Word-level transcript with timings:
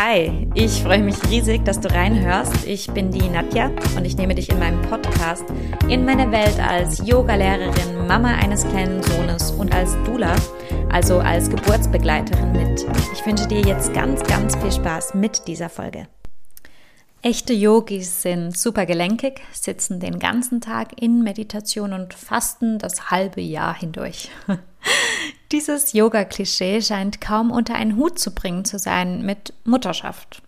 Hi, 0.00 0.46
ich 0.54 0.84
freue 0.84 1.02
mich 1.02 1.16
riesig, 1.28 1.64
dass 1.64 1.80
du 1.80 1.92
reinhörst. 1.92 2.64
Ich 2.68 2.88
bin 2.88 3.10
die 3.10 3.28
Nadja 3.28 3.72
und 3.96 4.04
ich 4.04 4.16
nehme 4.16 4.32
dich 4.36 4.48
in 4.48 4.60
meinem 4.60 4.80
Podcast 4.82 5.42
in 5.88 6.04
meine 6.04 6.30
Welt 6.30 6.60
als 6.60 7.04
Yogalehrerin, 7.04 8.06
Mama 8.06 8.28
eines 8.36 8.64
kleinen 8.68 9.02
Sohnes 9.02 9.50
und 9.50 9.74
als 9.74 9.96
Dula, 10.04 10.36
also 10.88 11.18
als 11.18 11.50
Geburtsbegleiterin 11.50 12.52
mit. 12.52 12.86
Ich 13.12 13.26
wünsche 13.26 13.48
dir 13.48 13.60
jetzt 13.62 13.92
ganz, 13.92 14.22
ganz 14.22 14.54
viel 14.54 14.70
Spaß 14.70 15.14
mit 15.14 15.48
dieser 15.48 15.68
Folge. 15.68 16.06
Echte 17.20 17.52
Yogis 17.52 18.22
sind 18.22 18.56
super 18.56 18.86
gelenkig, 18.86 19.40
sitzen 19.50 19.98
den 19.98 20.20
ganzen 20.20 20.60
Tag 20.60 21.02
in 21.02 21.24
Meditation 21.24 21.92
und 21.92 22.14
fasten 22.14 22.78
das 22.78 23.10
halbe 23.10 23.40
Jahr 23.40 23.76
hindurch. 23.76 24.30
Dieses 25.50 25.94
Yoga-Klischee 25.94 26.82
scheint 26.82 27.22
kaum 27.22 27.50
unter 27.50 27.74
einen 27.74 27.96
Hut 27.96 28.18
zu 28.18 28.32
bringen 28.32 28.66
zu 28.66 28.78
sein 28.78 29.22
mit 29.24 29.54
Mutterschaft. 29.64 30.42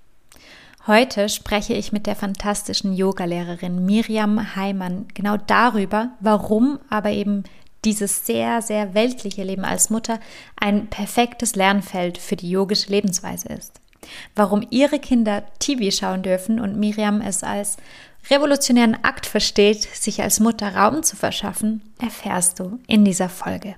Heute 0.86 1.30
spreche 1.30 1.72
ich 1.72 1.90
mit 1.90 2.06
der 2.06 2.16
fantastischen 2.16 2.92
Yogalehrerin 2.92 3.86
Miriam 3.86 4.56
Heimann 4.56 5.08
genau 5.14 5.38
darüber, 5.38 6.10
warum 6.20 6.80
aber 6.90 7.10
eben 7.10 7.44
dieses 7.86 8.26
sehr, 8.26 8.60
sehr 8.60 8.92
weltliche 8.92 9.42
Leben 9.42 9.64
als 9.64 9.88
Mutter 9.88 10.20
ein 10.56 10.88
perfektes 10.88 11.54
Lernfeld 11.56 12.18
für 12.18 12.36
die 12.36 12.50
yogische 12.50 12.90
Lebensweise 12.90 13.48
ist. 13.48 13.80
Warum 14.34 14.66
ihre 14.68 14.98
Kinder 14.98 15.44
TV 15.60 15.90
schauen 15.90 16.22
dürfen 16.22 16.60
und 16.60 16.78
Miriam 16.78 17.22
es 17.22 17.42
als 17.42 17.78
revolutionären 18.30 19.02
Akt 19.02 19.24
versteht, 19.24 19.82
sich 19.82 20.20
als 20.22 20.40
Mutter 20.40 20.74
Raum 20.74 21.02
zu 21.02 21.16
verschaffen, 21.16 21.80
erfährst 21.98 22.60
du 22.60 22.78
in 22.86 23.04
dieser 23.06 23.30
Folge. 23.30 23.76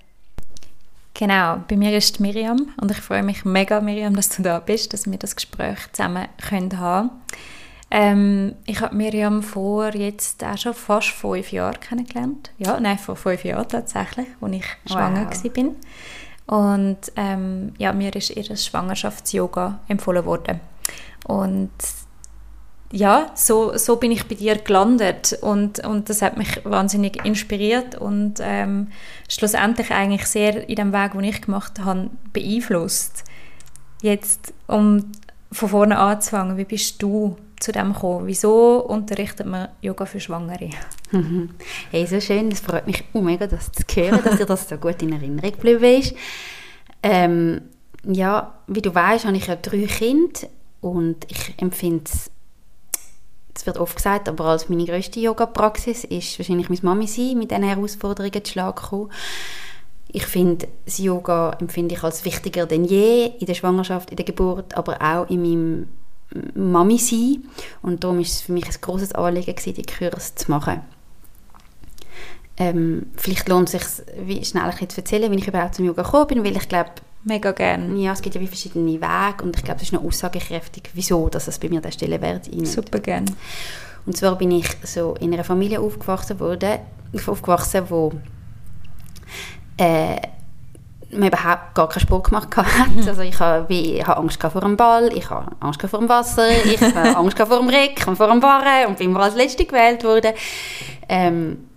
Genau, 1.15 1.63
bei 1.69 1.77
mir 1.77 1.97
ist 1.97 2.21
Miriam 2.21 2.69
und 2.81 2.91
ich 2.91 2.99
freue 2.99 3.23
mich 3.23 3.45
mega, 3.45 3.81
Miriam, 3.81 4.17
dass 4.17 4.31
du 4.31 4.43
da 4.43 4.61
bist, 4.61 4.93
dass 4.93 5.11
wir 5.11 5.19
das 5.19 5.37
Gespräch 5.37 5.79
zusammen 5.93 6.27
können 6.49 6.79
haben 6.79 7.11
ähm, 7.91 8.55
Ich 8.65 8.81
habe 8.81 8.97
Miriam 8.97 9.43
vor 9.43 9.95
jetzt 9.95 10.43
auch 10.43 10.57
schon 10.57 10.73
fast 10.73 11.09
fünf 11.09 11.53
Jahren 11.53 11.79
kennengelernt. 11.79 12.51
Ja, 12.57 12.81
nein, 12.81 12.97
vor 12.97 13.17
fünf 13.17 13.45
Jahren 13.45 13.69
tatsächlich, 13.69 14.27
als 14.41 14.53
ich 14.53 14.65
wow. 14.85 14.93
schwanger 14.93 15.31
war. 15.31 15.75
Und 16.47 16.99
ähm, 17.17 17.75
ja, 17.79 17.93
mir 17.93 18.15
ist 18.17 18.31
ihr 18.31 18.57
Schwangerschafts-Yoga 18.57 19.81
empfohlen 19.89 20.25
worden. 20.25 20.61
Und 21.27 21.71
ja, 22.93 23.31
so, 23.35 23.77
so 23.77 23.97
bin 23.97 24.13
ich 24.13 24.29
bei 24.29 24.35
dir 24.35 24.57
gelandet 24.57 25.39
und, 25.41 25.85
und 25.85 26.11
das 26.11 26.21
hat 26.21 26.37
mich 26.37 26.63
wahnsinnig 26.65 27.25
inspiriert 27.25 27.95
und 27.95 28.35
ähm, 28.41 28.89
schlussendlich 29.29 29.91
eigentlich 29.91 30.27
sehr 30.27 30.69
in 30.69 30.77
dem 30.77 30.93
Weg, 30.93 31.13
den 31.13 31.25
ich 31.25 31.41
gemacht 31.41 31.81
habe, 31.81 32.11
beeinflusst. 32.33 33.25
Jetzt, 34.03 34.53
um 34.67 35.11
von 35.51 35.69
vorne 35.71 35.99
anzufangen, 35.99 36.59
wie 36.59 36.65
bist 36.65 37.03
du 37.03 37.37
zu 37.61 37.73
dem 37.73 37.95
gekommen? 37.95 38.27
Wieso 38.27 38.81
unterrichtet 38.81 39.47
man 39.47 39.69
Yoga 39.81 40.05
für 40.05 40.21
Schwangere? 40.21 40.71
Mhm. 41.13 41.51
Hey, 41.91 42.07
so 42.07 42.21
schön, 42.21 42.53
es 42.53 42.61
freut 42.61 42.87
mich 42.87 43.05
oh 43.15 43.23
mega, 43.23 43.47
das 43.47 43.73
zu 43.73 43.85
hören, 43.95 44.21
dass 44.23 44.37
dir 44.37 44.47
das 44.47 44.69
so 44.69 44.77
gut 44.77 45.01
in 45.03 45.13
Erinnerung 45.13 45.53
geblieben 45.53 45.85
ist. 45.85 46.15
Ähm, 47.03 47.63
ja, 48.05 48.59
wie 48.67 48.83
du 48.83 48.95
weißt, 48.95 49.25
habe 49.25 49.37
ich 49.37 49.47
ja 49.47 49.57
drei 49.57 49.87
Kinder 49.87 50.41
und 50.81 51.25
ich 51.31 51.55
empfinde 51.57 52.05
es 52.05 52.32
es 53.55 53.67
wird 53.67 53.79
oft 53.79 53.97
gesagt, 53.97 54.29
aber 54.29 54.47
als 54.47 54.69
meine 54.69 54.85
grösste 54.85 55.21
Yoga-Praxis 55.21 56.05
ist 56.05 56.39
wahrscheinlich 56.39 56.69
meine 56.69 56.81
Mami 56.83 57.07
sein, 57.07 57.39
mit 57.39 57.51
diesen 57.51 57.65
Herausforderungen 57.65 58.45
zu 58.45 58.53
Schlag 58.53 58.77
gekommen. 58.83 59.11
Ich 60.09 60.27
finde, 60.27 60.69
das 60.85 60.99
Yoga 60.99 61.57
empfinde 61.61 61.95
ich 61.95 62.03
als 62.03 62.25
wichtiger 62.25 62.67
denn 62.67 62.85
je 62.85 63.33
in 63.39 63.47
der 63.47 63.55
Schwangerschaft, 63.55 64.11
in 64.11 64.17
der 64.17 64.27
Geburt, 64.27 64.77
aber 64.77 65.01
auch 65.01 65.29
in 65.31 65.43
meinem 65.43 65.89
Mami 66.55 66.99
sein. 66.99 67.45
Und 67.83 68.05
darum 68.05 68.21
ist 68.21 68.33
es 68.33 68.41
für 68.43 68.53
mich 68.53 68.67
ein 68.67 68.81
großes 68.81 69.13
Anliegen 69.13 69.55
gewesen, 69.55 69.75
die 69.75 69.83
Kurs 69.83 70.35
zu 70.35 70.51
machen. 70.51 70.83
Ähm, 72.59 73.07
vielleicht 73.17 73.49
lohnt 73.49 73.73
es 73.73 73.97
sich, 73.97 74.07
wie 74.27 74.45
schnell 74.45 74.71
ich 74.75 74.81
jetzt 74.81 74.99
erzählen, 74.99 75.33
wie 75.33 75.37
ich 75.37 75.49
überhaupt 75.49 75.75
zum 75.75 75.87
Yoga 75.87 76.03
gekommen 76.03 76.27
bin, 76.27 76.45
weil 76.45 76.57
ich 76.57 76.69
glaube, 76.69 76.91
Mega 77.25 77.53
gerne. 77.53 77.97
Ja, 78.01 78.13
es 78.13 78.23
gibt 78.23 78.35
ja 78.35 78.41
wie 78.41 78.49
verschiedene 78.49 79.01
Wege 79.01 79.45
und 79.45 79.57
ich 79.57 79.63
glaube, 79.63 79.79
es 79.79 79.85
ist 79.85 79.93
noch 79.93 80.03
aussagekräftig, 80.03 80.91
wieso 80.95 81.29
dass 81.29 81.47
es 81.47 81.59
bei 81.59 81.69
mir 81.69 81.81
der 81.81 81.93
Stelle 81.93 82.21
Wert 82.21 82.49
einnimmt. 82.49 82.69
Super 82.69 82.99
gerne. 82.99 83.27
Und 84.05 84.17
zwar 84.17 84.37
bin 84.37 84.51
ich 84.51 84.69
so 84.85 85.15
in 85.21 85.33
einer 85.33 85.45
Familie 85.45 85.81
aufgewachsen 85.81 86.41
worden, 86.41 86.81
aufgewachsen, 87.27 87.85
wo 87.89 88.13
äh, 89.77 90.17
man 91.13 91.29
überhaupt 91.29 91.75
gar 91.75 91.89
keinen 91.89 92.01
Sport 92.01 92.25
gemacht 92.25 92.57
hat. 92.57 92.67
Mhm. 92.91 93.07
Also 93.07 93.23
ich 93.23 93.39
habe, 93.39 93.73
habe 93.73 94.17
Angst 94.17 94.43
vor 94.43 94.61
dem 94.61 94.77
Ball, 94.77 95.17
ich 95.17 95.31
habe 95.31 95.53
Angst 95.61 95.83
vor 95.83 96.01
dem 96.01 96.09
Wasser, 96.09 96.49
ich 96.51 96.81
habe 96.81 97.17
Angst 97.17 97.39
vor 97.39 97.59
dem 97.59 97.69
Reck 97.69 98.05
und 98.07 98.17
vor 98.17 98.29
dem 98.29 98.41
Barren 98.41 98.89
und 98.89 98.99
bin 98.99 99.13
mal 99.13 99.23
als 99.23 99.37
Letzte 99.37 99.65
gewählt 99.65 100.03
worden. 100.03 100.33
Ähm, 101.09 101.69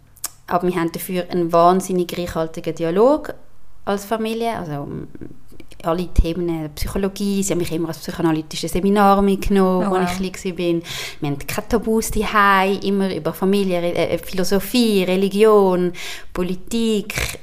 aber 0.47 0.67
wir 0.67 0.75
haben 0.75 0.91
dafür 0.91 1.25
einen 1.29 1.51
wahnsinnig 1.51 2.17
reichhaltigen 2.17 2.75
Dialog 2.75 3.33
als 3.85 4.05
Familie. 4.05 4.57
Also 4.57 4.87
alle 5.83 6.07
Themen 6.07 6.69
Psychologie, 6.73 7.43
sie 7.43 7.51
haben 7.51 7.59
mich 7.59 7.71
immer 7.71 7.89
als 7.89 7.99
psychoanalytische 7.99 8.67
Seminar 8.67 9.21
mitgenommen, 9.21 9.87
oh, 9.87 9.91
wow. 9.91 9.97
als 9.99 10.19
ich 10.19 10.33
klein 10.33 10.57
war. 10.57 10.89
Wir 11.21 11.29
haben 11.29 11.37
keine 11.47 11.67
Tabus 11.67 12.11
daheim, 12.11 12.79
immer 12.81 13.15
über 13.15 13.33
Familie, 13.33 13.81
äh, 13.93 14.17
Philosophie, 14.17 15.03
Religion, 15.03 15.93
Politik, 16.33 17.39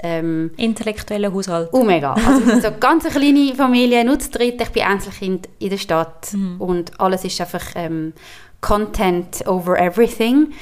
ähm, 0.00 0.50
Intellektueller 0.56 1.32
Haushalt. 1.32 1.68
Oh 1.72 1.84
mega. 1.84 2.14
Also 2.14 2.40
so 2.60 2.66
eine 2.66 2.78
ganz 2.78 3.04
kleine 3.04 3.54
Familie, 3.54 4.04
nur 4.04 4.18
zu 4.18 4.30
dritt. 4.30 4.60
Ich 4.60 4.70
bin 4.70 4.82
Einzelkind 4.82 5.48
in 5.60 5.70
der 5.70 5.78
Stadt 5.78 6.32
mhm. 6.32 6.60
und 6.60 7.00
alles 7.00 7.24
ist 7.24 7.40
einfach 7.40 7.64
ähm, 7.76 8.12
Content 8.60 9.46
over 9.46 9.78
everything. 9.78 10.52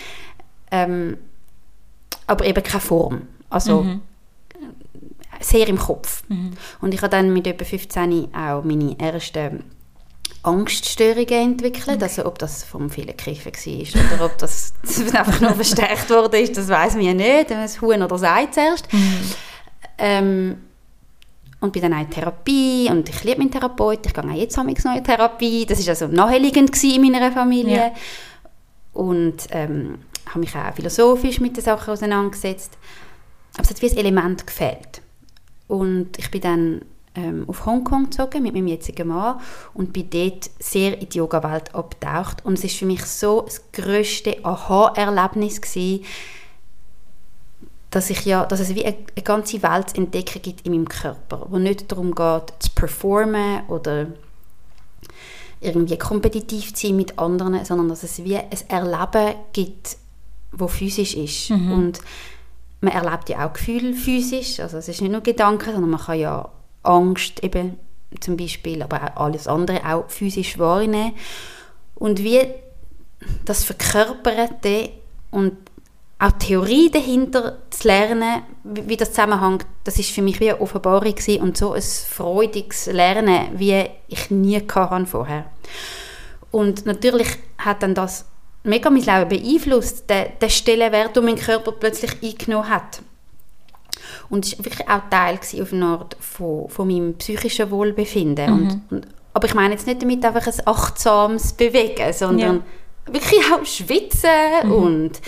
Ähm, 0.70 1.16
aber 2.26 2.44
eben 2.44 2.62
keine 2.62 2.80
Form. 2.80 3.22
Also 3.48 3.82
mhm 3.82 4.02
sehr 5.42 5.68
im 5.68 5.78
Kopf. 5.78 6.22
Mhm. 6.28 6.52
Und 6.80 6.94
ich 6.94 7.02
habe 7.02 7.10
dann 7.10 7.32
mit 7.32 7.46
etwa 7.46 7.64
15 7.64 8.34
auch 8.34 8.62
meine 8.64 8.98
ersten 8.98 9.64
Angststörungen 10.42 11.52
entwickelt. 11.52 11.96
Okay. 11.96 12.02
Also 12.02 12.26
ob 12.26 12.38
das 12.38 12.64
vom 12.64 12.90
vielen 12.90 13.16
Kiffen 13.16 13.52
war 13.52 14.14
oder 14.14 14.24
ob 14.26 14.38
das 14.38 14.72
einfach 15.14 15.40
nur 15.40 15.52
verstärkt 15.52 16.10
wurde, 16.10 16.48
das 16.48 16.68
weiß 16.68 16.94
man 16.94 17.04
ja 17.04 17.14
nicht. 17.14 17.50
Das 17.50 17.80
Huhn 17.80 17.96
oder 17.96 18.08
das 18.08 18.22
Ei 18.22 18.46
zuerst. 18.46 18.92
Mhm. 18.92 19.32
Ähm, 19.98 20.56
und 21.60 21.72
bin 21.72 21.82
dann 21.82 21.94
auch 21.94 22.00
in 22.00 22.10
Therapie 22.10 22.88
und 22.90 23.08
ich 23.08 23.22
liebe 23.22 23.38
meinen 23.38 23.52
Therapeut. 23.52 24.04
Ich 24.04 24.12
gehe 24.12 24.24
auch 24.24 24.34
jetzt 24.34 24.56
noch 24.56 24.66
in 24.66 25.04
Therapie. 25.04 25.64
Das 25.64 25.80
war 25.80 25.90
also 25.90 26.08
naheliegend 26.08 26.82
in 26.82 27.02
meiner 27.02 27.30
Familie. 27.30 27.76
Ja. 27.76 27.92
Und 28.92 29.46
ähm, 29.50 29.98
habe 30.26 30.40
mich 30.40 30.56
auch 30.56 30.74
philosophisch 30.74 31.38
mit 31.40 31.56
den 31.56 31.62
Sachen 31.62 31.92
auseinandergesetzt. 31.92 32.76
Aber 33.54 33.62
es 33.62 33.70
hat 33.70 33.80
wie 33.80 33.90
ein 33.90 33.96
Element 33.96 34.44
gefehlt. 34.44 35.02
Und 35.72 36.18
ich 36.18 36.30
bin 36.30 36.42
dann 36.42 36.82
ähm, 37.14 37.44
auf 37.48 37.64
Hongkong 37.64 38.10
gezogen 38.10 38.42
mit 38.42 38.52
meinem 38.52 38.66
jetzigen 38.66 39.08
Mann 39.08 39.40
und 39.72 39.94
bin 39.94 40.10
dort 40.10 40.50
sehr 40.58 41.00
in 41.00 41.08
die 41.08 41.16
Yoga-Welt 41.16 41.74
abgetaucht. 41.74 42.44
Und 42.44 42.58
es 42.58 42.64
ist 42.64 42.76
für 42.76 42.84
mich 42.84 43.02
so 43.06 43.40
das 43.40 43.62
grösste 43.72 44.44
Aha-Erlebnis 44.44 45.62
gewesen, 45.62 46.04
dass, 47.88 48.10
ich 48.10 48.22
ja, 48.26 48.44
dass 48.44 48.60
es 48.60 48.74
wie 48.74 48.84
eine, 48.84 48.98
eine 49.16 49.24
ganze 49.24 49.62
Welt 49.62 49.88
zu 49.88 49.96
entdecken 49.96 50.42
gibt 50.42 50.66
in 50.66 50.72
meinem 50.72 50.88
Körper, 50.90 51.46
wo 51.48 51.58
nicht 51.58 51.90
darum 51.90 52.14
geht, 52.14 52.52
zu 52.58 52.68
performen 52.74 53.66
oder 53.68 54.08
irgendwie 55.62 55.96
kompetitiv 55.96 56.74
zu 56.74 56.88
sein 56.88 56.96
mit 56.96 57.18
anderen, 57.18 57.64
sondern 57.64 57.88
dass 57.88 58.02
es 58.02 58.22
wie 58.24 58.36
ein 58.36 58.50
Erleben 58.68 59.36
gibt, 59.54 59.96
wo 60.50 60.68
physisch 60.68 61.14
ist. 61.14 61.48
Mhm. 61.48 61.72
Und 61.72 62.00
man 62.82 62.92
erlebt 62.92 63.28
ja 63.28 63.46
auch 63.46 63.52
Gefühle 63.52 63.94
physisch, 63.94 64.60
also 64.60 64.76
es 64.76 64.88
ist 64.88 65.00
nicht 65.00 65.12
nur 65.12 65.20
Gedanken, 65.22 65.72
sondern 65.72 65.90
man 65.90 66.00
kann 66.00 66.18
ja 66.18 66.48
Angst 66.82 67.42
eben 67.42 67.78
zum 68.20 68.36
Beispiel, 68.36 68.82
aber 68.82 69.12
auch 69.14 69.24
alles 69.24 69.46
andere 69.46 69.80
auch 69.86 70.10
physisch 70.10 70.58
wahrnehmen. 70.58 71.14
Und 71.94 72.22
wie 72.22 72.40
das 73.44 73.62
Verkörperte 73.62 74.90
und 75.30 75.52
auch 76.18 76.32
die 76.32 76.46
Theorie 76.46 76.90
dahinter 76.90 77.58
zu 77.70 77.86
lernen, 77.86 78.42
wie 78.64 78.96
das 78.96 79.10
zusammenhängt, 79.10 79.64
das 79.84 79.98
ist 79.98 80.10
für 80.10 80.22
mich 80.22 80.40
wie 80.40 80.50
eine 80.50 80.60
Offenbarung 80.60 81.14
gewesen 81.14 81.40
und 81.40 81.56
so 81.56 81.72
ein 81.72 81.82
freudiges 81.82 82.86
Lernen, 82.86 83.48
wie 83.54 83.86
ich 84.08 84.30
nie 84.30 84.60
hatte 84.60 85.06
vorher. 85.06 85.46
Und 86.50 86.84
natürlich 86.84 87.28
hat 87.58 87.82
dann 87.82 87.94
das 87.94 88.26
mega 88.64 88.90
mein 88.90 89.02
Leben 89.02 89.28
beeinflusst, 89.28 90.08
der, 90.08 90.30
der 90.40 90.48
Stellenwert, 90.48 91.16
den 91.16 91.24
mein 91.24 91.36
Körper 91.36 91.72
plötzlich 91.72 92.22
eingenommen 92.22 92.68
hat. 92.68 93.02
Und 94.28 94.46
es 94.46 94.58
war 94.58 94.64
wirklich 94.64 94.88
auch 94.88 95.02
Teil 95.10 95.38
auf 95.60 95.72
eine 95.72 95.84
Art 95.84 96.16
von, 96.20 96.68
von 96.68 96.88
meinem 96.88 97.14
psychischen 97.14 97.70
Wohlbefinden. 97.70 98.50
Mhm. 98.50 98.62
Und, 98.62 98.82
und, 98.90 99.06
aber 99.34 99.46
ich 99.46 99.54
meine 99.54 99.74
jetzt 99.74 99.86
nicht 99.86 100.02
damit 100.02 100.24
einfach 100.24 100.46
ein 100.46 100.66
achtsames 100.66 101.52
Bewegen, 101.52 102.12
sondern 102.12 102.62
ja. 103.06 103.14
wirklich 103.14 103.40
auch 103.52 103.64
schwitzen 103.64 104.30
mhm. 104.64 104.72
und, 104.72 105.20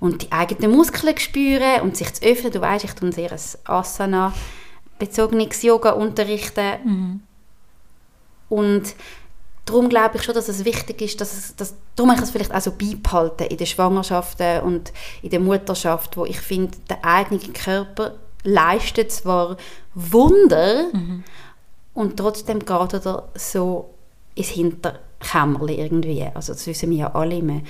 und 0.00 0.22
die 0.22 0.32
eigenen 0.32 0.72
Muskeln 0.72 1.16
spüren 1.18 1.82
und 1.82 1.96
sich 1.96 2.12
zu 2.14 2.24
öffnen. 2.24 2.52
Du 2.52 2.60
weißt, 2.60 2.84
ich 2.84 2.92
tue 2.92 3.12
sehr 3.12 3.32
ein 3.32 3.40
Asana 3.64 4.32
bezogenes 4.98 5.62
Yoga 5.62 5.90
unterrichten. 5.90 6.72
Mhm. 6.84 7.20
Und 8.48 8.94
darum 9.64 9.88
glaube 9.88 10.16
ich 10.16 10.22
schon, 10.22 10.34
dass 10.34 10.48
es 10.48 10.64
wichtig 10.64 11.00
ist, 11.02 11.20
dass 11.20 11.32
es, 11.32 11.56
dass, 11.56 11.74
darum 11.94 12.10
habe 12.10 12.20
ich 12.20 12.26
es 12.26 12.30
vielleicht 12.30 12.54
auch 12.54 12.60
so 12.60 12.72
beibehalten 12.72 13.44
in 13.44 13.56
den 13.56 13.66
Schwangerschaften 13.66 14.60
und 14.62 14.92
in 15.22 15.30
der 15.30 15.40
Mutterschaft, 15.40 16.16
wo 16.16 16.24
ich 16.24 16.40
finde, 16.40 16.76
der 16.88 17.04
eigene 17.04 17.40
Körper 17.40 18.14
leistet 18.44 19.12
zwar 19.12 19.56
Wunder 19.94 20.86
mhm. 20.92 21.22
und 21.94 22.16
trotzdem 22.16 22.58
geht 22.60 22.92
er 22.94 23.28
so 23.34 23.90
ins 24.34 24.48
Hinterkämmerchen 24.48 25.78
irgendwie. 25.78 26.26
Also 26.34 26.54
das 26.54 26.66
wissen 26.66 26.90
wir 26.90 26.98
ja 26.98 27.14
alle. 27.14 27.42
Man, 27.42 27.66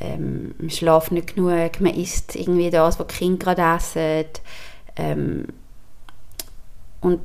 ähm, 0.00 0.54
man 0.58 0.70
schläft 0.70 1.12
nicht 1.12 1.34
genug, 1.34 1.80
man 1.80 1.94
isst 1.94 2.34
irgendwie 2.34 2.70
das, 2.70 2.98
was 2.98 3.06
die 3.06 3.14
Kinder 3.14 3.54
gerade 3.54 3.76
essen. 3.76 4.26
Ähm, 4.96 5.46
und 7.00 7.20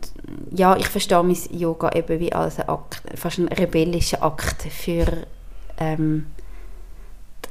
ja, 0.51 0.75
ich 0.77 0.87
verstehe 0.87 1.23
mein 1.23 1.37
Yoga 1.51 1.91
eben 1.93 2.19
wie 2.19 2.33
als 2.33 2.59
ein 2.59 2.69
Akt, 2.69 3.01
fast 3.15 3.39
ein 3.39 3.47
rebellischer 3.47 4.21
Akt 4.21 4.63
für, 4.63 5.25
ähm, 5.77 6.27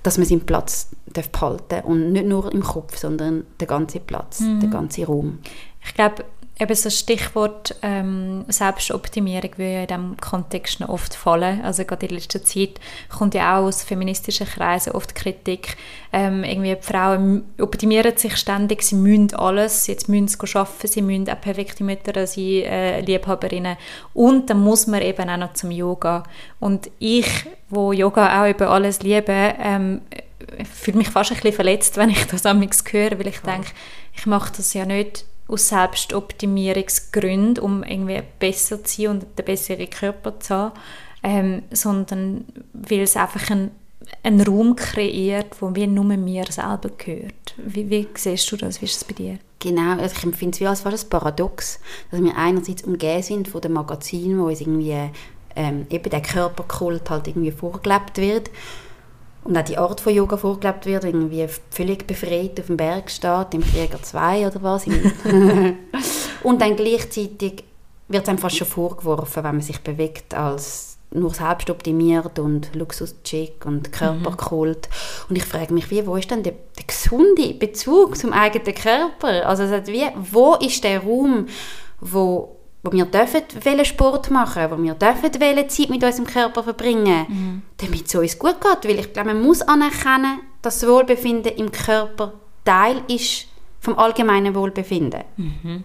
dass 0.03 0.19
man 0.19 0.27
seinen 0.27 0.47
Platz 0.47 0.91
darf 1.07 1.29
behalten 1.31 1.81
und 1.85 2.13
nicht 2.13 2.27
nur 2.27 2.53
im 2.53 2.63
Kopf, 2.63 2.97
sondern 2.97 3.45
den 3.61 3.69
ganzen 3.69 4.01
Platz, 4.03 4.41
mhm. 4.41 4.61
den 4.61 4.71
ganzen 4.71 5.05
Raum. 5.05 5.39
Ich 5.85 5.95
glaube, 5.95 6.25
eben 6.61 6.75
so 6.75 6.91
Stichwort 6.91 7.75
ähm, 7.81 8.45
Selbstoptimierung 8.49 9.51
würde 9.57 9.73
ja 9.73 9.81
in 9.81 9.87
diesem 9.87 10.17
Kontext 10.19 10.81
noch 10.81 10.91
oft 10.91 11.15
fallen. 11.15 11.63
Also 11.65 11.85
gerade 11.85 12.07
in 12.07 12.15
letzter 12.15 12.45
Zeit 12.45 12.79
kommt 13.09 13.35
ja 13.35 13.57
auch 13.57 13.65
aus 13.65 13.83
feministischen 13.83 14.47
Kreisen 14.47 14.93
oft 14.93 15.15
Kritik. 15.15 15.77
Ähm, 16.13 16.45
irgendwie 16.45 16.75
die 16.75 16.83
Frauen 16.83 17.45
optimieren 17.59 18.17
sich 18.17 18.37
ständig, 18.37 18.83
sie 18.83 18.97
müssen 18.97 19.35
alles, 19.35 19.87
jetzt 19.87 20.09
müssen 20.09 20.29
sie 20.29 20.59
arbeiten, 20.59 20.89
sie 20.89 21.03
müssen 21.03 21.31
auch 21.31 21.41
perfekte 21.41 21.83
Mütter 21.83 22.27
sein, 22.27 22.45
äh, 22.45 23.01
Liebhaberinnen. 23.01 23.77
Und 24.13 24.51
dann 24.51 24.61
muss 24.61 24.87
man 24.87 25.01
eben 25.01 25.31
auch 25.31 25.39
noch 25.39 25.55
zum 25.55 25.71
Yoga. 25.71 26.25
Und 26.59 26.91
ich, 26.99 27.47
wo 27.71 27.93
Yoga 27.93 28.43
auch 28.43 28.51
über 28.51 28.69
alles 28.69 29.01
liebe, 29.03 29.55
ähm, 29.63 30.03
fühle 30.71 30.99
mich 30.99 31.09
fast 31.09 31.31
ein 31.31 31.37
bisschen 31.37 31.55
verletzt, 31.55 31.97
wenn 31.97 32.11
ich 32.11 32.27
das 32.27 32.45
amigs 32.45 32.85
höre, 32.91 33.19
weil 33.19 33.29
ich 33.29 33.39
denke, 33.39 33.71
ich 34.15 34.27
mache 34.27 34.53
das 34.57 34.75
ja 34.75 34.85
nicht 34.85 35.25
aus 35.51 35.69
Selbstoptimierungsgründen, 35.69 37.63
um 37.63 37.83
irgendwie 37.83 38.23
besser 38.39 38.83
zu 38.85 39.03
sein 39.03 39.11
und 39.11 39.27
den 39.39 39.45
besseren 39.45 39.91
Körper 39.91 40.39
zu 40.39 40.55
haben, 40.55 40.73
ähm, 41.23 41.63
sondern 41.71 42.45
weil 42.73 43.01
es 43.01 43.17
einfach 43.17 43.51
ein, 43.51 43.71
einen 44.23 44.41
Raum 44.41 44.77
kreiert, 44.77 45.61
wo 45.61 45.75
wir 45.75 45.87
nur 45.87 46.05
mir 46.05 46.45
selber 46.51 46.91
gehört. 46.97 47.55
Wie, 47.57 47.91
wie 47.91 48.09
siehst 48.15 48.51
du 48.53 48.57
das? 48.57 48.81
Wie 48.81 48.87
ist 48.87 48.97
das 48.97 49.05
bei 49.05 49.15
dir? 49.15 49.39
Genau, 49.59 49.99
also 49.99 50.17
ich 50.17 50.25
empfinde 50.25 50.55
es 50.55 50.61
wie 50.61 50.67
als 50.67 50.87
ein 50.87 51.11
Paradox, 51.11 51.81
dass 52.11 52.23
wir 52.23 52.37
einerseits 52.37 52.85
umgeben 52.85 53.23
sind 53.23 53.49
von 53.49 53.61
den 53.61 53.75
Magazinen, 53.75 54.39
wo 54.39 54.47
uns 54.47 54.63
irgendwie 54.63 55.11
ähm, 55.55 55.87
eben 55.91 56.11
der 56.11 56.23
Körperkult 56.23 57.11
halt 57.11 57.29
irgendwie 57.29 57.51
vorgelebt 57.51 58.17
wird 58.17 58.51
und 59.45 59.57
auch 59.57 59.65
die 59.65 59.79
Art 59.79 60.01
von 60.01 60.15
Yoga 60.15 60.37
vorgelebt 60.37 60.87
wird, 60.87 61.05
irgendwie 61.05 61.47
völlig 61.71 62.07
befreit 62.07 62.61
auf 62.61 62.67
dem 62.67 62.77
Berg 62.77 63.11
steht, 63.11 63.55
im 63.55 63.63
Krieger 63.63 64.03
2 64.03 64.47
oder 64.47 64.63
was. 64.63 64.87
und 66.43 66.61
dann 66.61 66.77
gleichzeitig 66.77 67.65
wird 68.09 68.25
es 68.25 68.29
einem 68.29 68.39
fast 68.39 68.57
schon 68.57 68.67
vorgeworfen, 68.67 69.45
wenn 69.45 69.57
man 69.57 69.63
sich 69.63 69.81
bewegt, 69.81 70.35
als 70.35 70.99
nur 71.13 71.35
selbst 71.35 71.71
optimiert 71.71 72.39
und 72.39 72.75
Luxus-Chic 72.75 73.65
und 73.65 73.93
Körperkult. 73.93 74.89
Mhm. 74.89 75.31
Und 75.31 75.37
ich 75.37 75.45
frage 75.45 75.75
mich, 75.75 75.91
wie, 75.91 76.07
wo 76.07 76.17
ist 76.17 76.31
denn 76.31 76.43
der, 76.43 76.55
der 76.77 76.85
gesunde 76.87 77.55
Bezug 77.55 78.17
zum 78.17 78.33
eigenen 78.33 78.75
Körper? 78.75 79.47
Also 79.49 79.65
wie, 79.65 80.07
wo 80.31 80.55
ist 80.57 80.85
der 80.85 81.01
Raum, 81.01 81.47
wo 82.01 82.60
wo 82.83 82.93
wir 82.93 83.05
dürfen 83.05 83.85
Sport 83.85 84.31
machen, 84.31 84.71
wo 84.71 84.83
wir 84.83 84.95
dürfen 84.95 85.33
Zeit 85.69 85.91
mit 85.91 86.03
unserem 86.03 86.27
Körper 86.27 86.63
verbringen, 86.63 87.27
mhm. 87.29 87.63
damit 87.77 88.07
es 88.07 88.15
uns 88.15 88.39
gut 88.39 88.57
geht. 88.61 88.91
Weil 88.91 89.01
ich 89.01 89.13
glaube, 89.13 89.35
man 89.35 89.43
muss 89.43 89.63
anerkennen, 89.63 90.41
dass 90.63 90.81
das 90.81 90.89
Wohlbefinden 90.89 91.53
im 91.57 91.71
Körper 91.71 92.33
Teil 92.65 93.03
ist 93.09 93.47
vom 93.81 93.99
allgemeinen 93.99 94.55
Wohlbefinden. 94.55 95.25
Mhm. 95.37 95.85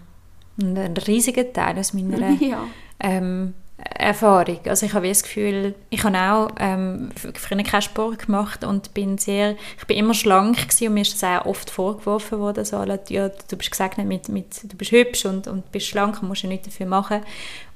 Ein 0.58 0.96
riesiger 1.06 1.52
Teil 1.52 1.78
aus 1.78 1.92
meiner 1.92 2.30
ja. 2.40 2.64
ähm, 3.00 3.54
Erfahrung. 3.78 4.60
Also 4.64 4.86
ich 4.86 4.94
habe 4.94 5.06
das 5.06 5.22
Gefühl, 5.22 5.74
ich 5.90 6.02
habe 6.02 6.16
auch 6.18 6.48
ähm, 6.58 7.10
früher 7.14 7.62
keinen 7.62 7.82
Sport 7.82 8.26
gemacht 8.26 8.64
und 8.64 8.94
bin 8.94 9.18
sehr, 9.18 9.54
ich 9.78 9.86
bin 9.86 9.98
immer 9.98 10.14
schlank 10.14 10.56
gewesen 10.56 10.88
und 10.88 10.94
mir 10.94 11.02
ist 11.02 11.20
das 11.20 11.40
auch 11.40 11.46
oft 11.46 11.68
vorgeworfen 11.68 12.38
worden, 12.38 12.64
so, 12.64 12.82
ja, 13.08 13.28
du 13.28 13.56
bist 13.56 13.70
gesegnet 13.70 14.06
mit, 14.06 14.30
mit, 14.30 14.62
du 14.64 14.76
bist 14.76 14.92
hübsch 14.92 15.26
und, 15.26 15.46
und 15.46 15.70
bist 15.72 15.86
schlank 15.88 16.22
musst 16.22 16.42
ja 16.42 16.48
nichts 16.48 16.68
dafür 16.68 16.86
machen. 16.86 17.20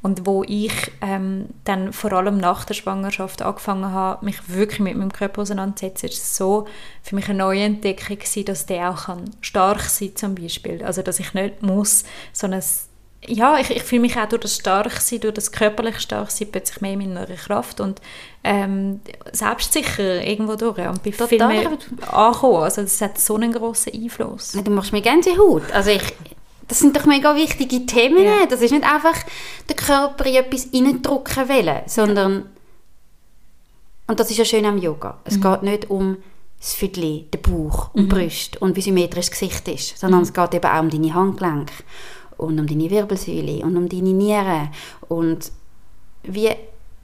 Und 0.03 0.27
wo 0.27 0.43
ich 0.45 0.73
ähm, 1.03 1.47
dann 1.65 1.93
vor 1.93 2.15
allem 2.15 2.39
nach 2.39 2.65
der 2.65 2.73
Schwangerschaft 2.73 3.43
angefangen 3.43 3.93
habe, 3.93 4.25
mich 4.25 4.49
wirklich 4.49 4.81
mit 4.81 4.97
meinem 4.97 5.13
Körper 5.13 5.43
auseinanderzusetzen, 5.43 6.09
ist 6.09 6.23
es 6.23 6.37
so 6.37 6.67
für 7.03 7.15
mich 7.15 7.29
eine 7.29 7.37
neue 7.37 7.65
Entdeckung 7.65 8.19
gewesen, 8.19 8.47
dass 8.47 8.65
der 8.65 8.91
auch 8.91 9.05
kann 9.05 9.31
stark 9.43 9.83
sein 9.83 10.17
zum 10.17 10.35
Beispiel. 10.35 10.83
Also 10.83 11.03
dass 11.03 11.21
ich 11.21 11.35
nicht 11.35 11.61
muss, 11.63 12.05
sondern 12.33 12.63
ja, 13.27 13.59
ich, 13.59 13.71
ich 13.71 13.83
fühle 13.83 14.03
mich 14.03 14.17
auch 14.17 14.29
durch 14.29 14.43
das 14.43 14.57
Starksein, 14.57 15.21
durch 15.21 15.35
das 15.35 15.53
körperlich 15.53 16.01
Starksein 16.01 16.49
plötzlich 16.51 16.81
mehr 16.81 16.93
in 16.93 17.13
meiner 17.13 17.27
Kraft 17.27 17.81
und 17.81 18.01
ähm, 18.43 19.01
selbstsicher 19.33 20.25
irgendwo 20.25 20.57
durch 20.57 20.79
und 20.79 21.03
bin 21.03 21.13
Total. 21.13 21.29
viel 21.29 21.47
mehr 21.47 21.71
angekommen. 22.13 22.63
Also 22.63 22.83
das 22.83 23.01
hat 23.01 23.19
so 23.19 23.37
einen 23.37 23.53
grossen 23.53 23.93
Einfluss. 23.93 24.53
Du 24.53 24.71
machst 24.71 24.93
mir 24.93 25.03
Gänsehaut. 25.03 25.71
Also 25.73 25.91
ich, 25.91 26.03
das 26.67 26.79
sind 26.79 26.97
doch 26.97 27.05
mega 27.05 27.37
wichtige 27.37 27.85
Themen. 27.85 28.25
Ja. 28.25 28.47
Das 28.49 28.63
ist 28.63 28.71
nicht 28.71 28.85
einfach 28.85 29.17
den 29.69 29.77
Körper 29.77 30.25
in 30.25 30.37
etwas 30.37 30.69
reindrücken 30.73 31.49
wollen, 31.49 31.83
sondern 31.87 32.33
ja. 32.33 32.43
und 34.07 34.19
das 34.19 34.31
ist 34.31 34.39
ja 34.39 34.47
schön 34.47 34.65
am 34.65 34.79
Yoga. 34.79 35.19
Es 35.25 35.37
mhm. 35.37 35.43
geht 35.43 35.63
nicht 35.63 35.91
um 35.91 36.17
das 36.59 36.75
Viertel, 36.75 37.27
den 37.35 37.43
Bauch 37.43 37.95
und 37.95 38.05
mhm. 38.05 38.09
die 38.09 38.15
Brüste 38.15 38.59
und 38.61 38.77
wie 38.77 38.83
symmetrisch 38.83 39.29
das 39.29 39.39
Gesicht 39.39 39.69
ist, 39.69 39.99
sondern 39.99 40.21
mhm. 40.21 40.25
es 40.25 40.33
geht 40.33 40.55
eben 40.55 40.67
auch 40.67 40.81
um 40.81 40.91
deine 40.91 41.15
Handgelenke 41.15 41.73
und 42.41 42.59
um 42.59 42.67
deine 42.67 42.91
Wirbelsäule 42.91 43.63
und 43.65 43.77
um 43.77 43.89
deine 43.89 44.13
Nieren 44.13 44.71
und 45.09 45.53
wie 46.23 46.51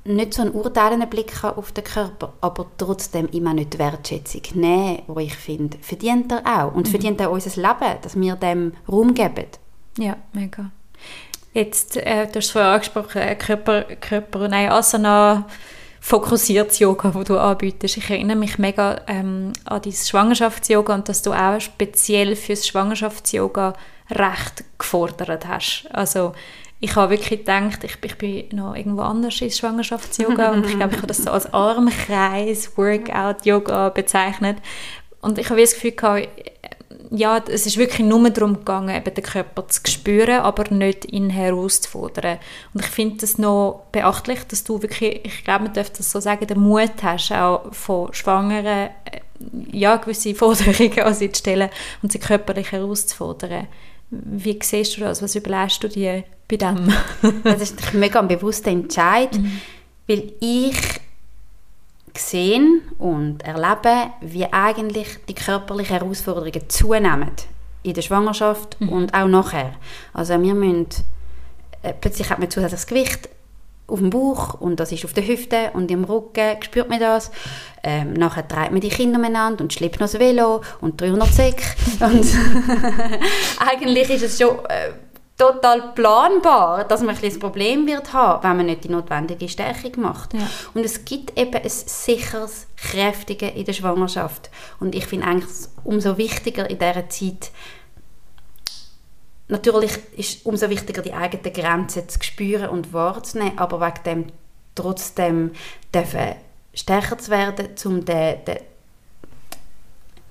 nicht 0.04 0.34
so 0.34 0.42
einen 0.42 0.52
urteilenden 0.52 1.08
Blick 1.10 1.42
auf 1.42 1.72
den 1.72 1.84
Körper, 1.84 2.32
aber 2.40 2.66
trotzdem 2.78 3.26
immer 3.28 3.54
nicht 3.54 3.74
die 3.74 3.78
Wertschätzung 3.78 4.42
nehmen, 4.54 5.02
wo 5.08 5.18
ich 5.18 5.34
finde, 5.34 5.78
verdient 5.80 6.32
er 6.32 6.42
auch 6.46 6.74
und 6.74 6.86
mhm. 6.86 6.90
verdient 6.90 7.22
auch 7.22 7.32
unser 7.32 7.60
Leben, 7.60 8.00
dass 8.02 8.18
wir 8.18 8.36
dem 8.36 8.72
Raum 8.88 9.14
geben. 9.14 9.46
Ja, 9.98 10.16
mega. 10.32 10.70
Jetzt, 11.52 11.96
äh, 11.96 12.26
du 12.26 12.36
hast 12.36 12.46
es 12.46 12.50
vorher 12.50 12.72
angesprochen, 12.72 13.22
äh, 13.22 13.34
Körper, 13.34 13.82
Körper, 13.82 14.46
nein, 14.48 14.70
Asana, 14.70 15.46
fokussiertes 16.00 16.78
Yoga, 16.78 17.10
das 17.10 17.24
du 17.24 17.38
anbietest. 17.38 17.96
Ich 17.96 18.10
erinnere 18.10 18.36
mich 18.36 18.58
mega 18.58 19.00
ähm, 19.06 19.52
an 19.64 19.82
dein 19.82 19.92
Schwangerschafts-Yoga 19.92 20.94
und 20.94 21.08
dass 21.08 21.22
du 21.22 21.32
auch 21.32 21.60
speziell 21.60 22.36
fürs 22.36 22.66
Schwangerschafts-Yoga 22.66 23.74
recht 24.10 24.64
gefordert 24.78 25.46
hast. 25.46 25.88
Also 25.92 26.32
ich 26.80 26.94
habe 26.94 27.10
wirklich 27.10 27.40
gedacht, 27.40 27.84
ich, 27.84 27.96
ich 28.02 28.18
bin 28.18 28.48
noch 28.52 28.74
irgendwo 28.74 29.02
anders 29.02 29.40
ins 29.40 29.58
Schwangerschafts-Yoga 29.58 30.52
und 30.52 30.66
ich 30.66 30.76
glaube, 30.76 30.94
ich 30.94 30.98
habe 30.98 31.06
das 31.06 31.18
so 31.18 31.30
als 31.30 31.52
Armkreis, 31.52 32.76
Workout-Yoga 32.76 33.88
bezeichnet. 33.90 34.58
Und 35.22 35.38
ich 35.38 35.48
habe 35.48 35.60
das 35.60 35.74
Gefühl 35.74 35.92
gehabt, 35.92 36.28
ja, 37.10 37.42
es 37.48 37.66
ist 37.66 37.76
wirklich 37.76 38.06
nur 38.06 38.28
darum 38.30 38.58
gegangen, 38.58 38.94
eben 38.94 39.14
den 39.14 39.24
Körper 39.24 39.66
zu 39.68 39.80
spüren, 39.88 40.40
aber 40.40 40.70
nicht 40.74 41.12
ihn 41.12 41.30
herauszufordern. 41.30 42.38
Und 42.74 42.84
ich 42.84 42.90
finde 42.90 43.24
es 43.24 43.38
noch 43.38 43.84
beachtlich, 43.92 44.44
dass 44.44 44.64
du 44.64 44.82
wirklich, 44.82 45.24
ich 45.24 45.44
glaube, 45.44 45.64
man 45.64 45.72
dürfte 45.72 45.98
das 45.98 46.10
so 46.10 46.20
sagen, 46.20 46.46
den 46.46 46.60
Mut 46.60 47.02
hast, 47.02 47.32
auch 47.32 47.72
von 47.72 48.12
Schwangeren 48.12 48.90
äh, 49.04 49.20
ja, 49.72 49.96
gewisse 49.96 50.34
Forderungen 50.36 51.00
an 51.00 51.14
sie 51.14 51.30
zu 51.30 51.40
stellen 51.40 51.70
und 52.02 52.12
sie 52.12 52.18
körperlich 52.18 52.72
herauszufordern. 52.72 53.68
Wie 54.10 54.58
siehst 54.62 54.96
du 54.96 55.00
das? 55.00 55.22
Was 55.22 55.34
überlegst 55.34 55.82
du 55.82 55.88
dir 55.88 56.24
bei 56.48 56.56
dem? 56.56 56.92
das 57.44 57.60
ist 57.60 57.92
ein 57.92 58.00
mega 58.00 58.22
bewusster 58.22 58.70
Entscheid, 58.70 59.32
mhm. 59.34 59.60
weil 60.06 60.32
ich 60.40 60.76
sehe 62.16 62.60
und 62.98 63.42
erlebe, 63.42 64.10
wie 64.20 64.46
eigentlich 64.46 65.08
die 65.28 65.34
körperlichen 65.34 65.98
Herausforderungen 65.98 66.68
zunehmen 66.68 67.32
in 67.82 67.94
der 67.94 68.02
Schwangerschaft 68.02 68.80
mhm. 68.80 68.88
und 68.88 69.14
auch 69.14 69.28
nachher. 69.28 69.74
Also 70.12 70.40
wir 70.40 70.54
müssen, 70.54 70.86
äh, 71.82 71.92
plötzlich 71.92 72.30
hat 72.30 72.38
man 72.38 72.50
zusätzliches 72.50 72.86
Gewicht, 72.86 73.28
auf 73.86 74.00
dem 74.00 74.10
Bauch 74.10 74.54
und 74.60 74.80
das 74.80 74.92
ist 74.92 75.04
auf 75.04 75.12
der 75.12 75.26
Hüfte 75.26 75.70
und 75.74 75.90
im 75.90 76.04
Rücken 76.04 76.62
spürt 76.62 76.88
man 76.88 77.00
das. 77.00 77.30
Ähm, 77.82 78.14
nachher 78.14 78.46
treibt 78.46 78.72
man 78.72 78.80
die 78.80 78.88
Kinder 78.88 79.18
umeinander 79.18 79.62
und 79.62 79.72
schleppt 79.72 80.00
noch 80.00 80.10
das 80.10 80.18
Velo 80.18 80.62
und 80.80 81.00
300 81.00 81.28
Säcke. 81.32 81.62
und 82.00 82.26
eigentlich 83.58 84.10
ist 84.10 84.22
es 84.22 84.38
schon 84.38 84.58
äh, 84.66 84.92
total 85.36 85.92
planbar, 85.94 86.84
dass 86.84 87.02
man 87.02 87.14
ein 87.14 87.22
das 87.22 87.38
Problem 87.38 87.86
wird 87.86 88.12
haben, 88.12 88.42
wenn 88.42 88.56
man 88.56 88.66
nicht 88.66 88.84
die 88.84 88.88
notwendige 88.88 89.48
Stärkung 89.48 90.02
macht. 90.02 90.34
Ja. 90.34 90.40
Und 90.74 90.84
es 90.84 91.04
gibt 91.04 91.38
eben 91.38 91.54
ein 91.54 91.68
sicheres 91.68 92.66
Kräftigen 92.76 93.50
in 93.50 93.64
der 93.64 93.72
Schwangerschaft. 93.74 94.50
Und 94.80 94.94
ich 94.94 95.06
finde 95.06 95.26
eigentlich 95.26 95.50
umso 95.84 96.16
wichtiger 96.16 96.68
in 96.68 96.78
dieser 96.78 97.08
Zeit, 97.08 97.50
Natürlich 99.48 99.92
ist 100.16 100.38
es 100.38 100.42
umso 100.42 100.68
wichtiger, 100.68 101.02
die 101.02 101.12
eigenen 101.12 101.52
Grenzen 101.52 102.08
zu 102.08 102.18
spüren 102.20 102.68
und 102.68 102.92
wahrzunehmen, 102.92 103.58
aber 103.58 103.80
wegen 103.80 104.02
dem 104.04 104.26
trotzdem 104.74 105.52
dürfen 105.94 106.34
stärker 106.74 107.16
zu 107.18 107.30
werden, 107.30 107.68
um 107.84 108.04
den, 108.04 108.44
den, 108.44 108.58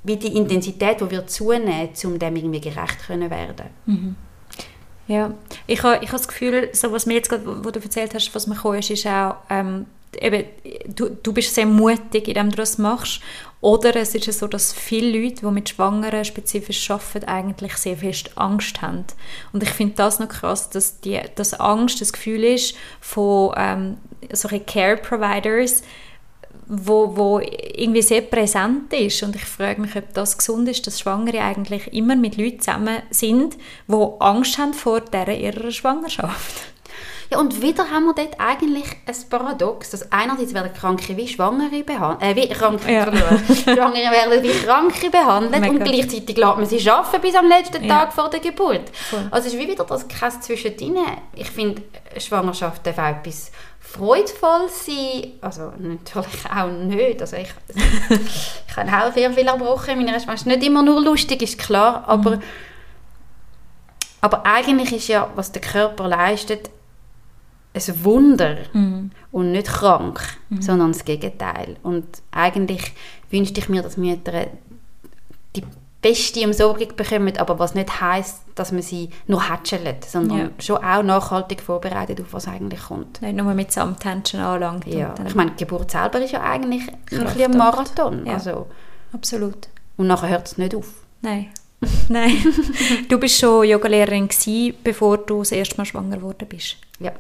wie 0.04 0.18
die 0.18 0.36
Intensität, 0.36 1.02
die 1.02 1.10
wir 1.10 1.26
zunehmen, 1.28 1.90
um 2.04 2.20
dem 2.20 2.36
irgendwie 2.36 2.62
gerecht 2.62 3.08
können 3.08 3.30
werden. 3.30 3.68
Mhm. 3.86 4.16
Ja, 5.08 5.34
ich 5.68 5.84
habe 5.84 6.04
ich 6.04 6.12
ha 6.12 6.18
das 6.18 6.28
Gefühl, 6.28 6.70
so 6.74 6.92
was 6.92 7.06
mir 7.06 7.14
jetzt 7.14 7.30
gerade, 7.30 7.44
du 7.44 7.80
erzählt 7.80 8.14
hast, 8.14 8.34
was 8.34 8.48
mir 8.48 8.56
gekommen 8.56 8.80
ist, 8.80 8.90
ist 8.90 9.06
auch, 9.06 9.36
ähm, 9.50 9.86
eben, 10.22 10.46
du, 10.88 11.10
du 11.10 11.34
bist 11.34 11.54
sehr 11.56 11.66
mutig, 11.66 12.28
indem 12.28 12.50
du 12.50 12.58
das 12.58 12.78
machst. 12.78 13.22
Oder 13.62 13.96
es 13.96 14.14
ist 14.14 14.32
so, 14.32 14.48
dass 14.48 14.74
viele 14.74 15.20
Leute, 15.20 15.42
die 15.42 15.52
mit 15.52 15.70
Schwangeren 15.70 16.24
spezifisch 16.24 16.90
arbeiten, 16.92 17.26
eigentlich 17.26 17.78
sehr 17.78 17.98
fest 17.98 18.32
Angst 18.36 18.82
haben. 18.82 19.06
Und 19.54 19.64
ich 19.64 19.70
finde 19.70 19.96
das 19.96 20.20
noch 20.20 20.30
krass, 20.30 20.70
dass, 20.70 21.00
die, 21.02 21.20
dass 21.36 21.60
Angst 21.60 22.00
das 22.00 22.14
Gefühl 22.14 22.44
ist 22.44 22.76
von 23.02 23.54
ähm, 23.58 23.98
solchen 24.32 24.66
Care-Providers, 24.66 25.82
wo, 26.68 27.16
wo 27.16 27.40
irgendwie 27.40 28.02
sehr 28.02 28.22
präsent 28.22 28.92
ist. 28.94 29.24
Und 29.24 29.36
ich 29.36 29.46
frage 29.46 29.82
mich, 29.82 29.96
ob 29.96 30.14
das 30.14 30.38
gesund 30.38 30.68
ist, 30.70 30.86
dass 30.86 31.00
Schwangere 31.00 31.42
eigentlich 31.42 31.92
immer 31.94 32.16
mit 32.16 32.38
Leuten 32.38 32.60
zusammen 32.60 33.02
sind, 33.10 33.56
die 33.88 34.08
Angst 34.20 34.58
haben 34.58 34.74
vor 34.74 35.02
der 35.02 35.40
ihrer 35.40 35.72
Schwangerschaft. 35.72 36.75
Ja, 37.32 37.40
und 37.40 37.62
wieder 37.62 37.90
haben 37.90 38.06
wir 38.06 38.14
dort 38.14 38.40
eigentlich 38.40 38.86
ein 39.06 39.16
Paradox, 39.30 39.90
dass 39.92 40.12
einerseits 40.12 40.54
werden 40.54 40.72
Kranke 40.74 41.18
wie 41.18 41.28
Schwangere 41.28 41.84
behandelt, 41.84 42.22
äh, 42.22 42.36
wie 42.36 42.48
Kranke, 42.50 42.92
ja. 42.92 43.06
Schwangere 43.56 44.12
werden 44.12 44.44
wie 44.44 44.66
Kranke 44.66 45.10
behandelt 45.10 45.62
Mega. 45.62 45.74
und 45.74 45.84
gleichzeitig 45.84 46.38
lässt 46.38 46.58
man 46.58 46.66
sie 46.66 46.90
arbeiten 46.90 47.22
bis 47.22 47.36
am 47.36 47.48
letzten 47.48 47.84
ja. 47.84 48.00
Tag 48.00 48.14
vor 48.14 48.30
der 48.30 48.40
Geburt. 48.40 48.92
Cool. 49.12 49.28
Also 49.32 49.48
es 49.48 49.54
ist 49.54 49.60
wie 49.60 49.68
wieder 49.68 49.86
das 49.86 50.08
Krass 50.08 50.40
zwischendrin. 50.42 50.98
Ich 51.36 51.50
finde, 51.50 51.82
Schwangerschaft 52.18 52.86
darf 52.86 52.98
auch 53.00 53.08
etwas 53.08 53.52
freudvoll 53.80 54.68
sein, 54.70 55.34
also 55.42 55.72
natürlich 55.78 56.46
auch 56.54 56.68
nicht, 56.68 57.22
also 57.22 57.38
ich, 57.38 57.50
ich 58.10 58.76
habe 58.76 58.92
auch 58.92 59.14
sehr 59.14 59.32
viel 59.32 59.48
erbrochen 59.48 59.92
in 59.92 60.06
meiner 60.06 60.20
Schwangerschaft, 60.20 60.48
nicht 60.48 60.64
immer 60.64 60.84
nur 60.84 61.02
lustig, 61.02 61.42
ist 61.42 61.58
klar, 61.58 62.04
aber, 62.08 62.38
mhm. 62.38 62.42
aber 64.22 64.46
eigentlich 64.46 64.92
ist 64.92 65.08
ja, 65.08 65.30
was 65.36 65.52
der 65.52 65.62
Körper 65.62 66.08
leistet, 66.08 66.70
ein 67.76 68.04
Wunder 68.04 68.58
mhm. 68.74 69.12
und 69.32 69.52
nicht 69.52 69.68
krank, 69.68 70.22
mhm. 70.50 70.62
sondern 70.62 70.92
das 70.94 71.06
Gegenteil. 71.06 71.78
Und 71.84 72.06
eigentlich 72.32 72.94
wünschte 73.30 73.60
ich 73.60 73.70
mir, 73.70 73.82
dass 73.82 73.98
Mütter 73.98 74.48
die 75.56 75.64
beste 76.02 76.46
Umsorgung 76.46 76.96
bekommen, 76.96 77.36
aber 77.38 77.58
was 77.58 77.74
nicht 77.74 78.00
heißt, 78.00 78.42
dass 78.54 78.72
man 78.72 78.84
sie 78.84 79.10
nur 79.28 79.50
hätschelt, 79.50 80.06
sondern 80.06 80.38
ja. 80.38 80.50
schon 80.60 80.78
auch 80.78 81.02
nachhaltig 81.02 81.62
vorbereitet 81.62 82.22
auf 82.22 82.32
was 82.32 82.48
eigentlich 82.48 82.84
kommt. 82.84 83.22
Nicht 83.22 83.36
nur 83.36 83.54
mit 83.54 83.72
Samthändchen 83.72 84.40
anlangt. 84.40 84.86
Ja. 84.86 85.16
Ich 85.26 85.34
meine, 85.34 85.52
die 85.52 85.66
Geburt 85.66 85.90
selber 85.90 86.22
ist 86.22 86.32
ja 86.32 86.42
eigentlich 86.42 86.84
ein, 87.12 87.28
ein 87.28 87.58
Marathon. 87.58 88.26
Ja. 88.26 88.34
Also, 88.34 88.68
Absolut. 89.14 89.68
Und 89.98 90.08
nachher 90.08 90.30
hört 90.30 90.48
es 90.48 90.58
nicht 90.58 90.76
auf. 90.76 90.94
Nein. 91.22 91.48
Nein. 92.10 92.36
du 93.10 93.18
bist 93.18 93.40
schon 93.40 93.66
Yogalehrerin 93.66 94.30
bevor 94.84 95.18
du 95.18 95.40
das 95.40 95.54
erste 95.54 95.78
Mal 95.78 95.86
schwanger 95.86 96.18
geworden 96.18 96.48
bist. 96.48 96.78
Ja. 97.00 97.14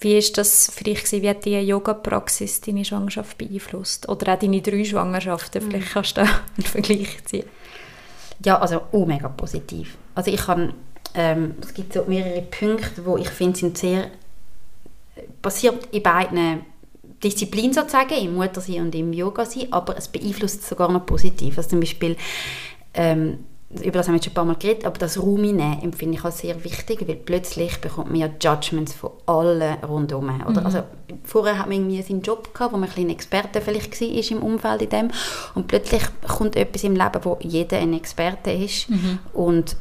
Wie 0.00 0.16
ist 0.16 0.38
das 0.38 0.72
für 0.74 0.84
dich 0.84 1.10
Wie 1.12 1.28
hat 1.28 1.44
die 1.44 1.58
Yoga-Praxis 1.60 2.62
deine 2.62 2.84
Schwangerschaft 2.84 3.36
beeinflusst? 3.36 4.08
Oder 4.08 4.34
auch 4.34 4.38
deine 4.38 4.62
drei 4.62 4.84
Schwangerschaften? 4.84 5.60
Vielleicht 5.60 5.88
mhm. 5.88 5.92
kannst 5.92 6.16
du 6.16 6.22
da 6.22 6.28
einen 6.56 6.66
Vergleich 6.66 7.24
ziehen. 7.24 7.44
Ja, 8.44 8.58
also 8.58 8.82
oh, 8.92 9.04
mega 9.04 9.28
positiv. 9.28 9.98
Also 10.14 10.30
ich 10.30 10.40
kann, 10.40 10.72
ähm, 11.14 11.56
es 11.60 11.74
gibt 11.74 11.92
so 11.92 12.04
mehrere 12.06 12.40
Punkte, 12.42 13.04
wo 13.04 13.18
ich 13.18 13.28
finde, 13.28 13.58
sind 13.58 13.76
sehr 13.76 14.10
passiert 15.42 15.88
in 15.92 16.02
beiden 16.02 16.64
Disziplinen 17.22 17.74
sozusagen, 17.74 18.14
im 18.14 18.34
Muttersein 18.34 18.82
und 18.82 18.94
im 18.94 19.12
Yoga-Sein, 19.12 19.70
aber 19.70 19.96
es 19.98 20.08
beeinflusst 20.08 20.66
sogar 20.66 20.90
noch 20.90 21.04
positiv. 21.04 21.58
Also 21.58 21.70
zum 21.70 21.80
Beispiel 21.80 22.16
ähm, 22.94 23.44
über 23.70 23.98
das 23.98 24.08
haben 24.08 24.14
wir 24.14 24.22
schon 24.22 24.32
ein 24.32 24.34
paar 24.34 24.44
Mal 24.44 24.56
geredet, 24.56 24.84
aber 24.84 24.98
das 24.98 25.20
Raum 25.20 25.42
nehmen 25.42 25.80
empfinde 25.80 26.18
ich 26.18 26.24
als 26.24 26.38
sehr 26.38 26.64
wichtig, 26.64 27.06
weil 27.06 27.14
plötzlich 27.14 27.80
bekommt 27.80 28.10
man 28.10 28.18
ja 28.18 28.28
Judgments 28.40 28.94
von 28.94 29.12
allen 29.26 29.84
rundherum. 29.84 30.28
Oder? 30.44 30.60
Mhm. 30.60 30.66
Also, 30.66 30.82
vorher 31.22 31.58
hat 31.58 31.68
man 31.68 31.76
irgendwie 31.76 32.02
seinen 32.02 32.22
Job 32.22 32.52
gehabt, 32.52 32.72
wo 32.72 32.76
man 32.76 32.88
ein 32.88 32.94
kleiner 32.94 33.12
Experte 33.12 33.60
vielleicht 33.60 34.00
war 34.00 34.30
im 34.30 34.42
Umfeld 34.42 34.82
in 34.82 34.88
dem 34.88 35.10
und 35.54 35.68
plötzlich 35.68 36.02
kommt 36.26 36.56
etwas 36.56 36.82
im 36.82 36.96
Leben, 36.96 37.20
wo 37.22 37.38
jeder 37.40 37.78
ein 37.78 37.92
Experte 37.92 38.50
ist 38.50 38.90
mhm. 38.90 39.20
und 39.32 39.76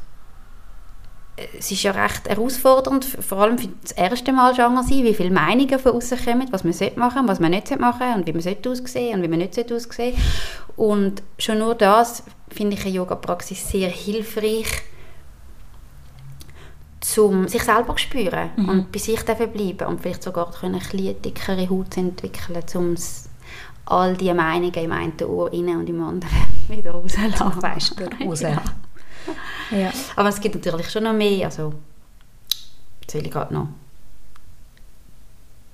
es 1.57 1.71
ist 1.71 1.83
ja 1.83 1.91
recht 1.91 2.27
herausfordernd, 2.27 3.05
vor 3.05 3.39
allem 3.39 3.57
für 3.57 3.69
das 3.81 3.91
erste 3.91 4.31
Mal 4.31 4.55
schwanger 4.55 4.83
sein, 4.83 5.03
wie 5.03 5.13
viele 5.13 5.31
Meinungen 5.31 5.79
von 5.79 5.93
außen 5.93 6.17
kommen, 6.23 6.47
was 6.51 6.63
man 6.63 6.73
machen 6.95 7.13
sollte, 7.13 7.27
was 7.27 7.39
man 7.39 7.51
nicht 7.51 7.79
machen 7.79 7.99
sollte 7.99 8.15
und 8.15 8.27
wie 8.27 8.33
man 8.33 8.41
sollte 8.41 8.69
aussehen 8.69 9.15
und 9.15 9.23
wie 9.23 9.27
man 9.27 9.39
nicht 9.39 9.57
aussehen 9.57 9.79
sollte. 9.79 10.17
Und 10.75 11.23
schon 11.37 11.59
nur 11.59 11.75
das 11.75 12.23
finde 12.49 12.75
ich 12.75 12.85
eine 12.85 12.95
Yoga-Praxis 12.95 13.69
sehr 13.69 13.89
hilfreich, 13.89 14.67
um 17.17 17.47
sich 17.47 17.63
selber 17.63 17.95
zu 17.95 18.03
spüren 18.03 18.49
mhm. 18.55 18.69
und 18.69 18.91
bei 18.91 18.99
sich 18.99 19.23
bleiben 19.23 19.87
und 19.87 20.01
vielleicht 20.01 20.23
sogar 20.23 20.51
eine 20.61 20.77
etwas 20.77 21.21
dickere 21.21 21.69
Haut 21.69 21.93
zu 21.93 21.99
entwickeln, 22.01 22.63
um 22.75 22.95
all 23.85 24.15
diese 24.15 24.33
Meinungen 24.33 24.73
im 24.73 24.91
einen 24.91 25.13
Ohr 25.23 25.51
rein 25.51 25.77
und 25.77 25.89
im 25.89 26.01
anderen 26.03 26.29
wieder 26.67 26.91
rauszulassen. 26.91 27.61
Weißt 27.61 27.99
du, 27.99 28.03
rauslassen. 28.25 28.61
Ja. 28.65 28.88
Aber 30.15 30.29
es 30.29 30.39
gibt 30.39 30.55
natürlich 30.55 30.89
schon 30.89 31.03
noch 31.03 31.13
mehr. 31.13 31.45
Also, 31.45 31.73
jetzt 33.01 33.13
will 33.13 33.25
ich 33.25 33.31
gerade 33.31 33.53
noch 33.53 33.67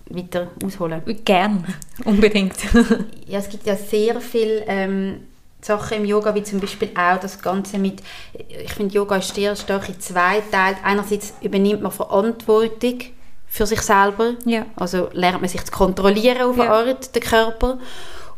weiter 0.10 0.48
ausholen. 0.64 1.02
Gern, 1.24 1.66
unbedingt. 2.06 2.56
ja, 3.28 3.40
es 3.40 3.50
gibt 3.50 3.66
ja 3.66 3.76
sehr 3.76 4.22
viele 4.22 4.66
ähm, 4.68 5.22
Sachen 5.62 5.98
im 5.98 6.06
Yoga, 6.06 6.36
wie 6.36 6.44
zum 6.44 6.60
Beispiel 6.60 6.92
auch 6.96 7.20
das 7.20 7.42
Ganze 7.42 7.80
mit, 7.80 8.02
ich 8.34 8.74
finde 8.74 8.94
Yoga 8.94 9.18
ist 9.18 9.34
sehr 9.34 9.56
stark 9.56 9.90
in 9.90 10.00
zwei 10.00 10.42
Teilen. 10.52 10.78
Einerseits 10.84 11.34
übernimmt 11.42 11.82
man 11.82 11.92
Verantwortung 11.92 13.00
für 13.48 13.66
sich 13.66 13.82
selber, 13.82 14.34
ja. 14.46 14.66
also 14.76 15.10
lernt 15.14 15.42
man 15.42 15.50
sich 15.50 15.64
zu 15.64 15.72
kontrollieren 15.72 16.42
auf 16.42 16.60
eine 16.60 16.66
ja. 16.66 16.74
Art, 16.74 17.16
den 17.16 17.22
Körper. 17.22 17.80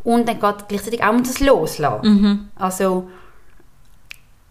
Und 0.04 0.30
dann 0.30 0.40
geht 0.40 0.70
gleichzeitig 0.70 1.04
auch 1.04 1.10
um 1.10 1.24
das 1.24 1.40
Loslassen. 1.40 2.08
Mhm. 2.08 2.48
Also 2.56 3.10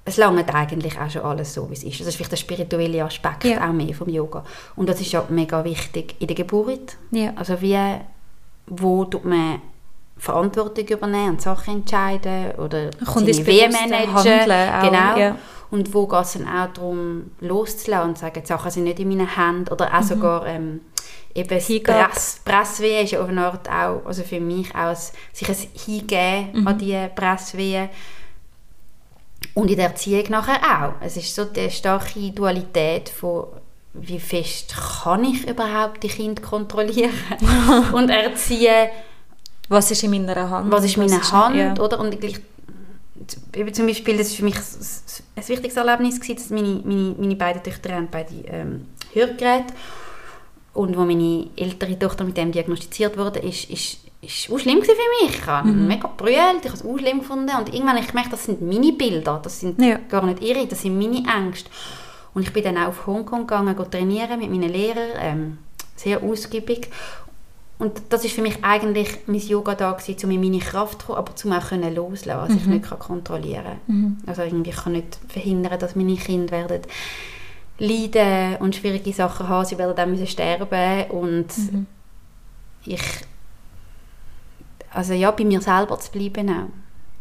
es 0.06 0.16
langt 0.16 0.54
eigentlich 0.54 0.98
auch 0.98 1.10
schon 1.10 1.22
alles 1.22 1.52
so, 1.52 1.68
wie 1.68 1.74
es 1.74 1.82
ist. 1.82 2.00
Das 2.00 2.06
ist 2.06 2.16
vielleicht 2.16 2.30
der 2.30 2.36
spirituelle 2.36 3.04
Aspekt 3.04 3.44
ja. 3.44 3.68
auch 3.68 3.72
mehr 3.72 3.92
vom 3.92 4.08
Yoga. 4.08 4.44
Und 4.76 4.88
das 4.88 5.00
ist 5.00 5.10
ja 5.10 5.24
mega 5.28 5.64
wichtig 5.64 6.14
in 6.20 6.28
der 6.28 6.36
Geburt. 6.36 6.96
Ja. 7.10 7.32
Also 7.34 7.60
wie, 7.60 7.76
wo 8.68 9.04
tut 9.04 9.24
man 9.24 9.60
Verantwortung 10.16 10.86
übernehmen 10.86 11.30
und 11.30 11.42
Sachen 11.42 11.78
entscheiden 11.78 12.52
oder 12.52 12.90
Kommt 13.04 13.34
seine 13.34 13.46
Weh 13.46 13.68
managen. 13.68 14.44
Genau. 14.44 15.16
Ja. 15.18 15.36
Und 15.72 15.92
wo 15.92 16.06
geht 16.06 16.22
es 16.22 16.34
dann 16.34 16.46
auch 16.46 16.72
darum, 16.72 17.32
loszulassen 17.40 18.10
und 18.10 18.16
zu 18.16 18.20
sagen, 18.20 18.40
die 18.40 18.46
Sachen 18.46 18.70
sind 18.70 18.84
nicht 18.84 19.00
in 19.00 19.08
meinen 19.08 19.26
Händen 19.26 19.72
oder 19.72 19.92
auch 19.92 20.00
mhm. 20.02 20.06
sogar 20.06 20.46
ähm, 20.46 20.80
eben 21.34 21.82
Press, 21.82 22.40
Presswehen 22.44 23.04
ist 23.04 23.10
ja 23.10 23.20
auf 23.20 23.28
eine 23.28 23.44
Art 23.44 23.68
auch, 23.68 24.06
also 24.06 24.22
für 24.22 24.38
mich 24.38 24.72
auch 24.72 24.90
ein, 24.90 24.96
sich 25.32 25.48
ein 25.48 25.56
Hingeben 25.84 26.60
mhm. 26.60 26.68
an 26.68 26.78
diese 26.78 27.10
Presswehen 27.12 27.88
und 29.56 29.70
in 29.70 29.76
der 29.76 29.86
Erziehung 29.86 30.24
nachher 30.28 30.60
auch. 30.60 30.92
Es 31.00 31.16
ist 31.16 31.34
so 31.34 31.46
die 31.46 31.70
starke 31.70 32.30
Dualität 32.30 33.08
von 33.08 33.46
wie 33.94 34.20
fest 34.20 34.74
kann 35.02 35.24
ich 35.24 35.48
überhaupt 35.48 36.02
die 36.02 36.08
Kinder 36.08 36.42
kontrollieren 36.42 37.14
und 37.94 38.10
erziehen. 38.10 38.88
Was 39.70 39.90
ist 39.90 40.02
in 40.02 40.10
meiner 40.10 40.50
Hand? 40.50 40.70
Was 40.70 40.84
ist 40.84 40.98
in 40.98 41.06
meiner 41.06 41.32
Hand, 41.32 41.56
ja. 41.56 41.74
oder? 41.78 41.98
Und 41.98 42.20
gleich, 42.20 42.38
zum 43.72 43.86
Beispiel, 43.86 44.18
das 44.18 44.28
war 44.28 44.36
für 44.36 44.44
mich 44.44 44.56
ein 44.56 45.48
wichtiges 45.48 45.76
Erlebnis, 45.78 46.20
gewesen, 46.20 46.36
dass 46.36 46.50
meine, 46.50 46.82
meine, 46.84 47.14
meine 47.18 47.36
beiden 47.36 47.62
Töchter 47.62 47.94
haben 47.94 48.08
beide 48.10 48.34
ähm, 48.48 48.88
Hörgeräte 49.14 49.72
und 50.74 50.98
wo 50.98 51.04
meine 51.06 51.48
ältere 51.56 51.98
Tochter 51.98 52.24
mit 52.24 52.36
dem 52.36 52.52
diagnostiziert 52.52 53.16
wurde, 53.16 53.38
ist, 53.38 53.70
ist 53.70 54.00
ist 54.26 54.50
auch 54.50 54.58
schlimm 54.58 54.82
für 54.82 54.92
mich. 54.92 55.36
Ich 55.36 55.46
habe 55.46 55.68
mhm. 55.68 55.86
mega 55.86 56.08
brüllt, 56.08 56.64
ich 56.64 56.70
habe 56.70 56.76
es 56.76 56.84
auch 56.84 56.98
schlimm 56.98 57.20
gefunden. 57.20 57.50
Und 57.56 57.72
irgendwann 57.72 57.96
habe 57.96 58.00
ich 58.00 58.08
gemerkt, 58.08 58.32
das 58.32 58.44
sind 58.44 58.62
meine 58.62 58.92
Bilder, 58.92 59.40
das 59.42 59.60
sind 59.60 59.80
ja. 59.80 59.98
gar 60.08 60.24
nicht 60.24 60.42
ihre, 60.42 60.66
das 60.66 60.82
sind 60.82 60.98
meine 60.98 61.22
Ängste. 61.26 61.70
Und 62.34 62.42
ich 62.42 62.52
bin 62.52 62.64
dann 62.64 62.76
auch 62.76 62.88
auf 62.88 63.06
Hongkong 63.06 63.46
gegangen, 63.46 63.76
trainieren 63.90 64.38
mit 64.38 64.50
meinen 64.50 64.68
Lehrern, 64.68 65.10
ähm, 65.18 65.58
sehr 65.96 66.22
ausgiebig. 66.22 66.90
Und 67.78 68.00
das 68.08 68.24
ist 68.24 68.34
für 68.34 68.42
mich 68.42 68.64
eigentlich 68.64 69.08
mein 69.26 69.40
Yoga 69.40 69.74
da 69.74 69.92
gewesen, 69.92 70.24
um 70.24 70.30
in 70.30 70.40
meine 70.40 70.58
Kraft 70.58 71.00
zu 71.00 71.06
kommen, 71.08 71.18
aber 71.18 71.36
zum 71.36 71.52
auch 71.52 71.68
können 71.68 71.94
loslassen, 71.94 72.40
was 72.40 72.48
mhm. 72.50 72.56
ich 72.56 72.66
nicht 72.66 72.84
kann 72.86 72.98
kontrollieren 72.98 73.64
kann. 73.64 73.80
Mhm. 73.86 74.18
Also 74.26 74.42
irgendwie 74.42 74.70
ich 74.70 74.76
kann 74.76 74.92
nicht 74.92 75.18
verhindern, 75.28 75.78
dass 75.78 75.94
meine 75.94 76.16
Kinder 76.16 76.52
werden 76.52 76.82
leiden 77.78 78.56
und 78.56 78.74
schwierige 78.74 79.12
Sachen 79.12 79.48
haben, 79.48 79.66
sie 79.66 79.76
werden 79.76 79.94
dann 79.94 80.10
müssen 80.10 80.26
sterben 80.26 81.10
und 81.10 81.48
mhm. 81.58 81.86
ich 82.86 83.02
also 84.92 85.12
ja, 85.12 85.30
bei 85.30 85.44
mir 85.44 85.60
selber 85.60 85.98
zu 85.98 86.10
bleiben 86.10 86.48
auch. 86.50 86.68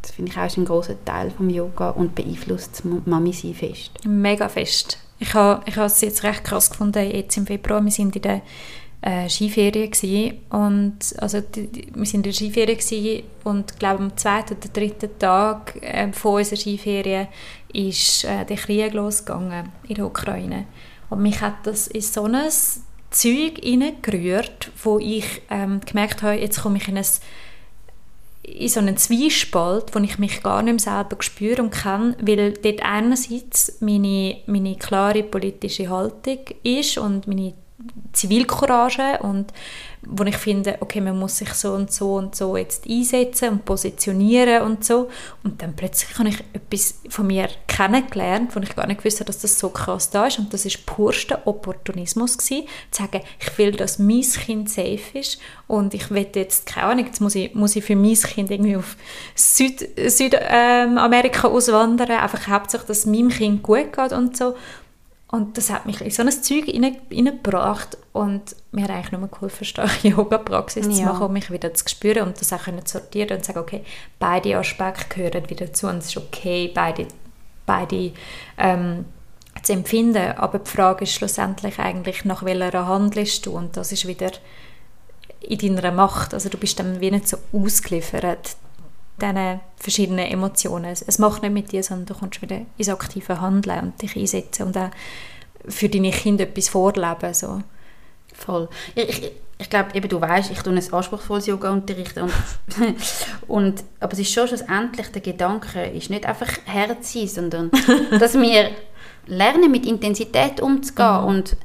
Das 0.02 0.12
finde 0.12 0.32
ich 0.32 0.38
auch 0.38 0.58
ein 0.58 0.66
großer 0.66 1.04
Teil 1.04 1.32
vom 1.32 1.50
Yoga 1.50 1.90
und 1.90 2.14
beeinflusst 2.14 2.84
Mami 2.86 3.34
sein 3.34 3.56
fest. 3.56 3.92
Mega 4.06 4.48
fest. 4.48 5.00
Ich 5.20 5.34
habe 5.34 5.64
ich 5.66 5.78
es 5.78 6.02
jetzt 6.02 6.24
recht 6.24 6.44
krass 6.44 6.70
gefunden, 6.70 7.10
jetzt 7.10 7.38
im 7.38 7.48
Februar, 7.48 7.84
wir 7.84 7.92
sind 7.92 8.16
in 8.16 8.22
der 8.22 8.42
äh, 9.02 9.30
Skiferien 9.30 9.90
gewesen. 9.90 10.40
und 10.50 10.98
also 11.18 11.42
die, 11.42 11.68
die, 11.68 11.88
wir 11.96 12.06
sind 12.06 12.20
in 12.20 12.24
der 12.24 12.34
Skiferien 12.34 12.78
gewesen 12.78 13.24
und 13.44 13.80
glaube 13.80 14.04
am 14.04 14.18
zweiten 14.18 14.56
oder 14.56 14.70
dritten 14.70 15.18
Tag 15.18 15.76
äh, 15.82 16.12
von 16.12 16.36
unserer 16.36 16.58
Skiferien 16.58 17.28
ist 17.72 18.26
äh, 18.26 18.46
der 18.46 18.58
Krieg 18.58 18.94
losgegangen 18.94 19.70
in 19.88 19.96
der 19.96 20.06
Ukraine 20.06 20.66
und 21.10 21.22
mich 21.22 21.40
hat 21.42 21.56
das 21.64 21.88
in 21.88 22.02
so 22.02 22.26
ein 22.26 22.50
Zeug 23.12 23.60
hineingerührt, 23.64 24.72
wo 24.84 25.00
ich 25.00 25.42
ähm, 25.50 25.80
gemerkt 25.86 26.22
habe, 26.22 26.36
jetzt 26.36 26.62
komme 26.62 26.78
ich 26.78 26.88
in, 26.88 26.98
ein, 26.98 27.06
in 28.46 28.68
so 28.70 28.80
einen 28.80 28.98
Zwiespalt, 28.98 29.94
wo 29.94 30.00
ich 30.00 30.20
mich 30.20 30.44
gar 30.44 30.62
nicht 30.62 30.74
mehr 30.74 30.80
selber 30.80 31.18
spüre 31.20 31.62
und 31.62 31.72
kann, 31.72 32.16
weil 32.22 32.54
dort 32.54 32.84
einerseits 32.84 33.78
meine, 33.82 34.38
meine 34.46 34.76
klare 34.76 35.24
politische 35.24 35.90
Haltung 35.90 36.40
ist 36.64 36.98
und 36.98 37.28
meine 37.28 37.54
Zivilcourage 38.14 39.20
und 39.22 39.52
wo 40.08 40.24
ich 40.24 40.38
finde, 40.38 40.78
okay, 40.80 41.02
man 41.02 41.18
muss 41.18 41.38
sich 41.38 41.50
so 41.54 41.74
und 41.74 41.92
so 41.92 42.14
und 42.14 42.36
so 42.36 42.56
jetzt 42.56 42.88
einsetzen 42.88 43.50
und 43.50 43.66
positionieren 43.66 44.62
und 44.62 44.86
so. 44.86 45.10
Und 45.44 45.62
dann 45.62 45.76
plötzlich 45.76 46.18
habe 46.18 46.30
ich 46.30 46.44
etwas 46.54 47.02
von 47.10 47.28
mir 47.28 47.50
kennengelernt, 47.68 48.56
wo 48.56 48.60
ich 48.60 48.76
gar 48.76 48.88
nicht 48.88 49.04
wusste, 49.04 49.26
dass 49.26 49.40
das 49.40 49.60
so 49.60 49.70
krass 49.70 50.10
da 50.10 50.28
ist. 50.28 50.40
Und 50.40 50.54
das 50.54 50.66
ist 50.66 50.86
purster 50.86 51.46
Opportunismus 51.46 52.38
gewesen, 52.38 52.68
zu 52.92 53.04
sagen, 53.04 53.22
ich 53.40 53.58
will, 53.58 53.72
dass 53.72 54.00
mein 54.00 54.22
Kind 54.22 54.70
safe 54.70 55.00
ist 55.14 55.40
und 55.68 55.94
ich 55.94 56.12
will 56.12 56.28
jetzt, 56.34 56.68
keine 56.68 56.88
Ahnung, 56.88 57.06
jetzt 57.06 57.22
muss 57.22 57.36
ich, 57.36 57.54
muss 57.56 57.76
ich 57.76 57.84
für 57.84 57.96
mein 57.96 58.16
Kind 58.16 58.52
irgendwie 58.52 58.78
auf 58.78 58.96
Südamerika 59.36 60.10
Süd, 60.10 60.38
ähm, 60.50 61.56
auswandern, 61.56 62.12
einfach 62.12 62.48
hauptsächlich, 62.48 62.88
dass 62.88 63.00
es 63.00 63.06
meinem 63.06 63.30
Kind 63.30 63.64
gut 63.64 63.92
geht 63.92 64.14
und 64.14 64.38
so 64.38 64.56
und 65.28 65.58
das 65.58 65.70
hat 65.70 65.86
mich 65.86 66.02
in 66.02 66.12
so 66.12 66.22
ein 66.22 66.32
Zeug 66.32 66.66
hineingebracht 66.66 67.98
und 68.14 68.56
mir 68.72 68.84
hat 68.84 68.92
eigentlich 68.92 69.12
nur 69.12 69.28
geholfen, 69.28 69.66
starke 69.66 70.08
Yoga-Praxis 70.08 70.86
ja. 70.86 70.94
zu 70.94 71.02
machen, 71.04 71.24
um 71.24 71.34
mich 71.34 71.50
wieder 71.52 71.74
zu 71.74 71.88
spüren 71.88 72.28
und 72.28 72.40
das 72.40 72.54
auch 72.54 72.64
können 72.64 72.86
sortieren 72.86 73.38
und 73.38 73.46
sagen, 73.46 73.60
okay, 73.60 73.84
beide 74.20 74.58
Aspekte 74.58 75.08
gehören 75.10 75.50
wieder 75.50 75.74
zu 75.74 75.88
und 75.88 75.98
es 75.98 76.08
ist 76.08 76.18
okay, 76.18 76.72
beide, 76.74 77.08
beide 77.66 78.12
ähm, 78.58 79.06
zu 79.64 79.74
empfinden, 79.74 80.34
aber 80.38 80.60
die 80.60 80.70
Frage 80.70 81.04
ist 81.06 81.14
schlussendlich 81.14 81.80
eigentlich, 81.80 82.24
nach 82.24 82.44
welcher 82.44 82.88
handelst 82.88 83.46
du? 83.48 83.52
Und 83.52 83.78
das 83.78 83.92
ist 83.92 84.08
wieder 84.08 84.32
in 85.42 85.76
deiner 85.76 85.92
Macht, 85.92 86.34
also 86.34 86.50
du 86.50 86.58
bist 86.58 86.80
dann 86.80 87.02
wie 87.02 87.12
nicht 87.12 87.28
so 87.28 87.38
ausgeliefert 87.52 88.58
diesen 89.22 89.60
verschiedenen 89.78 90.26
Emotionen. 90.26 90.92
Es 90.92 91.20
macht 91.20 91.42
nicht 91.42 91.54
mit 91.54 91.72
dir, 91.72 91.84
sondern 91.84 92.06
du 92.06 92.14
kommst 92.16 92.42
wieder 92.42 92.62
ins 92.78 92.90
aktive 92.90 93.40
Handeln 93.40 93.80
und 93.80 94.02
dich 94.02 94.16
einsetzen 94.16 94.68
und 94.68 94.78
auch 94.78 94.90
für 95.68 95.90
deine 95.90 96.12
Kinder 96.12 96.44
etwas 96.44 96.70
vorleben. 96.70 97.34
So. 97.34 97.62
Voll. 98.34 98.70
Ich, 98.94 99.10
ich, 99.10 99.32
ich 99.58 99.70
glaube, 99.70 99.96
eben 99.96 100.10
du 100.10 100.20
weißt, 100.20 100.52
ich 100.52 100.60
tue 100.60 100.74
ein 100.74 100.94
anspruchsvolles 100.94 101.48
Yoga 101.48 101.72
unterrichten 101.72 102.24
und, 102.24 102.34
und 103.48 103.84
aber 104.00 104.14
es 104.14 104.20
ist 104.20 104.34
schon 104.34 104.48
schlussendlich 104.48 105.08
der 105.08 105.22
Gedanke, 105.22 105.86
ist 105.86 106.10
nicht 106.10 106.26
einfach 106.26 106.50
Herz 106.66 107.14
sein, 107.14 107.28
sondern 107.28 107.72
dass 108.20 108.34
wir 108.34 108.72
lernen, 109.28 109.72
mit 109.72 109.86
Intensität 109.86 110.62
umzugehen 110.62 111.22
mhm. 111.22 111.28
und 111.28 111.58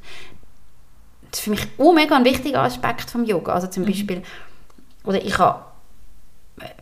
das 1.30 1.40
ist 1.40 1.44
für 1.44 1.50
mich 1.50 1.66
auch 1.78 1.92
mega 1.92 2.16
ein 2.16 2.24
wichtiger 2.24 2.62
Aspekt 2.62 3.10
vom 3.10 3.24
Yoga. 3.24 3.52
Also 3.54 3.66
zum 3.66 3.84
mhm. 3.84 3.88
Beispiel, 3.88 4.22
oder 5.04 5.22
ich 5.24 5.38
habe 5.38 5.64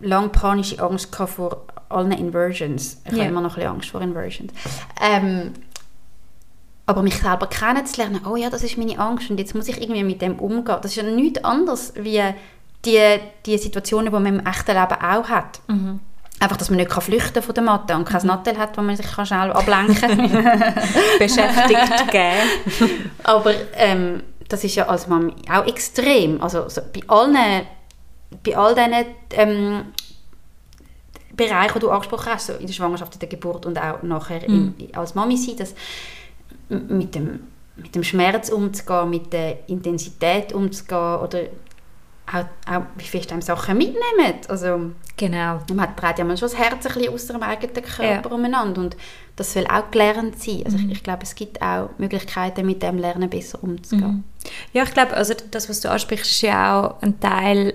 lange 0.00 0.28
panische 0.28 0.80
Angst 0.82 1.14
vor 1.14 1.64
allen 1.88 2.12
Inversions. 2.12 3.00
Ich 3.04 3.12
yeah. 3.12 3.20
habe 3.20 3.30
immer 3.30 3.40
noch 3.40 3.50
ein 3.50 3.54
bisschen 3.56 3.70
Angst 3.70 3.90
vor 3.90 4.00
Inversions. 4.00 4.52
Ähm, 5.00 5.52
aber 6.86 7.02
mich 7.02 7.18
selber 7.18 7.46
kennenzulernen, 7.48 8.20
oh 8.26 8.36
ja, 8.36 8.48
das 8.48 8.62
ist 8.62 8.78
meine 8.78 8.98
Angst 8.98 9.30
und 9.30 9.38
jetzt 9.38 9.54
muss 9.54 9.68
ich 9.68 9.80
irgendwie 9.80 10.04
mit 10.04 10.22
dem 10.22 10.38
umgehen. 10.38 10.78
Das 10.80 10.92
ist 10.92 10.96
ja 10.96 11.02
nichts 11.02 11.44
anderes 11.44 11.92
wie 11.96 12.22
die, 12.84 13.18
die 13.44 13.58
Situationen, 13.58 14.06
die 14.06 14.12
man 14.12 14.26
im 14.26 14.46
echten 14.46 14.72
Leben 14.72 15.02
auch 15.02 15.28
hat. 15.28 15.60
Mhm. 15.66 16.00
Einfach, 16.40 16.56
dass 16.56 16.70
man 16.70 16.78
nicht 16.78 16.90
kann 16.90 17.02
flüchten 17.02 17.42
von 17.42 17.54
der 17.54 17.64
Matte 17.64 17.94
und 17.94 18.08
kein 18.08 18.22
mhm. 18.22 18.28
Nattel 18.28 18.56
hat, 18.56 18.78
wo 18.78 18.82
man 18.82 18.96
sich 18.96 19.10
kann 19.10 19.26
schnell 19.26 19.52
ablenken 19.52 19.96
kann. 19.96 20.18
Beschäftigt 21.18 22.10
geben. 22.10 23.10
Aber 23.24 23.52
ähm, 23.74 24.22
das 24.48 24.64
ist 24.64 24.76
ja 24.76 24.86
als 24.86 25.08
Mami 25.08 25.34
auch 25.50 25.66
extrem. 25.66 26.40
Also 26.40 26.68
so 26.68 26.80
bei 26.92 27.02
allen 27.08 27.66
bei 28.44 28.56
all 28.56 28.74
diesen 28.74 29.06
ähm, 29.32 29.84
Bereichen, 31.36 31.74
die 31.74 31.80
du 31.80 31.90
angesprochen 31.90 32.32
hast, 32.32 32.48
so 32.48 32.52
in 32.54 32.66
der 32.66 32.72
Schwangerschaft, 32.72 33.14
in 33.14 33.20
der 33.20 33.28
Geburt 33.28 33.64
und 33.64 33.78
auch 33.78 34.02
nachher 34.02 34.40
mm. 34.48 34.74
in, 34.78 34.94
als 34.94 35.14
Mami 35.14 35.36
sein, 35.36 35.56
dass 35.56 35.74
mit 36.68 37.14
dem, 37.14 37.40
mit 37.76 37.94
dem 37.94 38.02
Schmerz 38.02 38.50
umzugehen, 38.50 39.08
mit 39.08 39.32
der 39.32 39.68
Intensität 39.68 40.52
umzugehen 40.52 41.16
oder 41.20 41.40
auch, 42.32 42.44
auch 42.70 42.82
wie 42.96 43.04
fest 43.04 43.32
einem 43.32 43.40
Sachen 43.40 43.78
mitnehmen. 43.78 44.34
Also, 44.48 44.90
genau. 45.16 45.60
Man 45.72 45.96
trägt 45.96 46.18
ja 46.18 46.24
manchmal 46.24 46.36
schon 46.36 46.48
das 46.50 46.58
Herz 46.58 46.86
ein 46.86 46.94
bisschen 46.94 47.14
aus 47.14 47.26
dem 47.26 47.42
eigenen 47.42 47.84
Körper 47.84 48.28
ja. 48.28 48.34
umeinander 48.34 48.80
und 48.82 48.96
das 49.36 49.52
soll 49.52 49.66
auch 49.66 49.90
gelernt 49.90 50.40
sein. 50.42 50.62
Also 50.64 50.76
mhm. 50.76 50.86
ich, 50.86 50.98
ich, 50.98 51.02
glaube, 51.02 51.22
es 51.22 51.34
gibt 51.34 51.62
auch 51.62 51.90
Möglichkeiten, 51.98 52.66
mit 52.66 52.82
dem 52.82 52.98
Lernen 52.98 53.30
besser 53.30 53.62
umzugehen. 53.62 54.08
Mhm. 54.08 54.24
Ja, 54.72 54.82
ich 54.82 54.92
glaube, 54.92 55.14
also 55.14 55.34
das, 55.50 55.68
was 55.68 55.80
du 55.80 55.90
ansprichst, 55.90 56.26
ist 56.26 56.42
ja 56.42 56.80
auch 56.80 57.02
ein 57.02 57.20
Teil 57.20 57.74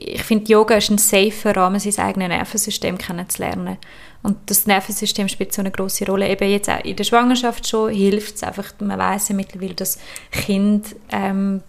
ich 0.00 0.22
finde, 0.22 0.50
Yoga 0.50 0.76
ist 0.76 0.90
ein 0.90 0.98
safer 0.98 1.56
Rahmen, 1.56 1.78
sein 1.78 2.06
eigenes 2.06 2.28
Nervensystem 2.28 2.98
kennenzulernen. 2.98 3.76
Und 4.22 4.38
das 4.46 4.66
Nervensystem 4.66 5.28
spielt 5.28 5.52
so 5.52 5.60
eine 5.60 5.70
große 5.70 6.06
Rolle. 6.06 6.28
Eben 6.28 6.48
jetzt 6.48 6.70
auch 6.70 6.82
in 6.84 6.96
der 6.96 7.04
Schwangerschaft 7.04 7.66
schon 7.68 7.92
hilft 7.92 8.36
es 8.36 8.42
einfach, 8.42 8.72
man 8.80 8.98
weiß 8.98 9.30
ja 9.30 9.34
mittlerweile, 9.34 9.74
dass 9.74 9.98
Kind 10.30 10.96
ähm, 11.10 11.62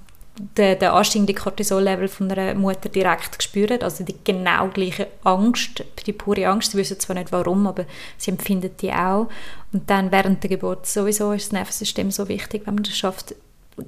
den, 0.58 0.80
den 0.80 0.90
ansteigenden 0.90 1.36
Cortisol-Level 1.36 2.08
von 2.08 2.32
einer 2.32 2.56
Mutter 2.56 2.90
direkt 2.90 3.42
spüren, 3.44 3.82
also 3.82 4.04
die 4.04 4.16
genau 4.24 4.68
gleiche 4.70 5.08
Angst, 5.24 5.84
die 6.06 6.14
pure 6.14 6.48
Angst, 6.48 6.72
sie 6.72 6.78
wissen 6.78 7.00
zwar 7.00 7.16
nicht 7.16 7.32
warum, 7.32 7.68
aber 7.68 7.86
sie 8.18 8.32
empfinden 8.32 8.72
die 8.80 8.92
auch. 8.92 9.30
Und 9.72 9.90
dann 9.90 10.12
während 10.12 10.42
der 10.42 10.50
Geburt 10.50 10.88
sowieso 10.88 11.34
ist 11.34 11.48
das 11.48 11.52
Nervensystem 11.52 12.10
so 12.10 12.28
wichtig, 12.28 12.64
wenn 12.66 12.76
man 12.76 12.84
das 12.84 12.98
schafft, 12.98 13.36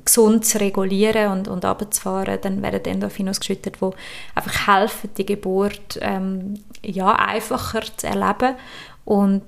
gesund 0.03 0.45
zu 0.45 0.59
regulieren 0.59 1.31
und, 1.31 1.47
und 1.47 1.63
runterzufahren, 1.63 2.39
dann 2.41 2.61
werden 2.61 2.85
Endorphine 2.85 3.31
ausgeschüttet, 3.31 3.77
die 3.81 3.89
einfach 4.33 4.67
helfen, 4.67 5.09
die 5.17 5.25
Geburt 5.25 5.99
ähm, 6.01 6.55
ja, 6.83 7.13
einfacher 7.15 7.81
zu 7.95 8.07
erleben 8.07 8.55
und 9.05 9.43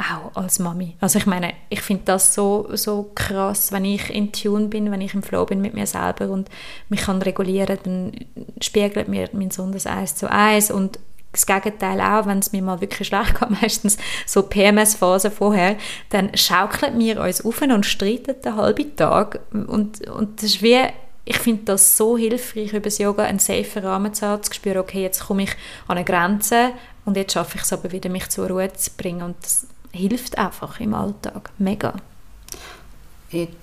auch 0.00 0.34
als 0.34 0.58
Mami. 0.58 0.96
Also 1.00 1.18
ich 1.18 1.26
meine, 1.26 1.52
ich 1.68 1.82
finde 1.82 2.04
das 2.06 2.34
so, 2.34 2.68
so 2.72 3.10
krass, 3.14 3.70
wenn 3.70 3.84
ich 3.84 4.08
in 4.10 4.32
Tune 4.32 4.68
bin, 4.68 4.90
wenn 4.90 5.00
ich 5.00 5.14
im 5.14 5.22
Flow 5.22 5.44
bin 5.44 5.60
mit 5.60 5.74
mir 5.74 5.86
selber 5.86 6.30
und 6.30 6.48
mich 6.88 7.02
kann 7.02 7.20
regulieren, 7.20 7.78
dann 7.82 8.12
spiegelt 8.60 9.08
mir 9.08 9.28
mein 9.32 9.50
Sohn 9.50 9.72
das 9.72 9.86
eins 9.86 10.16
zu 10.16 10.30
eins 10.30 10.70
und 10.70 10.98
das 11.32 11.46
Gegenteil 11.46 12.00
auch, 12.00 12.26
wenn 12.26 12.40
es 12.40 12.52
mir 12.52 12.62
mal 12.62 12.80
wirklich 12.80 13.08
schlecht 13.08 13.38
geht, 13.38 13.50
meistens 13.62 13.98
so 14.26 14.42
PMS-Phase 14.42 15.30
vorher, 15.30 15.76
dann 16.10 16.36
schaukelt 16.36 16.94
mir 16.94 17.20
uns 17.20 17.44
auf 17.44 17.62
und 17.62 17.86
streiten 17.86 18.40
den 18.42 18.56
halben 18.56 18.96
Tag. 18.96 19.40
Und, 19.52 20.08
und 20.08 20.42
das 20.42 20.50
ist 20.50 20.62
wie, 20.62 20.80
ich 21.24 21.38
finde 21.38 21.64
das 21.64 21.96
so 21.96 22.16
hilfreich, 22.16 22.72
über 22.72 22.80
das 22.80 22.98
Yoga 22.98 23.24
einen 23.24 23.38
safen 23.38 23.84
Rahmen 23.84 24.12
zu 24.12 24.26
haben, 24.26 24.42
zu 24.42 24.52
spüren, 24.52 24.78
okay, 24.78 25.02
jetzt 25.02 25.26
komme 25.26 25.44
ich 25.44 25.50
an 25.86 25.96
eine 25.96 26.04
Grenze 26.04 26.72
und 27.04 27.16
jetzt 27.16 27.34
schaffe 27.34 27.56
ich 27.56 27.62
es 27.62 27.72
aber 27.72 27.92
wieder, 27.92 28.10
mich 28.10 28.28
zur 28.30 28.48
Ruhe 28.48 28.72
zu 28.72 28.90
bringen. 28.96 29.22
Und 29.22 29.36
das 29.42 29.66
hilft 29.92 30.38
einfach 30.38 30.80
im 30.80 30.94
Alltag, 30.94 31.50
mega. 31.58 31.94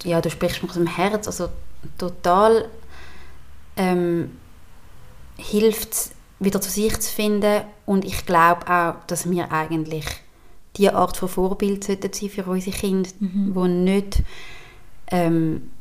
Ja, 0.04 0.22
du 0.22 0.30
sprichst 0.30 0.64
mir 0.64 0.70
aus 0.70 0.76
dem 0.76 0.88
Herz, 0.88 1.28
also 1.28 1.50
total 1.98 2.70
ähm, 3.76 4.38
hilft 5.38 5.94
es 5.94 6.12
wieder 6.40 6.62
zu 6.62 6.70
sich 6.70 7.00
zu 7.00 7.12
finden. 7.12 7.62
Und 7.86 8.06
ich 8.06 8.26
glaube 8.26 8.68
auch, 8.68 8.96
dass 9.08 9.30
wir 9.30 9.52
eigentlich 9.52 10.06
diese 10.76 10.94
Art 10.94 11.18
von 11.18 11.30
Vorbild 11.30 11.84
sollten 11.84 12.14
sein 12.14 12.30
für 12.30 12.44
unsere 12.44 12.76
Kinder, 12.76 13.10
mhm. 13.20 13.56
wo 13.56 13.66
nicht, 13.66 14.22
ähm, 15.10 15.72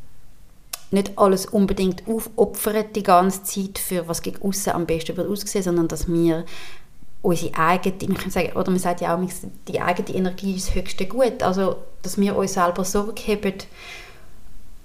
nicht 0.91 1.19
alles 1.19 1.47
unbedingt 1.47 2.05
aufopfern 2.07 2.87
die 2.95 3.03
ganze 3.03 3.43
Zeit 3.43 3.79
für 3.79 4.09
was 4.09 4.23
gegen 4.23 4.43
außen 4.43 4.73
am 4.73 4.87
besten 4.87 5.17
wird 5.17 5.29
aussehen, 5.29 5.63
sondern 5.63 5.89
dass 5.89 6.09
wir 6.09 6.45
unsere 7.23 7.55
eigene, 7.59 8.09
man 8.09 8.17
kann 8.17 8.31
sagen, 8.31 8.53
oder 8.53 8.71
man 8.71 8.79
sagt 8.79 9.01
ja 9.01 9.15
auch, 9.15 9.21
die 9.69 9.81
eigene 9.81 10.17
Energie 10.17 10.55
ist 10.55 10.69
das 10.69 10.75
höchste 10.77 11.07
Gut, 11.07 11.43
also 11.43 11.77
dass 12.03 12.19
wir 12.19 12.37
uns 12.37 12.55
selber 12.55 12.85
Sorge 12.85 13.21
haben, 13.27 13.55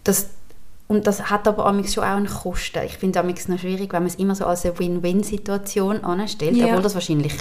dass 0.03 0.29
und 0.91 1.07
das 1.07 1.29
hat 1.29 1.47
aber 1.47 1.63
schon 1.85 2.03
auch 2.03 2.17
einen 2.17 2.27
Kosten. 2.27 2.83
Ich 2.83 2.97
finde 2.97 3.23
es 3.33 3.47
noch 3.47 3.57
schwierig, 3.57 3.93
wenn 3.93 4.03
man 4.03 4.07
es 4.07 4.15
immer 4.15 4.35
so 4.35 4.45
als 4.45 4.65
eine 4.65 4.77
Win-Win-Situation 4.77 6.03
anstellt, 6.03 6.57
ja. 6.57 6.65
obwohl 6.65 6.81
das 6.81 6.95
wahrscheinlich 6.95 7.33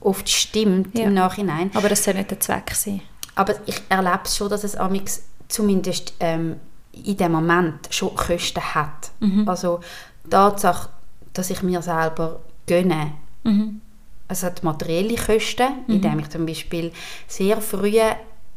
oft 0.00 0.28
stimmt 0.28 0.94
ja. 0.94 1.04
im 1.04 1.14
Nachhinein. 1.14 1.70
Aber 1.72 1.88
das 1.88 2.04
soll 2.04 2.12
nicht 2.12 2.30
der 2.30 2.38
Zweck 2.38 2.74
sein. 2.74 3.00
Aber 3.34 3.54
ich 3.64 3.80
erlebe 3.88 4.20
es 4.24 4.36
schon, 4.36 4.50
dass 4.50 4.62
es 4.62 4.76
amix 4.76 5.22
zumindest 5.48 6.12
ähm, 6.20 6.56
in 6.92 7.16
dem 7.16 7.32
Moment 7.32 7.88
schon 7.88 8.14
Kosten 8.14 8.60
hat. 8.74 9.10
Mhm. 9.20 9.48
Also 9.48 9.80
die 10.26 10.28
Tatsache, 10.28 10.90
dass 11.32 11.48
ich 11.48 11.62
mir 11.62 11.80
selber 11.80 12.40
gönne, 12.66 13.12
mhm. 13.42 13.80
es 14.28 14.42
hat 14.42 14.62
materielle 14.62 15.16
Kosten, 15.16 15.68
mhm. 15.86 15.94
indem 15.94 16.18
ich 16.18 16.28
zum 16.28 16.44
Beispiel 16.44 16.92
sehr 17.26 17.62
früh 17.62 18.00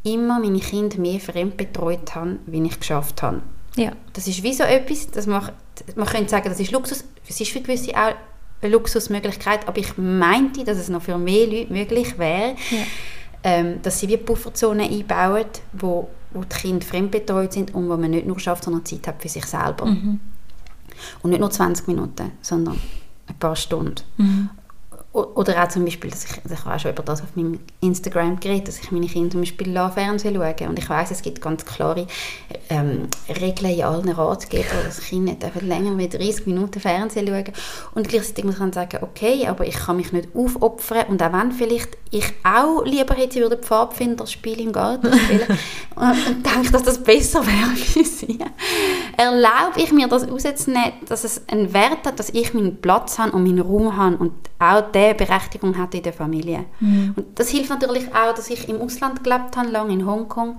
immer 0.02 0.40
meine 0.40 0.60
Kinder 0.60 0.98
mehr 0.98 1.20
fremd 1.20 1.56
betreut 1.56 2.14
habe, 2.14 2.36
wie 2.44 2.62
ich 2.62 2.78
geschafft 2.78 3.22
habe. 3.22 3.40
Ja. 3.76 3.92
Das 4.12 4.26
ist 4.26 4.42
wie 4.42 4.52
so 4.52 4.64
etwas, 4.64 5.10
das 5.10 5.26
macht, 5.26 5.52
man 5.96 6.06
könnte 6.06 6.28
sagen, 6.28 6.48
das 6.48 6.60
ist 6.60 6.70
Luxus, 6.70 7.04
es 7.28 7.40
ist 7.40 7.50
für 7.50 7.60
gewisse 7.60 7.92
auch 7.96 8.14
eine 8.60 8.72
Luxusmöglichkeit, 8.72 9.66
aber 9.66 9.78
ich 9.78 9.96
meinte, 9.96 10.64
dass 10.64 10.78
es 10.78 10.88
noch 10.88 11.02
für 11.02 11.18
mehr 11.18 11.46
Leute 11.46 11.72
möglich 11.72 12.18
wäre, 12.18 12.54
ja. 12.70 12.82
ähm, 13.42 13.82
dass 13.82 13.98
sie 13.98 14.08
wie 14.08 14.16
Pufferzonen 14.16 14.88
einbauen, 14.88 15.46
wo, 15.72 16.08
wo 16.30 16.42
die 16.42 16.56
Kinder 16.56 16.86
fremdbetreut 16.86 17.52
sind 17.52 17.74
und 17.74 17.88
wo 17.88 17.96
man 17.96 18.10
nicht 18.10 18.26
nur 18.26 18.38
schafft, 18.38 18.64
sondern 18.64 18.84
Zeit 18.84 19.06
hat 19.06 19.22
für 19.22 19.28
sich 19.28 19.44
selber. 19.44 19.86
Mhm. 19.86 20.20
Und 21.22 21.30
nicht 21.30 21.40
nur 21.40 21.50
20 21.50 21.88
Minuten, 21.88 22.32
sondern 22.40 22.78
ein 23.26 23.38
paar 23.38 23.56
Stunden. 23.56 23.96
Mhm. 24.18 24.50
Oder 25.12 25.62
auch 25.62 25.68
zum 25.68 25.84
Beispiel, 25.84 26.10
dass 26.10 26.24
ich, 26.24 26.42
also 26.42 26.54
ich 26.54 26.64
habe 26.64 26.74
auch 26.74 26.80
schon 26.80 26.92
über 26.92 27.02
das 27.02 27.20
auf 27.20 27.36
meinem 27.36 27.60
Instagram 27.82 28.40
geredet, 28.40 28.68
dass 28.68 28.78
ich 28.78 28.90
meine 28.90 29.06
Kinder 29.06 29.30
zum 29.30 29.40
Beispiel 29.40 29.74
Fernsehen 29.92 30.34
schaue. 30.34 30.68
Und 30.68 30.78
ich 30.78 30.88
weiß, 30.88 31.10
es 31.10 31.20
gibt 31.20 31.42
ganz 31.42 31.66
klare 31.66 32.06
ähm, 32.70 33.08
Regeln 33.28 33.74
in 33.74 33.84
allen 33.84 34.08
Ratgebern, 34.08 34.84
dass 34.86 35.02
Kinder 35.02 35.32
nicht 35.32 35.62
länger 35.62 35.98
als 35.98 36.16
30 36.16 36.46
Minuten 36.46 36.80
Fernsehen 36.80 37.26
schauen. 37.26 37.52
Und 37.94 38.08
gleichzeitig 38.08 38.44
muss 38.44 38.58
man 38.58 38.72
sagen, 38.72 39.00
okay, 39.02 39.46
aber 39.46 39.66
ich 39.66 39.76
kann 39.76 39.98
mich 39.98 40.12
nicht 40.12 40.28
aufopfern. 40.34 41.06
Und 41.08 41.22
auch 41.22 41.32
wenn 41.32 41.52
vielleicht 41.52 41.98
ich 42.10 42.32
auch 42.42 42.82
lieber 42.84 43.14
hätte, 43.14 43.40
würde 43.40 43.58
Pfadfinderspiel 43.58 44.60
im 44.60 44.72
Garten 44.72 45.12
spielen 45.12 45.58
und 45.96 46.46
denke, 46.46 46.72
dass 46.72 46.82
das 46.84 47.02
besser 47.02 47.46
wäre 47.46 47.76
für 47.76 48.04
sie. 48.04 48.38
Erlaube 49.16 49.78
ich 49.78 49.92
mir 49.92 50.08
das 50.08 50.28
rauszunehmen, 50.28 50.92
dass 51.08 51.24
es 51.24 51.48
einen 51.48 51.72
Wert 51.72 52.06
hat, 52.06 52.18
dass 52.18 52.30
ich 52.30 52.54
meinen 52.54 52.80
Platz 52.80 53.18
habe 53.18 53.32
und 53.32 53.44
meinen 53.44 53.60
Raum 53.60 53.96
habe 53.96 54.16
und 54.16 54.32
auch 54.58 54.90
der 54.92 55.14
Berechtigung 55.14 55.76
hat 55.78 55.94
in 55.94 56.02
der 56.02 56.12
Familie. 56.12 56.64
Mhm. 56.80 57.14
Und 57.16 57.38
das 57.38 57.48
hilft 57.48 57.70
natürlich 57.70 58.14
auch, 58.14 58.34
dass 58.34 58.50
ich 58.50 58.68
im 58.68 58.80
Ausland 58.80 59.24
gelebt 59.24 59.56
habe, 59.56 59.68
lange 59.68 59.92
in 59.92 60.06
Hongkong 60.06 60.58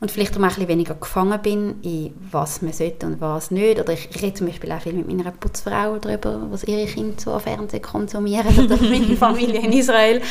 und 0.00 0.12
vielleicht 0.12 0.36
auch 0.36 0.42
ein 0.42 0.48
bisschen 0.48 0.68
weniger 0.68 0.94
gefangen 0.94 1.40
bin 1.42 1.80
in 1.82 2.14
was 2.30 2.62
man 2.62 2.72
sollte 2.72 3.06
und 3.06 3.20
was 3.20 3.50
nicht. 3.50 3.80
Oder 3.80 3.92
ich, 3.92 4.08
ich 4.14 4.22
rede 4.22 4.34
zum 4.34 4.46
Beispiel 4.46 4.70
auch 4.70 4.80
viel 4.80 4.92
mit 4.92 5.08
meiner 5.08 5.32
Putzfrau 5.32 5.98
darüber, 5.98 6.46
was 6.50 6.64
ihre 6.64 6.86
Kinder 6.86 7.16
so 7.20 7.32
am 7.32 7.40
Fernsehen 7.40 7.82
konsumieren 7.82 8.58
oder 8.58 8.76
meine 8.80 9.16
Familie 9.16 9.60
in 9.60 9.72
Israel. 9.72 10.22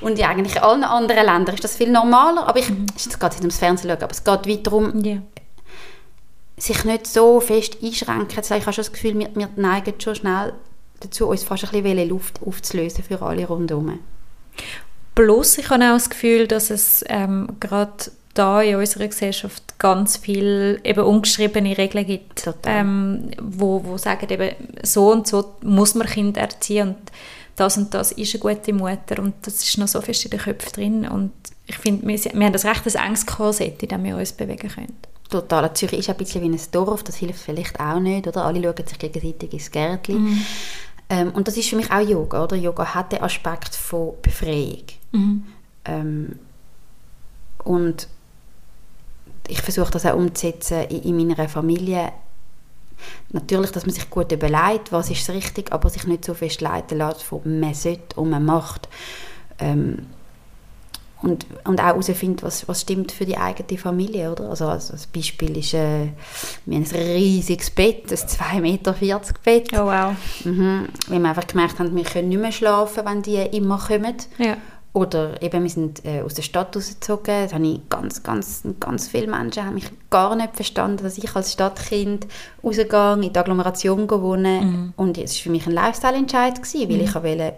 Und 0.00 0.18
ja, 0.18 0.28
eigentlich 0.28 0.56
in 0.56 0.62
allen 0.62 0.84
anderen 0.84 1.26
Ländern 1.26 1.54
ist 1.54 1.64
das 1.64 1.76
viel 1.76 1.90
normaler, 1.90 2.46
aber 2.46 2.58
ich, 2.60 2.70
mhm. 2.70 2.86
es 2.94 3.18
geht 3.18 3.30
nicht 3.30 3.40
ums 3.40 3.58
Fernsehen 3.58 3.90
schauen, 3.90 4.02
aber 4.02 4.12
es 4.12 4.22
geht 4.22 4.48
weit 4.48 4.66
darum, 4.66 5.04
yeah. 5.04 5.22
Sich 6.56 6.84
nicht 6.84 7.06
so 7.06 7.40
fest 7.40 7.78
einschränken. 7.82 8.40
Ich 8.40 8.50
habe 8.50 8.72
schon 8.72 8.76
das 8.76 8.92
Gefühl, 8.92 9.18
wir, 9.18 9.28
wir 9.34 9.48
neigen 9.56 10.00
schon 10.00 10.14
schnell 10.14 10.52
dazu, 11.00 11.28
uns 11.28 11.44
fast 11.44 11.72
ein 11.72 11.82
bisschen 11.82 12.08
Luft 12.08 12.40
aufzulösen 12.44 13.04
für 13.04 13.20
alle 13.20 13.46
rundherum. 13.46 13.98
Plus, 15.14 15.58
ich 15.58 15.68
habe 15.70 15.84
auch 15.84 15.94
das 15.94 16.10
Gefühl, 16.10 16.46
dass 16.46 16.70
es 16.70 17.04
ähm, 17.08 17.48
gerade 17.60 18.10
da 18.34 18.60
in 18.60 18.76
unserer 18.76 19.08
Gesellschaft 19.08 19.78
ganz 19.78 20.18
viel 20.18 20.78
eben 20.84 21.04
ungeschriebene 21.04 21.76
Regeln 21.76 22.06
gibt, 22.06 22.48
ähm, 22.64 23.30
wo, 23.40 23.82
wo 23.84 23.96
sagen 23.96 24.28
eben, 24.28 24.50
so 24.82 25.10
und 25.10 25.26
so 25.26 25.54
muss 25.62 25.94
man 25.94 26.06
Kinder 26.06 26.42
erziehen 26.42 26.88
und 26.88 27.12
das 27.56 27.78
und 27.78 27.94
das 27.94 28.12
ist 28.12 28.34
eine 28.34 28.42
gute 28.42 28.74
Mutter 28.74 29.22
und 29.22 29.34
das 29.42 29.62
ist 29.62 29.78
noch 29.78 29.88
so 29.88 30.02
fest 30.02 30.26
in 30.26 30.30
den 30.32 30.40
Köpfen 30.40 30.72
drin 30.72 31.08
und 31.08 31.32
ich 31.66 31.78
finde, 31.78 32.06
wir, 32.06 32.18
wir 32.18 32.46
haben 32.46 32.52
das 32.52 32.66
recht 32.66 32.86
ein 32.86 33.06
enges 33.06 33.26
Korsett, 33.26 33.82
in 33.82 33.88
dem 33.88 34.04
wir 34.04 34.16
uns 34.16 34.32
bewegen 34.32 34.68
können. 34.68 34.96
Total. 35.28 35.72
Zürich 35.74 36.00
ist 36.00 36.10
ein 36.10 36.16
bisschen 36.16 36.42
wie 36.42 36.48
ein 36.48 36.60
Dorf, 36.70 37.02
das 37.02 37.16
hilft 37.16 37.40
vielleicht 37.40 37.80
auch 37.80 37.98
nicht, 37.98 38.26
oder? 38.26 38.44
Alle 38.44 38.62
schauen 38.62 38.86
sich 38.86 38.98
gegenseitig 38.98 39.52
ins 39.52 39.70
Gärtchen. 39.70 40.22
Mhm. 40.22 40.46
Ähm, 41.08 41.30
und 41.32 41.46
das 41.46 41.56
ist 41.56 41.68
für 41.68 41.76
mich 41.76 41.90
auch 41.90 42.00
Yoga, 42.00 42.44
oder? 42.44 42.56
Yoga 42.56 42.94
hat 42.94 43.12
den 43.12 43.22
Aspekt 43.22 43.74
von 43.74 44.14
Befreiung. 44.22 44.84
Mhm. 45.12 45.46
Ähm, 45.84 46.38
und 47.64 48.08
ich 49.48 49.62
versuche 49.62 49.90
das 49.90 50.06
auch 50.06 50.14
umzusetzen 50.14 50.84
in, 50.88 51.02
in, 51.02 51.28
meiner 51.28 51.48
Familie. 51.48 52.12
Natürlich, 53.30 53.70
dass 53.72 53.86
man 53.86 53.94
sich 53.94 54.08
gut 54.08 54.32
überlegt, 54.32 54.90
was 54.90 55.10
ist 55.10 55.28
richtig, 55.30 55.72
aber 55.72 55.90
sich 55.90 56.06
nicht 56.06 56.24
so 56.24 56.34
fest 56.34 56.60
leiten 56.60 56.98
lässt 56.98 57.22
von 57.22 57.60
man 57.60 57.74
sollte 57.74 58.18
und 58.18 58.30
man 58.30 58.44
macht. 58.44 58.88
Ähm, 59.58 60.06
und, 61.26 61.46
und 61.64 61.80
auch 61.80 61.86
herausfinden, 61.86 62.42
was, 62.42 62.68
was 62.68 62.82
stimmt 62.82 63.10
für 63.10 63.26
die 63.26 63.36
eigene 63.36 63.78
Familie. 63.78 64.30
Oder? 64.30 64.48
Also 64.48 64.66
als, 64.66 64.90
als 64.90 65.06
Beispiel 65.06 65.56
ist, 65.58 65.74
äh, 65.74 66.08
wir 66.64 66.76
haben 66.76 66.84
ein 66.84 67.00
riesiges 67.00 67.70
Bett, 67.70 68.10
ein 68.10 68.16
2,40 68.16 68.60
Meter 68.60 68.94
Bett. 69.44 69.70
Oh 69.72 69.86
wow. 69.86 70.14
Mhm, 70.44 70.86
weil 71.08 71.18
wir 71.18 71.28
einfach 71.28 71.46
gemerkt 71.46 71.78
haben, 71.78 71.94
wir 71.94 72.04
können 72.04 72.28
nicht 72.28 72.40
mehr 72.40 72.52
schlafen, 72.52 73.04
wenn 73.04 73.22
die 73.22 73.36
immer 73.36 73.78
kommen. 73.78 74.16
Ja. 74.38 74.56
Oder 74.92 75.42
eben, 75.42 75.62
wir 75.62 75.68
sind 75.68 76.04
äh, 76.06 76.22
aus 76.22 76.32
der 76.34 76.42
Stadt 76.42 76.74
rausgezogen, 76.74 77.48
da 77.48 77.54
habe 77.54 77.66
ich 77.66 77.80
ganz, 77.90 78.22
ganz, 78.22 78.62
ganz 78.80 79.08
viele 79.08 79.26
Menschen 79.26 79.66
haben 79.66 79.74
mich 79.74 79.90
gar 80.08 80.34
nicht 80.36 80.56
verstanden, 80.56 81.02
dass 81.02 81.18
ich 81.18 81.36
als 81.36 81.52
Stadtkind 81.52 82.26
rausgehe, 82.64 83.12
in 83.12 83.32
die 83.32 83.38
Agglomeration 83.38 84.08
wohne. 84.08 84.62
Mhm. 84.62 84.92
Und 84.96 85.18
es 85.18 85.34
war 85.34 85.42
für 85.42 85.50
mich 85.50 85.66
ein 85.66 85.74
Lifestyle-Entscheid, 85.74 86.60
weil 86.62 86.96
mhm. 86.96 87.00
ich 87.02 87.14
wollte 87.14 87.54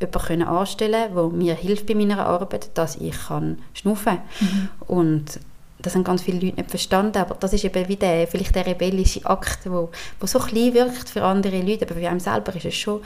jemanden 0.00 0.42
anstellen 0.42 1.14
der 1.14 1.28
mir 1.28 1.54
hilft 1.54 1.86
bei 1.86 1.94
meiner 1.94 2.26
Arbeit, 2.26 2.70
dass 2.74 2.96
ich 2.96 3.14
kann 3.26 3.58
schnaufen 3.74 4.18
mhm. 4.40 4.68
Und 4.86 5.40
das 5.80 5.94
haben 5.94 6.04
ganz 6.04 6.22
viele 6.22 6.40
Leute 6.40 6.56
nicht 6.56 6.70
verstanden, 6.70 7.18
aber 7.18 7.36
das 7.36 7.52
ist 7.52 7.64
eben 7.64 7.88
wie 7.88 7.96
der, 7.96 8.26
vielleicht 8.26 8.54
der 8.54 8.66
rebellische 8.66 9.24
Akt, 9.24 9.60
wo, 9.70 9.90
wo 10.18 10.26
so 10.26 10.38
klein 10.40 10.74
wirkt 10.74 11.08
für 11.08 11.22
andere 11.22 11.62
Leute, 11.62 11.86
aber 11.86 11.94
für 11.94 12.08
einen 12.08 12.20
selber 12.20 12.54
ist 12.54 12.64
es 12.64 12.74
schon 12.74 13.00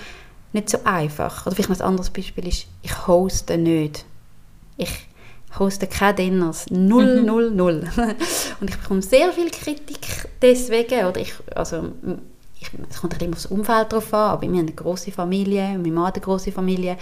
nicht 0.53 0.71
so 0.71 0.79
einfach. 0.85 1.47
Oder 1.47 1.55
vielleicht 1.55 1.71
noch 1.71 1.81
ein 1.81 1.87
anderes 1.87 2.11
Beispiel 2.11 2.49
ist, 2.49 2.67
ich 2.83 3.07
hoste 3.07 3.59
nicht. 3.59 4.05
Ich 4.77 5.07
hoste 5.59 5.87
keine 5.87 6.15
Dinners. 6.15 6.67
Null, 6.71 7.21
mhm. 7.21 7.27
null, 7.27 7.51
null. 7.51 7.85
Und 8.61 8.71
ich 8.71 8.79
bekomme 8.79 9.03
sehr 9.03 9.33
viel 9.33 9.51
Kritik 9.51 10.29
deswegen. 10.41 11.07
Oder 11.07 11.21
ich, 11.21 11.35
also, 11.55 11.93
es 12.89 13.01
kommt 13.01 13.21
immer 13.23 13.35
aufs 13.35 13.47
Umfeld 13.47 13.93
drauf 13.93 14.13
an, 14.15 14.31
aber 14.31 14.43
wir 14.43 14.49
haben 14.49 14.59
eine 14.59 14.73
große 14.73 15.13
Familie, 15.13 15.79
mein 15.79 15.95
Mann 15.95 16.07
hat 16.07 16.17
eine 16.17 16.25
große 16.25 16.53
Familie, 16.53 16.97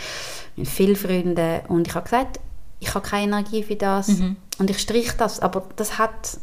wir 0.54 0.64
haben 0.64 0.70
viele 0.70 0.96
Freunde 0.96 1.62
und 1.68 1.86
ich 1.86 1.94
habe 1.94 2.04
gesagt, 2.04 2.40
ich 2.80 2.94
habe 2.94 3.06
keine 3.06 3.24
Energie 3.24 3.62
für 3.62 3.76
das 3.76 4.08
mhm. 4.08 4.36
und 4.58 4.70
ich 4.70 4.78
strich 4.78 5.12
das, 5.12 5.40
aber 5.40 5.64
das 5.76 5.98
hat 5.98 6.38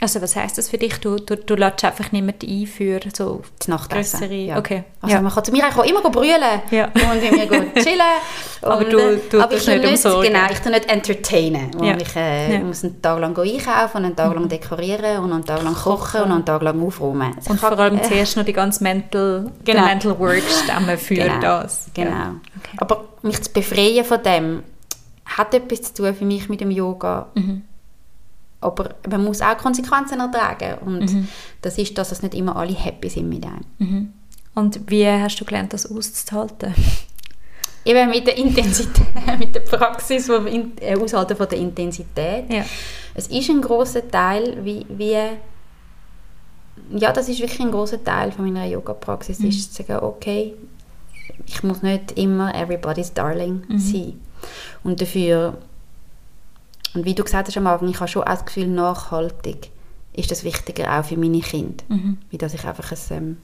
also 0.00 0.22
was 0.22 0.34
heißt 0.34 0.56
das 0.56 0.70
für 0.70 0.78
dich? 0.78 0.98
Du, 0.98 1.16
du, 1.16 1.36
du 1.36 1.54
lädst 1.54 1.84
einfach 1.84 2.10
nicht 2.10 2.42
ein 2.42 2.66
für 2.66 3.00
so 3.14 3.42
das 3.58 3.68
Nachtessen. 3.68 4.20
Grössere, 4.20 4.34
ja. 4.34 4.58
okay. 4.58 4.84
Also 5.02 5.16
ja. 5.16 5.20
man 5.20 5.30
kann 5.32 5.44
zu 5.44 5.52
mir 5.52 5.64
auch 5.68 5.84
immer 5.84 6.00
brüllen 6.10 6.62
ja. 6.70 6.86
und 6.86 7.36
mir 7.36 7.46
gut 7.46 7.74
chillen. 7.82 8.00
aber 8.62 8.84
du, 8.84 9.18
du 9.30 9.40
aber 9.42 9.54
ich 9.54 9.66
nicht 9.66 9.84
umsorgen. 9.84 10.32
Genau, 10.32 10.46
ich 10.50 10.58
tue 10.60 10.72
nicht 10.72 10.90
entertainen. 10.90 11.70
Ja. 11.82 11.96
Ich 11.98 12.16
äh, 12.16 12.58
muss 12.60 12.82
einen 12.82 13.02
Tag 13.02 13.20
lang 13.20 13.38
einkaufen 13.38 13.98
und 13.98 14.04
einen 14.06 14.16
Tag 14.16 14.34
lang 14.34 14.44
mhm. 14.44 14.48
dekorieren 14.48 15.18
und 15.18 15.32
einen 15.32 15.44
Tag 15.44 15.62
lang 15.62 15.74
kochen 15.74 16.22
und 16.22 16.32
einen 16.32 16.44
Tag 16.46 16.62
lang 16.62 16.82
aufräumen. 16.82 17.34
Also 17.36 17.50
und 17.50 17.60
vor 17.60 17.78
allem 17.78 17.98
äh, 17.98 18.02
zuerst 18.02 18.38
noch 18.38 18.44
die 18.46 18.54
ganze 18.54 18.82
Mental, 18.82 19.52
genau. 19.64 19.84
Mental 19.84 20.18
Work 20.18 20.44
stemmen 20.64 20.96
für 20.96 21.14
genau. 21.14 21.40
das. 21.40 21.90
Genau. 21.92 22.10
Okay. 22.58 22.76
Aber 22.78 23.04
mich 23.20 23.42
zu 23.42 23.52
befreien 23.52 24.06
von 24.06 24.22
dem 24.22 24.62
hat 25.26 25.52
etwas 25.52 25.92
zu 25.92 26.02
tun 26.02 26.14
für 26.14 26.24
mich 26.24 26.48
mit 26.48 26.62
dem 26.62 26.70
Yoga. 26.70 27.28
Mhm 27.34 27.64
aber 28.60 28.94
man 29.08 29.24
muss 29.24 29.40
auch 29.40 29.56
Konsequenzen 29.56 30.20
ertragen 30.20 30.78
und 30.84 31.12
mhm. 31.12 31.28
das 31.62 31.78
ist, 31.78 31.96
dass 31.96 32.12
es 32.12 32.22
nicht 32.22 32.34
immer 32.34 32.56
alle 32.56 32.74
happy 32.74 33.08
sind 33.08 33.28
mit 33.28 33.44
einem. 33.44 33.64
Mhm. 33.78 34.12
Und 34.54 34.90
wie 34.90 35.06
hast 35.06 35.40
du 35.40 35.44
gelernt, 35.44 35.72
das 35.72 35.90
auszuhalten? 35.90 36.74
Eben 37.84 38.10
mit 38.10 38.26
der 38.26 38.36
Intensität, 38.36 39.06
mit 39.38 39.54
der 39.54 39.60
Praxis 39.60 40.26
vom 40.26 40.46
äh, 40.46 40.96
Aushalten 40.96 41.34
von 41.36 41.48
der 41.48 41.58
Intensität. 41.58 42.52
Ja. 42.52 42.64
Es 43.14 43.28
ist 43.28 43.48
ein 43.48 43.62
großer 43.62 44.06
Teil, 44.10 44.58
wie, 44.62 44.84
wie 44.88 45.16
ja, 46.98 47.12
das 47.12 47.28
ist 47.28 47.40
wirklich 47.40 47.60
ein 47.60 47.70
großer 47.70 48.02
Teil 48.02 48.32
von 48.32 48.44
meiner 48.44 48.66
Yoga-Praxis, 48.66 49.38
mhm. 49.38 49.48
ist 49.48 49.74
zu 49.74 49.82
sagen, 49.82 50.04
okay, 50.04 50.54
ich 51.46 51.62
muss 51.62 51.82
nicht 51.82 52.12
immer 52.18 52.54
everybody's 52.54 53.12
darling 53.12 53.62
mhm. 53.68 53.78
sein. 53.78 54.20
Und 54.82 55.00
dafür 55.00 55.58
und 56.94 57.04
wie 57.04 57.14
du 57.14 57.24
gesagt 57.24 57.48
hast 57.48 57.56
am 57.56 57.66
Anfang, 57.66 57.88
ich 57.88 58.00
habe 58.00 58.08
schon 58.08 58.22
auch 58.22 58.28
das 58.28 58.44
Gefühl, 58.44 58.66
nachhaltig 58.66 59.70
ist 60.12 60.30
das 60.30 60.44
wichtiger 60.44 60.98
auch 60.98 61.04
für 61.04 61.16
meine 61.16 61.40
Kinder. 61.40 61.84
Mhm. 61.88 62.18
Wie 62.30 62.38
dass 62.38 62.54
ich 62.54 62.64
einfach 62.64 62.90
ein, 62.90 62.98
ähm, 63.10 63.36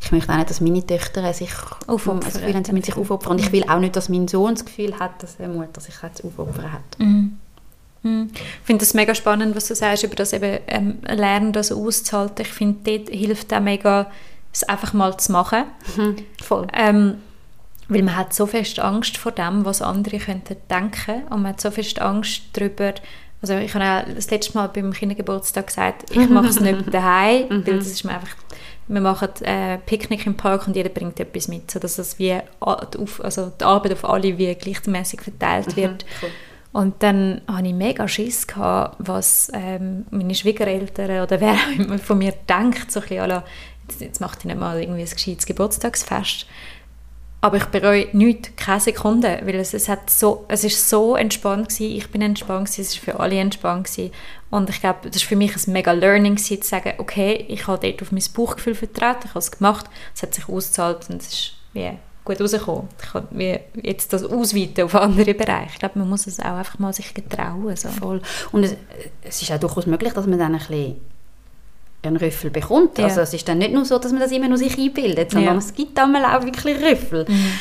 ich 0.00 0.12
möchte 0.12 0.32
auch 0.32 0.36
nicht, 0.36 0.50
dass 0.50 0.60
meine 0.60 0.86
Töchter 0.86 1.32
sich 1.32 1.52
aufopfern. 1.86 2.20
Das 2.20 2.34
Gefühl 2.34 2.54
haben, 2.54 2.64
sie 2.64 2.72
müssen 2.72 2.84
sich 2.84 2.96
aufopfern. 2.96 3.32
Und 3.32 3.40
ich 3.40 3.52
will 3.52 3.64
auch 3.68 3.78
nicht, 3.78 3.96
dass 3.96 4.08
mein 4.08 4.28
Sohn 4.28 4.54
das 4.54 4.64
Gefühl 4.64 4.98
hat, 4.98 5.22
dass 5.22 5.38
eine 5.38 5.52
Mutter 5.52 5.80
sich 5.80 5.94
aufopfern 6.22 6.72
hat. 6.72 6.98
Mhm. 6.98 7.38
Mhm. 8.02 8.30
Ich 8.32 8.66
finde 8.66 8.84
es 8.84 8.94
mega 8.94 9.14
spannend, 9.14 9.56
was 9.56 9.68
du 9.68 9.74
sagst, 9.74 10.04
über 10.04 10.14
das 10.14 10.32
eben 10.32 10.60
ähm, 10.66 10.98
Lernen, 11.02 11.52
das 11.52 11.72
auszuhalten. 11.72 12.42
Ich 12.42 12.52
finde, 12.52 12.98
dort 12.98 13.10
hilft 13.10 13.52
auch 13.52 13.60
mega, 13.60 14.10
es 14.52 14.64
einfach 14.64 14.92
mal 14.92 15.16
zu 15.18 15.32
machen. 15.32 15.64
Mhm. 15.96 16.16
Voll. 16.42 16.66
Ähm, 16.72 17.16
weil 17.88 18.02
man 18.02 18.16
hat 18.16 18.32
so 18.32 18.46
fest 18.46 18.80
Angst 18.80 19.16
vor 19.16 19.32
dem, 19.32 19.64
was 19.64 19.82
andere 19.82 20.18
könnten 20.18 20.56
denken 20.68 21.22
und 21.30 21.42
man 21.42 21.52
hat 21.52 21.60
so 21.60 21.70
fest 21.70 22.00
Angst 22.00 22.42
darüber, 22.52 22.94
also 23.42 23.54
ich 23.58 23.74
habe 23.74 23.84
auch 23.84 24.14
das 24.14 24.30
letzte 24.30 24.54
Mal 24.54 24.68
beim 24.68 24.92
Kindergeburtstag 24.92 25.68
gesagt, 25.68 26.10
ich 26.10 26.28
mache 26.28 26.48
es 26.48 26.60
nicht 26.60 26.82
daheim, 26.92 27.48
mhm. 27.48 27.66
weil 27.66 27.78
das 27.78 27.88
ist 27.88 28.04
mir 28.04 28.14
einfach, 28.14 28.34
wir 28.88 29.00
machen 29.00 29.28
äh, 29.42 29.78
Picknick 29.78 30.26
im 30.26 30.36
Park 30.36 30.66
und 30.66 30.76
jeder 30.76 30.88
bringt 30.88 31.20
etwas 31.20 31.48
mit, 31.48 31.70
sodass 31.70 31.98
es 31.98 32.18
wie 32.18 32.38
auf, 32.60 33.22
also 33.22 33.52
die 33.60 33.64
Arbeit 33.64 33.92
auf 33.92 34.04
alle 34.04 34.38
wie 34.38 34.54
gleichmäßig 34.54 35.20
verteilt 35.20 35.68
mhm, 35.68 35.76
wird. 35.76 36.04
Cool. 36.22 36.30
Und 36.72 37.02
dann 37.02 37.40
hatte 37.48 37.68
ich 37.68 37.74
mega 37.74 38.06
Schiss, 38.06 38.46
gehabt, 38.46 38.96
was 38.98 39.50
ähm, 39.54 40.04
meine 40.10 40.34
Schwiegereltern 40.34 41.22
oder 41.22 41.40
wer 41.40 41.54
auch 41.54 41.78
immer 41.78 41.98
von 41.98 42.18
mir 42.18 42.34
denkt, 42.48 42.92
so 42.92 43.00
ein 43.00 43.06
bisschen, 43.06 43.42
jetzt 44.00 44.20
macht 44.20 44.44
ihr 44.44 44.48
nicht 44.48 44.60
mal 44.60 44.78
irgendwie 44.78 45.00
ein 45.00 45.08
gescheites 45.08 45.46
Geburtstagsfest. 45.46 46.46
Aber 47.40 47.58
ich 47.58 47.66
bereue 47.66 48.08
nichts, 48.12 48.50
keine 48.56 48.80
Sekunde, 48.80 49.40
weil 49.44 49.56
es, 49.56 49.74
es, 49.74 49.88
hat 49.88 50.10
so, 50.10 50.44
es 50.48 50.64
ist 50.64 50.88
so 50.88 51.16
entspannt 51.16 51.68
gewesen, 51.68 51.96
ich 51.96 52.10
bin 52.10 52.22
entspannt 52.22 52.66
gewesen, 52.66 52.80
es 52.80 52.96
war 52.96 53.14
für 53.14 53.20
alle 53.20 53.38
entspannt 53.38 53.86
gewesen. 53.86 54.12
Und 54.50 54.70
ich 54.70 54.80
glaube, 54.80 55.10
das 55.10 55.22
war 55.22 55.28
für 55.28 55.36
mich 55.36 55.54
ein 55.54 55.72
mega 55.72 55.92
Learning 55.92 56.36
gewesen, 56.36 56.62
zu 56.62 56.68
sagen, 56.68 56.94
okay, 56.98 57.44
ich 57.48 57.66
habe 57.66 57.86
dort 57.86 58.02
auf 58.02 58.10
mein 58.10 58.24
Bauchgefühl 58.34 58.74
vertraut, 58.74 59.24
ich 59.24 59.30
habe 59.30 59.38
es 59.38 59.50
gemacht, 59.50 59.86
es 60.14 60.22
hat 60.22 60.34
sich 60.34 60.48
ausgezahlt 60.48 61.10
und 61.10 61.20
es 61.20 61.28
ist 61.28 61.52
wie 61.72 61.92
gut 62.24 62.40
rausgekommen. 62.40 62.88
Ich 63.00 63.08
kann 63.12 63.28
wie 63.30 63.58
jetzt 63.82 64.12
das 64.12 64.24
ausweiten 64.24 64.84
auf 64.84 64.94
andere 64.94 65.34
Bereiche. 65.34 65.70
Ich 65.74 65.78
glaube, 65.78 65.98
man 66.00 66.10
muss 66.10 66.26
es 66.26 66.40
auch 66.40 66.56
einfach 66.56 66.78
mal 66.78 66.92
sich 66.92 67.14
getrauen. 67.14 67.76
So. 67.76 67.88
Voll. 67.88 68.20
Und 68.52 68.64
es, 68.64 68.76
es 69.22 69.42
ist 69.42 69.52
auch 69.52 69.60
durchaus 69.60 69.86
möglich, 69.86 70.12
dass 70.12 70.26
man 70.26 70.38
dann 70.38 70.54
ein 70.54 70.58
bisschen 70.58 70.96
einen 72.02 72.16
Rüffel 72.16 72.50
bekommt. 72.50 72.98
Ja. 72.98 73.04
Also 73.04 73.20
es 73.20 73.34
ist 73.34 73.48
dann 73.48 73.58
nicht 73.58 73.72
nur 73.72 73.84
so, 73.84 73.98
dass 73.98 74.12
man 74.12 74.20
das 74.20 74.32
immer 74.32 74.48
nur 74.48 74.58
sich 74.58 74.78
einbildet, 74.78 75.30
sondern 75.32 75.54
ja. 75.54 75.58
es 75.58 75.74
gibt 75.74 75.98
einmal 75.98 76.24
auch 76.24 76.44
wirklich 76.44 76.76
Rüffel. 76.80 77.24
Mhm. 77.28 77.52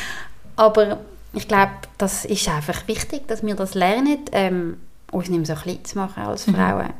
Aber 0.55 0.99
ich 1.33 1.47
glaube, 1.47 1.71
das 1.97 2.25
ist 2.25 2.47
einfach 2.47 2.87
wichtig, 2.87 3.27
dass 3.27 3.43
wir 3.43 3.55
das 3.55 3.73
lernen, 3.73 4.19
ähm, 4.31 4.77
uns 5.11 5.29
nicht 5.29 5.47
mehr 5.47 5.55
so 5.55 5.61
klein 5.61 5.83
zu 5.83 5.97
machen 5.97 6.23
als 6.23 6.47
mhm. 6.47 6.55
Frauen. 6.55 6.93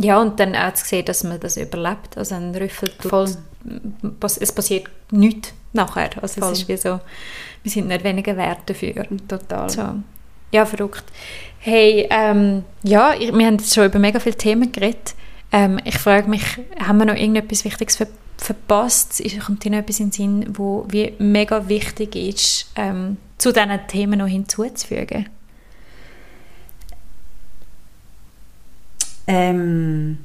Ja, 0.00 0.20
und 0.20 0.40
dann 0.40 0.56
auch 0.56 0.72
zu 0.74 0.86
sehen, 0.86 1.04
dass 1.04 1.24
man 1.24 1.38
das 1.40 1.56
überlebt. 1.56 2.16
Also 2.16 2.34
ein 2.34 2.54
Rüffel 2.54 2.90
tut, 2.90 3.36
es 4.40 4.52
passiert 4.52 4.88
nichts 5.10 5.52
nachher. 5.72 6.10
Also 6.22 6.40
Voll. 6.40 6.52
es 6.52 6.60
ist 6.60 6.68
wie 6.68 6.76
so, 6.76 7.00
wir 7.62 7.70
sind 7.70 7.88
nicht 7.88 8.04
weniger 8.04 8.36
wert 8.36 8.60
dafür. 8.66 9.06
Total. 9.28 9.68
So. 9.68 9.82
Ja, 10.52 10.64
verrückt. 10.64 11.04
Hey, 11.58 12.08
ähm, 12.10 12.64
ja, 12.82 13.14
wir 13.18 13.46
haben 13.46 13.58
jetzt 13.58 13.74
schon 13.74 13.84
über 13.84 13.98
mega 13.98 14.18
viele 14.18 14.36
Themen 14.36 14.72
geredet. 14.72 15.14
Ähm, 15.52 15.80
ich 15.84 15.98
frage 15.98 16.28
mich, 16.28 16.58
haben 16.78 16.98
wir 16.98 17.06
noch 17.06 17.14
irgendetwas 17.16 17.64
Wichtiges 17.64 17.96
ver 17.96 18.06
verpasst? 18.36 19.22
Kommt 19.44 19.64
dir 19.64 19.70
noch 19.70 19.78
etwas 19.78 20.00
in 20.00 20.06
den 20.06 20.12
Sinn, 20.12 20.56
wo 20.56 20.86
wie 20.88 21.12
mega 21.18 21.68
wichtig 21.68 22.16
ist, 22.16 22.70
ähm, 22.74 23.18
zu 23.36 23.52
diesen 23.52 23.86
Themen 23.86 24.18
noch 24.18 24.28
hinzuzufügen? 24.28 25.28
Ähm, 29.26 30.18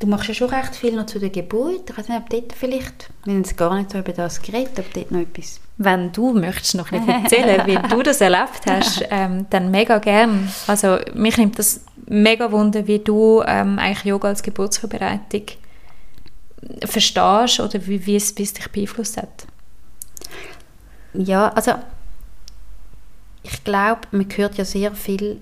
du 0.00 0.06
machst 0.06 0.28
ja 0.28 0.34
schon 0.34 0.50
recht 0.50 0.74
viel 0.74 0.94
noch 0.94 1.06
zu 1.06 1.18
der 1.20 1.30
Geburt. 1.30 1.88
Ich 1.88 1.96
weiß 1.96 2.08
nicht, 2.08 2.18
ob 2.18 2.28
dort 2.28 2.52
vielleicht, 2.52 3.10
wir 3.24 3.34
haben 3.34 3.56
gar 3.56 3.78
nicht 3.78 3.92
so 3.92 3.98
über 3.98 4.12
das 4.12 4.42
geredet, 4.42 4.78
ob 4.78 4.92
dort 4.92 5.10
noch 5.10 5.20
etwas... 5.20 5.60
Wenn 5.82 6.12
du 6.12 6.34
möchtest 6.34 6.74
noch 6.74 6.92
etwas 6.92 7.22
erzählen, 7.24 7.66
wie 7.66 7.88
du 7.88 8.02
das 8.02 8.20
erlebt 8.20 8.66
hast, 8.68 9.02
ähm, 9.10 9.46
dann 9.48 9.70
mega 9.70 9.96
gern. 9.96 10.52
Also 10.66 10.98
mich 11.14 11.38
nimmt 11.38 11.58
das 11.58 11.86
mega 12.06 12.52
Wunder, 12.52 12.86
wie 12.86 12.98
du 12.98 13.42
ähm, 13.46 13.78
eigentlich 13.78 14.04
Yoga 14.04 14.28
als 14.28 14.42
Geburtsvorbereitung 14.42 15.44
verstehst 16.84 17.60
oder 17.60 17.86
wie, 17.86 18.04
wie, 18.04 18.16
es, 18.16 18.36
wie 18.36 18.42
es 18.42 18.52
dich 18.52 18.68
beeinflusst 18.70 19.16
hat. 19.16 19.46
Ja, 21.14 21.48
also 21.48 21.72
ich 23.42 23.64
glaube, 23.64 24.02
man 24.10 24.26
hört 24.36 24.58
ja 24.58 24.66
sehr 24.66 24.92
viel 24.92 25.40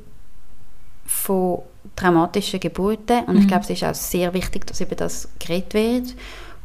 von 1.05 1.63
traumatischen 1.97 2.61
Geburten 2.61 3.25
und 3.25 3.35
mhm. 3.35 3.41
ich 3.41 3.49
glaube, 3.49 3.65
es 3.65 3.71
ist 3.71 3.83
auch 3.83 3.95
sehr 3.95 4.33
wichtig, 4.35 4.69
dass 4.69 4.81
über 4.81 4.95
das 4.95 5.29
geredet 5.41 5.75
wird 5.75 6.15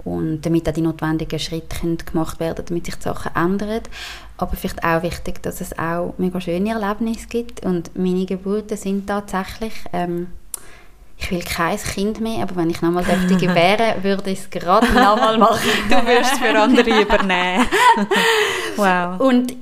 und 0.06 0.42
damit 0.42 0.68
auch 0.68 0.74
die 0.74 0.82
notwendigen 0.82 1.39
Schritte 1.39 1.98
gemacht 2.06 2.39
werden, 2.39 2.66
damit 2.68 2.86
sich 2.86 2.96
die 2.96 3.04
Sachen 3.04 3.36
ändern. 3.36 3.82
Aber 4.38 4.56
vielleicht 4.56 4.84
auch 4.84 5.04
wichtig, 5.04 5.42
dass 5.42 5.62
es 5.62 5.78
auch 5.78 6.13
mega 6.18 6.42
schöne 6.42 6.72
Erlebnisse 6.72 7.28
gibt 7.28 7.66
und 7.66 7.96
meine 7.98 8.26
Geburten 8.26 8.78
sind 8.78 9.08
tatsächlich 9.08 9.74
ähm, 9.94 10.28
ich 11.24 11.32
will 11.32 11.42
kein 11.42 11.78
Kind 11.78 12.20
mehr, 12.20 12.44
aber 12.44 12.56
wenn 12.58 12.70
ich 12.70 12.82
nochmal 12.82 13.04
dürfte 13.04 13.38
gebären, 13.38 13.96
würde 14.04 14.32
ich 14.32 14.39
es 14.39 14.50
gerade 14.50 14.88
nochmal 14.88 15.38
machen. 15.38 15.70
du 15.89 15.96
wirst 16.06 16.36
für 16.36 16.60
andere 16.60 17.02
übernehmen. 17.02 17.66
wow. 18.76 19.20
Und, 19.20 19.54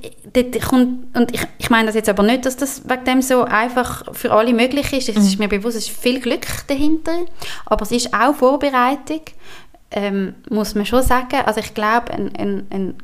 kommt, 0.68 1.16
und 1.16 1.32
ich, 1.32 1.42
ich 1.58 1.70
meine 1.70 1.86
das 1.86 1.94
jetzt 1.94 2.08
aber 2.08 2.24
nicht, 2.24 2.46
dass 2.46 2.56
das 2.56 2.82
wegen 2.88 3.04
dem 3.04 3.22
so 3.22 3.44
einfach 3.44 4.02
für 4.12 4.32
alle 4.32 4.52
möglich 4.52 4.92
ist. 4.92 5.08
Es 5.10 5.16
mhm. 5.16 5.22
ist 5.22 5.38
mir 5.38 5.48
bewusst, 5.48 5.76
es 5.76 5.88
ist 5.88 5.96
viel 5.96 6.20
Glück 6.20 6.46
dahinter, 6.66 7.26
aber 7.66 7.82
es 7.82 7.92
ist 7.92 8.12
auch 8.12 8.34
Vorbereitung, 8.34 9.20
ähm, 9.92 10.34
muss 10.50 10.74
man 10.74 10.86
schon 10.86 11.02
sagen. 11.02 11.42
Also 11.46 11.60
ich 11.60 11.74
glaube, 11.74 12.12
ein, 12.12 12.34
ein, 12.36 12.66
ein 12.70 12.94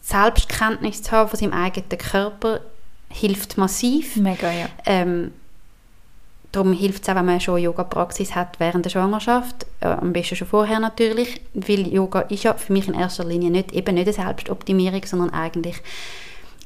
Selbstkenntnis 0.00 1.02
zu 1.02 1.12
haben 1.12 1.28
von 1.28 1.38
seinem 1.38 1.52
eigenen 1.52 1.88
Körper 1.98 2.60
hilft 3.08 3.58
massiv. 3.58 4.16
Mega, 4.16 4.50
ja. 4.50 4.66
Ähm, 4.86 5.32
Darum 6.52 6.74
hilft 6.74 7.02
es 7.02 7.08
auch, 7.08 7.14
wenn 7.14 7.24
man 7.24 7.40
schon 7.40 7.58
Yoga-Praxis 7.58 8.34
hat 8.34 8.60
während 8.60 8.84
der 8.84 8.90
Schwangerschaft, 8.90 9.66
äh, 9.80 9.86
am 9.86 10.12
besten 10.12 10.36
schon 10.36 10.46
vorher 10.46 10.80
natürlich, 10.80 11.40
weil 11.54 11.88
Yoga 11.88 12.20
ist 12.20 12.42
ja 12.42 12.52
für 12.52 12.74
mich 12.74 12.86
in 12.86 12.94
erster 12.94 13.24
Linie 13.24 13.50
nicht, 13.50 13.72
eben 13.72 13.94
nicht 13.94 14.06
eine 14.06 14.12
Selbstoptimierung, 14.12 15.02
sondern 15.06 15.30
eigentlich 15.30 15.80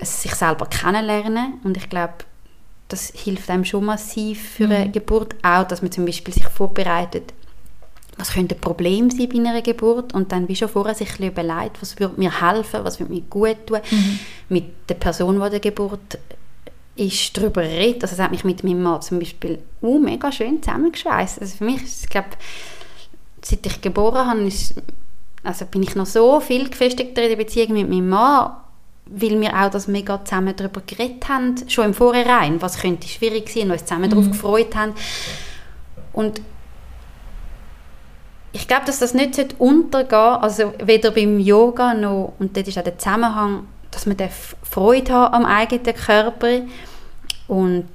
sich 0.01 0.35
selber 0.35 0.67
kennenlernen 0.67 1.61
und 1.63 1.77
ich 1.77 1.89
glaube, 1.89 2.15
das 2.89 3.13
hilft 3.15 3.49
einem 3.49 3.65
schon 3.65 3.85
massiv 3.85 4.51
für 4.57 4.65
eine 4.65 4.87
mhm. 4.87 4.93
Geburt, 4.93 5.37
auch, 5.43 5.65
dass 5.65 5.83
man 5.83 5.93
zum 5.93 6.05
Beispiel 6.05 6.35
sich 6.35 6.47
vorbereitet, 6.47 7.33
was 8.19 8.33
könnte 8.33 8.55
ein 8.55 8.61
Problem 8.61 9.11
sein 9.11 9.29
bei 9.29 9.39
einer 9.39 9.63
Geburt 9.63 10.15
und 10.15 10.33
dann 10.33 10.49
wie 10.49 10.57
schon 10.57 10.69
vorher 10.69 10.95
sich 10.95 11.21
überlegt, 11.21 11.81
was 11.81 11.99
würde 11.99 12.19
mir 12.19 12.41
helfen, 12.41 12.81
was 12.83 12.99
würde 12.99 13.13
mir 13.13 13.23
gut 13.23 13.67
tun, 13.67 13.81
mhm. 13.91 14.19
mit 14.49 14.65
der 14.89 14.95
Person, 14.95 15.41
die 15.43 15.51
der 15.51 15.61
Geburt 15.61 16.19
ist 16.97 17.37
darüber 17.37 17.63
redet. 17.63 18.03
Also 18.03 18.15
es 18.15 18.21
hat 18.21 18.31
mich 18.31 18.45
mit 18.45 18.65
meinem 18.65 18.83
Mann 18.83 19.03
zum 19.03 19.19
Beispiel 19.19 19.59
uh, 19.83 19.99
mega 19.99 20.33
schön 20.33 20.63
zusammengeschweißt. 20.63 21.41
Also 21.41 21.57
für 21.59 21.65
mich 21.65 21.83
ist 21.83 22.05
es, 22.05 22.09
glaube 22.09 22.29
seit 23.43 23.65
ich 23.67 23.81
geboren 23.81 24.27
habe, 24.27 24.41
ist, 24.43 24.75
also 25.45 25.67
bin 25.67 25.83
ich 25.83 25.95
noch 25.95 26.07
so 26.07 26.41
viel 26.41 26.69
gefestigter 26.69 27.23
in 27.23 27.29
der 27.29 27.37
Beziehung 27.37 27.75
mit 27.75 27.89
meinem 27.89 28.09
Mann, 28.09 28.53
weil 29.07 29.41
wir 29.41 29.55
auch 29.55 29.71
das 29.71 29.87
mega 29.87 30.25
zusammen 30.25 30.55
darüber 30.57 30.81
geredet 30.85 31.29
haben, 31.29 31.55
schon 31.69 31.85
im 31.85 31.95
Vorhinein, 31.95 32.61
was 32.61 32.79
könnte 32.79 33.07
schwierig 33.07 33.49
sein 33.51 33.65
und 33.65 33.73
uns 33.73 33.85
zusammen 33.85 34.07
mhm. 34.07 34.11
darauf 34.11 34.31
gefreut 34.31 34.75
haben. 34.75 34.95
Und 36.13 36.41
ich 38.57 38.67
glaube, 38.67 38.87
dass 38.87 39.01
das 39.01 39.13
nicht 39.13 39.39
untergehen 39.59 40.11
sollte, 40.11 40.43
also 40.43 40.73
weder 40.83 41.11
beim 41.11 41.39
Yoga 41.39 41.95
noch, 41.95 42.33
und 42.39 42.57
das 42.57 42.67
ist 42.67 42.79
auch 42.79 42.83
der 42.83 42.99
Zusammenhang 42.99 43.69
dass 43.91 44.05
man 44.05 44.17
Freude 44.63 45.13
haben 45.13 45.35
am 45.35 45.45
eigenen 45.47 45.95
Körper 45.95 46.61
und 47.49 47.87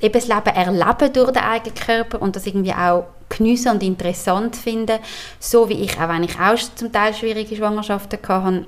eben 0.00 0.12
das 0.12 0.28
Leben 0.28 0.46
erleben 0.54 1.12
durch 1.14 1.30
den 1.30 1.42
eigenen 1.42 1.74
Körper 1.74 2.20
und 2.20 2.36
das 2.36 2.46
irgendwie 2.46 2.74
auch 2.74 3.06
geniessen 3.30 3.70
und 3.72 3.82
interessant 3.82 4.54
finden, 4.54 4.98
so 5.38 5.68
wie 5.68 5.82
ich, 5.82 5.98
auch 5.98 6.08
wenn 6.10 6.24
ich 6.24 6.38
auch 6.38 6.58
zum 6.74 6.92
Teil 6.92 7.14
schwierige 7.14 7.56
Schwangerschaften 7.56 8.18
hatte, 8.28 8.66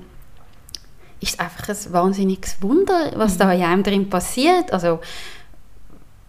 ist 1.19 1.33
es 1.33 1.39
einfach 1.39 1.69
ein 1.69 1.93
wahnsinniges 1.93 2.61
Wunder, 2.61 3.11
was 3.15 3.35
mhm. 3.35 3.39
da 3.39 3.51
in 3.51 3.63
einem 3.63 3.83
drin 3.83 4.09
passiert. 4.09 4.73
Also 4.73 4.99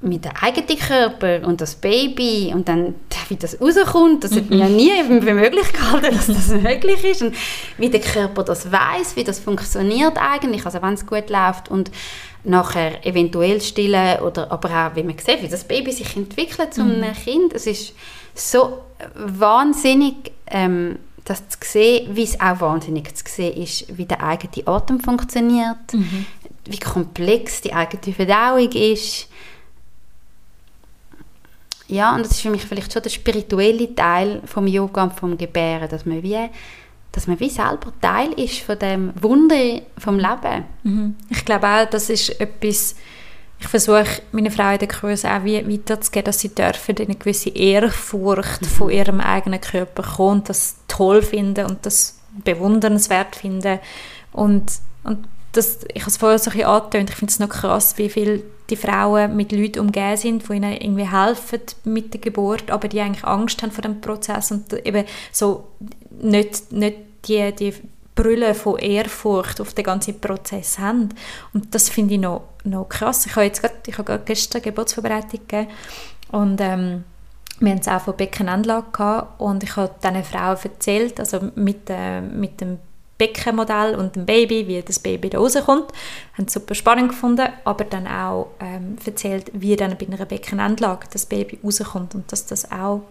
mit 0.00 0.24
dem 0.24 0.32
eigenen 0.40 0.78
Körper 0.78 1.46
und 1.46 1.61
das 1.61 1.74
Baby 1.74 2.52
und 2.54 2.68
dann, 2.68 2.94
wie 3.28 3.37
das 3.37 3.61
rauskommt, 3.61 4.22
das 4.22 4.32
hat 4.32 4.48
man 4.48 4.58
ja 4.61 4.68
nie 4.68 4.92
für 5.20 5.34
möglich 5.34 5.72
gehalten, 5.72 6.14
dass 6.14 6.28
das 6.28 6.48
möglich 6.62 7.02
ist 7.04 7.22
und 7.22 7.34
wie 7.78 7.90
der 7.90 8.00
Körper 8.00 8.44
das 8.44 8.70
weiß, 8.70 9.16
wie 9.16 9.24
das 9.24 9.40
funktioniert 9.40 10.16
eigentlich, 10.16 10.64
also 10.64 10.80
wenn 10.82 10.94
es 10.94 11.04
gut 11.04 11.30
läuft 11.30 11.68
und 11.68 11.90
nachher 12.44 13.04
eventuell 13.04 13.61
stillen 13.61 14.20
oder 14.20 14.52
aber 14.52 14.68
auch, 14.70 14.96
wie 14.96 15.02
man 15.02 15.18
sieht, 15.18 15.42
wie 15.42 15.48
das 15.48 15.64
Baby 15.64 15.90
sich 15.90 16.16
entwickelt 16.16 16.74
zu 16.74 16.82
einem 16.82 17.00
mhm. 17.00 17.14
Kind, 17.14 17.52
es 17.54 17.66
ist 17.66 17.94
so 18.34 18.78
wahnsinnig, 19.14 20.32
ähm, 20.46 20.98
das 21.24 21.48
zu 21.48 21.58
sehen, 21.62 22.14
wie 22.14 22.22
es 22.22 22.40
auch 22.40 22.61
wahnsinnig 22.61 23.14
zu 23.16 23.24
sehen 23.26 23.61
ist, 23.61 23.98
wie 23.98 24.06
der 24.06 24.22
eigene 24.22 24.66
Atem 24.66 25.00
funktioniert, 25.00 25.92
mhm. 25.92 26.26
wie 26.66 26.78
komplex 26.78 27.61
die 27.61 27.72
eigene 27.72 28.14
Verdauung 28.14 28.70
ist, 28.70 29.28
ja, 31.88 32.14
und 32.14 32.24
das 32.24 32.33
ist 32.33 32.42
für 32.42 32.51
mich 32.51 32.64
vielleicht 32.64 32.92
schon 32.92 33.03
der 33.03 33.11
spirituelle 33.11 33.94
Teil 33.94 34.42
vom 34.44 34.66
Yoga 34.66 35.05
und 35.05 35.14
vom 35.14 35.38
Gebären, 35.38 35.88
dass 35.88 36.05
man 36.05 36.22
wie, 36.22 36.38
dass 37.12 37.27
man 37.27 37.40
wie 37.40 37.48
selber 37.48 37.92
Teil 38.03 38.33
ist 38.35 38.61
von 38.61 38.79
dem 38.79 39.12
Wunder 39.20 39.81
vom 39.96 40.18
Leben. 40.18 40.64
Mhm. 40.83 41.16
Ich 41.31 41.44
glaube 41.46 41.66
auch, 41.66 41.87
das 41.88 42.11
ist 42.11 42.38
etwas, 42.40 42.94
ich 43.59 43.66
versuche 43.66 44.22
meine 44.33 44.51
Frau 44.51 44.70
in 44.70 44.79
den 44.79 44.88
Kursen 44.88 45.31
auch 45.31 45.44
wie 45.44 45.66
weiterzugeben, 45.66 46.27
dass 46.27 46.40
sie 46.40 46.55
dürfen 46.55 46.96
eine 46.98 47.14
gewisse 47.14 47.51
Ehrfurcht 47.51 48.62
mhm. 48.62 48.66
von 48.66 48.90
ihrem 48.90 49.20
eigenen 49.20 49.61
Körper 49.61 50.03
kommen 50.03 50.44
das 50.44 50.77
toll 50.88 51.22
finden 51.22 51.64
und 51.66 51.87
das 51.87 52.20
bewundernswert 52.44 53.35
finden 53.35 53.79
und, 54.33 54.70
und 55.05 55.27
das, 55.53 55.79
ich 55.94 56.03
habe 56.03 56.11
es 56.11 56.18
vorher 56.18 56.38
so 56.38 56.51
ein 56.51 56.59
bisschen 56.59 56.68
angetönt, 56.68 57.11
ich 57.11 57.16
finde 57.16 57.31
es 57.33 57.38
noch 57.38 57.48
krass, 57.48 57.96
wie 57.96 58.11
viel 58.11 58.44
die 58.70 58.76
Frauen 58.76 59.35
mit 59.37 59.52
Leuten 59.52 59.81
umgeben 59.81 60.16
sind, 60.16 60.48
die 60.48 60.54
ihnen 60.54 60.72
irgendwie 60.72 61.11
helfen 61.11 61.61
mit 61.85 62.12
der 62.12 62.20
Geburt, 62.20 62.70
aber 62.70 62.88
die 62.88 63.00
eigentlich 63.00 63.24
Angst 63.24 63.62
haben 63.62 63.72
vor 63.72 63.83
dem 63.83 64.00
Prozess 64.00 64.50
und 64.50 64.72
eben 64.87 65.04
so 65.33 65.68
nicht, 66.20 66.70
nicht 66.72 66.96
die, 67.26 67.52
die 67.52 67.74
Brille 68.14 68.54
von 68.54 68.78
Ehrfurcht 68.78 69.61
auf 69.61 69.74
den 69.74 69.85
ganzen 69.85 70.20
Prozess 70.20 70.78
haben. 70.78 71.11
Und 71.54 71.74
das 71.74 71.88
finde 71.88 72.14
ich 72.14 72.20
noch, 72.20 72.42
noch 72.64 72.88
krass. 72.88 73.26
Ich 73.26 73.37
habe 73.37 73.46
jetzt 73.46 73.62
grad, 73.62 74.26
gestern 74.26 74.61
Geburtsvorbereitung 74.61 75.40
gegeben 75.46 75.68
und 76.33 76.61
ähm, 76.61 77.04
wir 77.61 77.70
hatten 77.70 77.81
es 77.81 77.88
auch 77.88 78.00
von 78.00 78.16
Beckenanlage 78.16 78.87
gehabt 78.92 79.40
und 79.40 79.62
ich 79.62 79.76
habe 79.76 79.90
diesen 80.02 80.24
Frauen 80.24 80.59
erzählt, 80.62 81.18
also 81.18 81.40
mit, 81.54 81.88
äh, 81.88 82.20
mit 82.20 82.61
dem 82.61 82.78
Beckenmodell 83.18 83.96
und 83.96 84.16
dem 84.16 84.26
Baby, 84.26 84.66
wie 84.68 84.81
das 84.81 85.00
Baby 85.00 85.31
da 85.31 85.38
rauskommt. 85.38 85.92
Haben 86.35 86.46
es 86.46 86.52
super 86.52 86.74
spannend 86.74 87.11
gefunden, 87.11 87.48
aber 87.64 87.85
dann 87.85 88.07
auch 88.07 88.48
ähm, 88.61 88.96
erzählt, 89.04 89.50
wie 89.52 89.76
dann 89.76 89.96
bei 89.98 90.07
einer 90.07 90.24
Beckenendlage 90.24 91.09
das 91.12 91.26
Baby 91.26 91.59
rauskommt 91.62 92.14
und 92.14 92.31
dass 92.31 92.46
das 92.46 92.70
auch 92.70 93.02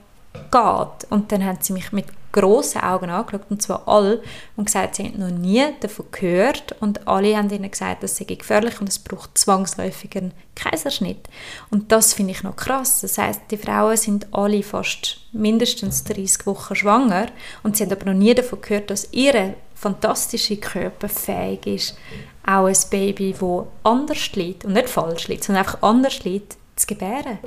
geht. 0.52 1.12
Und 1.12 1.32
dann 1.32 1.44
haben 1.46 1.60
sie 1.62 1.74
mich 1.74 1.92
mit 1.92 2.06
grossen 2.32 2.82
Augen 2.82 3.10
angeschaut, 3.10 3.50
und 3.50 3.62
zwar 3.62 3.88
alle, 3.88 4.22
und 4.56 4.66
gesagt, 4.66 4.96
sie 4.96 5.06
haben 5.06 5.20
noch 5.20 5.30
nie 5.32 5.64
davon 5.80 6.06
gehört. 6.12 6.76
Und 6.80 7.08
alle 7.08 7.36
haben 7.36 7.50
ihnen 7.50 7.72
gesagt, 7.72 8.04
das 8.04 8.18
sei 8.18 8.26
gefährlich 8.26 8.80
und 8.80 8.90
es 8.90 9.00
braucht 9.00 9.38
zwangsläufig 9.38 10.16
einen 10.16 10.34
Kaiserschnitt. 10.56 11.28
Und 11.72 11.92
das 11.92 12.14
finde 12.14 12.32
ich 12.32 12.44
noch 12.44 12.56
krass. 12.56 13.02
Das 13.02 13.18
heißt, 13.18 13.42
die 13.52 13.58
Frauen 13.58 13.98
sind 13.98 14.28
alle 14.34 14.62
fast 14.64 15.20
mindestens 15.32 16.04
30 16.04 16.46
Wochen 16.46 16.76
schwanger 16.76 17.28
und 17.64 17.76
sie 17.76 17.84
haben 17.84 17.92
aber 17.92 18.06
noch 18.06 18.20
nie 18.20 18.34
davon 18.34 18.62
gehört, 18.62 18.90
dass 18.90 19.12
ihre 19.12 19.56
fantastische 19.78 20.58
Körper 20.58 21.08
fähig 21.08 21.68
ist, 21.68 21.98
auch 22.46 22.66
ein 22.66 22.76
Baby, 22.90 23.36
das 23.40 23.66
anders 23.84 24.32
liegt 24.34 24.66
und 24.66 24.74
nicht 24.74 24.90
falsch 24.90 25.28
liegt, 25.28 25.44
sondern 25.44 25.66
einfach 25.66 25.82
anders 25.84 26.24
liegt, 26.24 26.58
zu 26.76 26.88
gebären. 26.88 27.38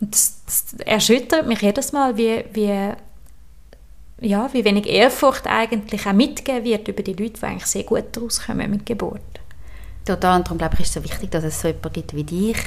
Und 0.00 0.14
das, 0.14 0.42
das 0.44 0.80
erschüttert 0.80 1.46
mich 1.46 1.62
jedes 1.62 1.92
Mal, 1.92 2.16
wie, 2.16 2.44
wie, 2.52 2.92
ja, 4.20 4.52
wie 4.52 4.64
wenig 4.64 4.86
Ehrfurcht 4.86 5.46
eigentlich 5.46 6.06
auch 6.06 6.12
mitgegeben 6.12 6.64
wird 6.64 6.88
über 6.88 7.02
die 7.02 7.14
Leute, 7.14 7.40
die 7.40 7.46
eigentlich 7.46 7.66
sehr 7.66 7.84
gut 7.84 8.04
daraus 8.12 8.44
kommen 8.44 8.70
mit 8.70 8.84
Geburt. 8.84 9.20
Total, 10.04 10.36
und 10.36 10.46
darum 10.46 10.58
glaube 10.58 10.74
ich, 10.74 10.80
ist 10.80 10.88
es 10.88 10.94
so 10.94 11.04
wichtig, 11.04 11.30
dass 11.30 11.44
es 11.44 11.60
so 11.60 11.68
jemanden 11.68 11.92
gibt 11.92 12.14
wie 12.14 12.24
dich. 12.24 12.58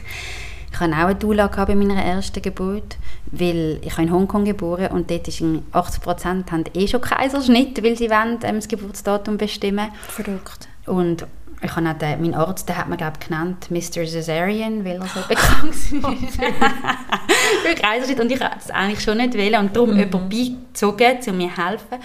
Ich 0.72 0.80
hatte 0.80 0.94
auch 0.94 1.08
eine 1.08 1.16
Doula 1.16 1.48
bei 1.48 1.76
meiner 1.76 2.04
ersten 2.04 2.42
Geburt, 2.42 2.98
weil 3.32 3.80
ich 3.82 3.98
in 3.98 4.12
Hongkong 4.12 4.46
geboren 4.46 4.88
und 4.92 5.10
dort 5.10 5.28
ist 5.28 5.44
80 5.72 6.02
Prozent 6.02 6.52
haben 6.52 6.64
eh 6.74 6.88
schon 6.88 7.02
Kaiserschnitt, 7.02 7.84
weil 7.84 7.98
sie 7.98 8.10
wollen, 8.10 8.40
ähm, 8.44 8.56
das 8.56 8.68
Geburtsdatum 8.68 9.38
bestimmen. 9.38 9.90
Verrückt. 10.08 10.68
Und 10.86 11.26
ich 11.62 11.76
habe 11.76 11.94
den, 11.96 12.22
mein 12.22 12.34
Arzt, 12.34 12.70
der 12.70 12.78
hat 12.78 12.88
man 12.88 12.98
glaube 12.98 13.20
genannt 13.20 13.70
Mr. 13.70 14.06
Cesarean, 14.06 14.86
weil 14.86 15.02
er 15.02 15.08
so 15.08 15.20
bekannt 15.28 15.74
ist. 15.74 15.90
für 15.90 17.76
Kaiserschnitt 17.76 18.20
und 18.20 18.32
ich 18.32 18.40
wollte 18.40 18.56
es 18.60 18.72
eigentlich 18.72 19.02
schon 19.02 19.18
nicht 19.18 19.34
wählen 19.34 19.60
und 19.60 19.76
darum 19.76 19.92
mhm. 19.92 20.00
jemanden 20.00 20.30
beigezogen, 20.30 21.18
um 21.28 21.38
mir 21.38 21.50
zu 21.50 21.62
helfen. 21.62 21.98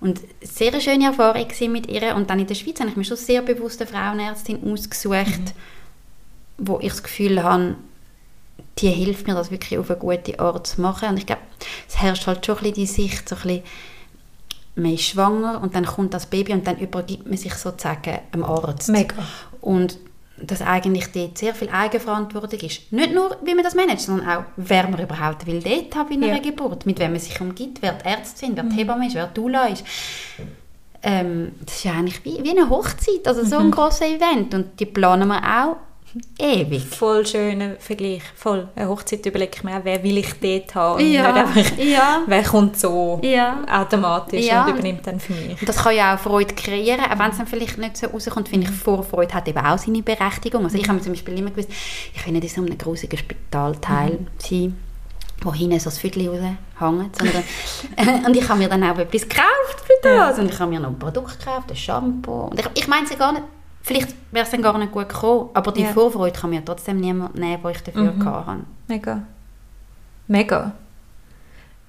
Und 0.00 0.20
sehr 0.40 0.80
schöne 0.80 1.06
Erfahrung 1.06 1.46
mit 1.70 1.86
ihr 1.88 2.16
und 2.16 2.30
dann 2.30 2.38
in 2.38 2.46
der 2.46 2.54
Schweiz 2.54 2.80
habe 2.80 2.88
ich 2.88 2.96
mir 2.96 3.04
schon 3.04 3.18
sehr 3.18 3.42
bewusst 3.42 3.82
eine 3.82 3.90
Frauenärztin 3.90 4.72
ausgesucht, 4.72 5.26
mhm. 5.26 5.52
Wo 6.60 6.78
ich 6.80 6.90
das 6.90 7.02
Gefühl 7.02 7.42
habe, 7.42 7.74
die 8.78 8.88
hilft 8.88 9.26
mir, 9.26 9.34
das 9.34 9.50
wirklich 9.50 9.78
auf 9.78 9.90
eine 9.90 9.98
gute 9.98 10.38
Art 10.38 10.66
zu 10.66 10.80
machen. 10.80 11.10
Und 11.10 11.18
ich 11.18 11.26
glaube, 11.26 11.42
es 11.88 12.00
herrscht 12.00 12.26
halt 12.26 12.44
schon 12.44 12.56
ein 12.56 12.62
bisschen 12.62 12.74
die 12.74 12.86
Sicht, 12.86 13.28
so 13.28 13.36
ein 13.36 13.42
bisschen, 13.42 13.62
man 14.76 14.94
ist 14.94 15.02
schwanger 15.02 15.60
und 15.60 15.74
dann 15.74 15.84
kommt 15.84 16.14
das 16.14 16.26
Baby 16.26 16.52
und 16.52 16.66
dann 16.66 16.78
übergibt 16.78 17.26
man 17.26 17.36
sich 17.36 17.54
sozusagen 17.54 18.18
dem 18.32 18.44
Arzt. 18.44 18.88
Mega. 18.88 19.16
Und 19.60 19.98
dass 20.42 20.62
eigentlich 20.62 21.12
dort 21.12 21.36
sehr 21.36 21.54
viel 21.54 21.68
Eigenverantwortung 21.68 22.60
ist. 22.60 22.90
Nicht 22.92 23.12
nur, 23.12 23.36
wie 23.44 23.54
man 23.54 23.62
das 23.62 23.74
managt, 23.74 24.00
sondern 24.00 24.28
auch, 24.28 24.44
wer 24.56 24.88
man 24.88 25.00
überhaupt 25.00 25.46
will 25.46 25.60
dort 25.62 25.94
haben 25.94 26.12
in 26.12 26.24
einer 26.24 26.36
ja. 26.36 26.40
Geburt, 26.40 26.86
mit 26.86 26.98
wem 26.98 27.12
man 27.12 27.20
sich 27.20 27.38
umgibt, 27.40 27.82
wer 27.82 27.92
die 27.92 28.08
Ärzte 28.08 28.38
sind, 28.38 28.56
wer 28.56 28.62
die 28.62 28.70
mhm. 28.70 28.78
Hebamme 28.78 29.06
ist, 29.06 29.14
wer 29.14 29.26
die 29.26 29.34
Dula 29.34 29.66
ist. 29.66 29.84
Ähm, 31.02 31.52
das 31.64 31.76
ist 31.76 31.84
ja 31.84 31.92
eigentlich 31.92 32.24
wie, 32.24 32.42
wie 32.42 32.50
eine 32.50 32.70
Hochzeit, 32.70 33.26
also 33.26 33.44
so 33.44 33.58
ein 33.58 33.66
mhm. 33.66 33.70
grosses 33.70 34.02
Event 34.02 34.54
und 34.54 34.80
die 34.80 34.86
planen 34.86 35.28
wir 35.28 35.42
auch 35.42 35.76
ewig. 36.38 36.82
Voll 36.84 37.26
schöner 37.26 37.76
Vergleich, 37.78 38.22
voll. 38.34 38.68
Eine 38.74 38.88
Hochzeit 38.88 39.24
überlege 39.26 39.52
ich 39.54 39.64
mir 39.64 39.76
auch, 39.76 39.84
wer 39.84 40.02
will 40.02 40.18
ich 40.18 40.32
dort 40.40 40.74
haben 40.74 41.12
ja, 41.12 41.32
einfach, 41.32 41.78
ja. 41.78 42.22
wer 42.26 42.42
kommt 42.42 42.78
so 42.78 43.20
ja. 43.22 43.62
automatisch 43.70 44.46
ja. 44.46 44.64
und 44.64 44.72
übernimmt 44.72 45.06
dann 45.06 45.20
für 45.20 45.32
mich. 45.34 45.60
Und 45.60 45.68
das 45.68 45.76
kann 45.76 45.94
ja 45.94 46.14
auch 46.14 46.18
Freude 46.18 46.54
kreieren, 46.54 47.04
auch 47.04 47.18
wenn 47.18 47.30
es 47.30 47.38
dann 47.38 47.46
vielleicht 47.46 47.78
nicht 47.78 47.96
so 47.96 48.06
rauskommt, 48.08 48.48
finde 48.48 48.68
ich, 48.68 48.72
Vorfreude 48.72 49.34
hat 49.34 49.48
eben 49.48 49.58
auch 49.58 49.78
seine 49.78 50.02
Berechtigung. 50.02 50.64
Also 50.64 50.76
ich 50.76 50.84
habe 50.84 50.94
mir 50.94 51.02
zum 51.02 51.12
Beispiel 51.12 51.38
immer 51.38 51.50
gewusst, 51.50 51.70
ich 52.14 52.26
will 52.26 52.32
nicht 52.32 52.44
in 52.44 52.48
so 52.48 52.62
einem 52.62 52.78
grusigen 52.78 53.18
Spitalteil 53.18 54.12
mhm. 54.12 54.26
sein, 54.38 54.76
wo 55.42 55.54
hinten 55.54 55.80
so 55.80 55.90
ein 55.90 55.96
Viertel 55.96 56.28
raushängt, 56.28 57.16
sondern 57.16 58.24
und 58.26 58.36
ich 58.36 58.48
habe 58.48 58.58
mir 58.58 58.68
dann 58.68 58.84
auch 58.84 58.98
etwas 58.98 59.22
gekauft 59.22 59.80
für 59.84 59.92
das 60.02 60.38
und 60.38 60.50
ich 60.50 60.58
habe 60.58 60.70
mir 60.70 60.80
noch 60.80 60.90
ein 60.90 60.98
Produkt 60.98 61.38
gekauft, 61.38 61.70
ein 61.70 61.76
Shampoo 61.76 62.48
und 62.48 62.60
ich, 62.60 62.66
ich 62.74 62.88
meine 62.88 63.06
es 63.06 63.18
gar 63.18 63.32
nicht 63.32 63.44
Vielleicht 63.82 64.14
wäre 64.30 64.44
es 64.44 64.50
dann 64.50 64.62
gar 64.62 64.76
nicht 64.78 64.92
gut 64.92 65.08
gekommen, 65.08 65.50
aber 65.54 65.72
die 65.72 65.82
ja. 65.82 65.92
Vorfreude 65.92 66.38
kann 66.38 66.50
mir 66.50 66.64
trotzdem 66.64 67.00
niemand 67.00 67.34
nehmen, 67.34 67.62
wo 67.62 67.68
ich 67.68 67.82
dafür 67.82 68.12
mhm. 68.12 68.24
hatte. 68.24 68.60
Mega. 68.88 69.22
Mega. 70.26 70.72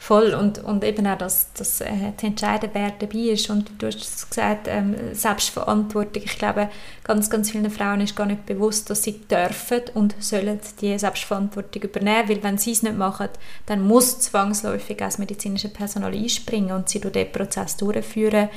Voll. 0.02 0.34
Und, 0.34 0.58
und 0.64 0.84
eben 0.84 1.06
auch, 1.06 1.18
dass, 1.18 1.54
dass 1.54 1.80
äh, 1.80 2.14
zu 2.18 2.26
entscheiden, 2.26 2.72
wer 2.74 2.90
dabei 2.90 3.20
ist. 3.20 3.52
Und 3.52 3.70
du 3.78 3.86
hast 3.86 4.02
es 4.02 4.28
gesagt, 4.28 4.68
ähm, 4.68 4.96
Selbstverantwortung. 5.14 6.24
Ich 6.26 6.40
glaube, 6.40 6.70
ganz, 7.04 7.30
ganz 7.30 7.52
vielen 7.52 7.70
Frauen 7.70 8.02
ist 8.02 8.16
gar 8.16 8.26
nicht 8.26 8.48
bewusst, 8.48 8.90
dass 8.90 9.04
sie 9.04 9.20
dürfen 9.20 9.82
und 9.94 10.16
sollen 10.20 10.60
die 10.82 10.98
Selbstverantwortung 10.98 11.84
übernehmen. 11.84 12.30
Weil 12.30 12.42
wenn 12.42 12.58
sie 12.58 12.72
es 12.72 12.82
nicht 12.82 12.98
machen, 12.98 13.30
dann 13.68 13.86
muss 13.86 14.20
zwangsläufig 14.22 14.98
das 14.98 15.20
medizinische 15.20 15.70
Personal 15.70 16.14
einspringen 16.14 16.72
und 16.72 16.90
sie 16.90 17.00
durch 17.00 17.14
diesen 17.14 17.32
Prozess 17.32 17.78
durchführen. 17.78 18.50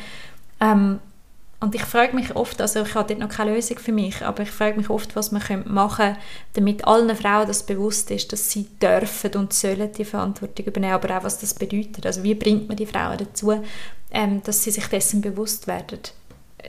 Ähm, 0.62 1.00
und 1.60 1.74
ich 1.74 1.82
frage 1.82 2.14
mich 2.14 2.34
oft, 2.36 2.60
also 2.60 2.82
ich 2.82 2.94
habe 2.94 3.08
dort 3.08 3.20
noch 3.20 3.36
keine 3.36 3.54
Lösung 3.54 3.78
für 3.78 3.92
mich, 3.92 4.22
aber 4.22 4.42
ich 4.42 4.50
frage 4.50 4.76
mich 4.76 4.90
oft, 4.90 5.16
was 5.16 5.32
man 5.32 5.42
machen 5.66 6.06
könnte, 6.06 6.20
damit 6.54 6.86
allen 6.86 7.16
Frauen 7.16 7.46
das 7.46 7.64
bewusst 7.64 8.10
ist, 8.10 8.32
dass 8.32 8.50
sie 8.50 8.68
dürfen 8.82 9.34
und 9.36 9.52
sollen 9.52 9.90
die 9.92 10.04
Verantwortung 10.04 10.66
übernehmen, 10.66 10.94
aber 10.94 11.16
auch 11.16 11.24
was 11.24 11.38
das 11.38 11.54
bedeutet. 11.54 12.04
Also 12.04 12.22
wie 12.22 12.34
bringt 12.34 12.68
man 12.68 12.76
die 12.76 12.86
Frauen 12.86 13.18
dazu, 13.18 13.62
ähm, 14.10 14.42
dass 14.42 14.62
sie 14.62 14.70
sich 14.70 14.86
dessen 14.86 15.20
bewusst 15.20 15.66
werden? 15.66 16.00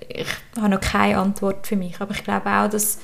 Ich 0.08 0.28
habe 0.58 0.70
noch 0.70 0.82
keine 0.82 1.18
Antwort 1.18 1.68
für 1.68 1.76
mich, 1.76 2.00
aber 2.00 2.14
ich 2.14 2.24
glaube 2.24 2.50
auch, 2.50 2.70
dass 2.70 3.00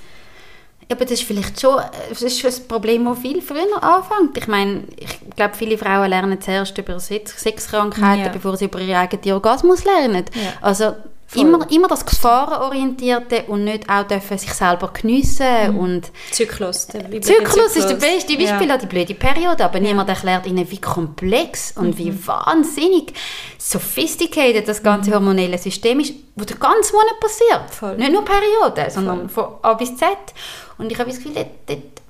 aber 0.92 1.06
das 1.06 1.12
ist 1.14 1.24
vielleicht 1.24 1.60
schon 1.60 1.82
das 2.10 2.22
ist 2.22 2.44
ein 2.46 2.68
Problem, 2.68 3.06
das 3.06 3.20
viel 3.20 3.42
früher 3.42 3.82
anfängt. 3.82 4.38
Ich 4.38 4.48
meine, 4.48 4.84
ich 4.98 5.20
glaube, 5.38 5.56
viele 5.56 5.78
Frauen 5.78 6.10
lernen 6.10 6.42
zuerst 6.42 6.78
über 6.78 7.00
Sexkrankheiten, 7.00 8.26
ja. 8.26 8.32
bevor 8.32 8.58
sie 8.58 8.66
über 8.66 8.80
ihren 8.80 8.98
eigenen 8.98 9.34
Orgasmus 9.36 9.86
lernen. 9.86 10.26
Ja. 10.36 10.54
Also 10.60 10.96
Immer, 11.34 11.72
immer 11.72 11.88
das 11.88 12.06
Gefahrenorientierte 12.06 13.44
und 13.48 13.64
nicht 13.64 13.90
auch 13.90 14.06
dürfen 14.06 14.38
sich 14.38 14.54
selber 14.54 14.92
geniessen 14.92 15.72
mhm. 15.72 15.78
und 15.78 16.12
Zyklus. 16.32 16.88
Der 16.88 17.10
Zyklus, 17.22 17.78
ist 17.78 17.90
das 17.90 18.00
beste 18.00 18.36
Beispiel 18.38 18.68
ja. 18.68 18.74
an 18.74 18.80
die 18.80 18.86
blöde 18.86 19.14
Periode, 19.14 19.64
aber 19.64 19.78
ja. 19.78 19.88
niemand 19.88 20.10
erklärt 20.10 20.46
ihnen, 20.46 20.70
wie 20.70 20.82
komplex 20.82 21.74
und 21.78 21.92
mhm. 21.92 21.98
wie 21.98 22.28
wahnsinnig 22.28 23.14
sophisticated 23.58 24.68
das 24.68 24.84
ganze 24.84 25.12
mhm. 25.12 25.16
hormonelle 25.16 25.58
System 25.58 26.02
ist, 26.02 26.16
wo 26.36 26.44
der 26.44 26.58
ganze 26.58 26.92
Monat 26.94 27.20
passiert. 27.22 27.70
Voll. 27.70 27.96
Nicht 27.96 28.12
nur 28.12 28.26
Periode, 28.26 28.92
sondern 28.92 29.30
Voll. 29.30 29.46
von 29.46 29.56
A 29.62 29.74
bis 29.76 29.96
Z. 29.96 30.10
Und 30.78 30.92
ich 30.92 31.00
habe 31.00 31.10
das 31.10 31.20
Gefühl, 31.20 31.34
dort, 31.36 31.48
dort, 31.68 32.02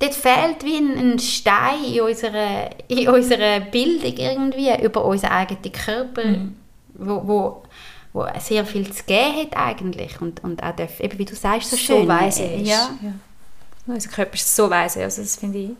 dort 0.00 0.14
fehlt 0.14 0.64
wie 0.64 0.78
ein, 0.78 1.12
ein 1.12 1.18
Stein 1.20 1.84
in 1.84 2.00
unserer, 2.00 2.70
in 2.88 3.08
unserer 3.08 3.60
Bildung 3.60 4.16
irgendwie 4.16 4.82
über 4.82 5.04
unseren 5.04 5.30
eigenen 5.30 5.72
Körper, 5.72 6.24
mhm. 6.24 6.56
wo, 6.94 7.22
wo 7.24 7.62
wo 8.12 8.26
sehr 8.38 8.66
viel 8.66 8.90
zu 8.92 9.04
geben 9.04 9.36
hat 9.36 9.56
eigentlich 9.56 10.20
und, 10.20 10.42
und 10.44 10.62
auch 10.62 10.76
darf, 10.76 11.00
eben 11.00 11.18
wie 11.18 11.24
du 11.24 11.34
sagst, 11.34 11.70
so, 11.70 11.76
so 11.76 11.82
schön. 11.82 12.08
weise 12.08 12.44
ist. 12.44 12.68
Ja. 12.68 12.90
ja. 13.02 13.12
Unser 13.86 14.10
Körper 14.10 14.34
ist 14.34 14.54
so 14.54 14.70
weise, 14.70 15.02
also 15.02 15.22
das 15.22 15.36
finde 15.36 15.58
ich 15.58 15.70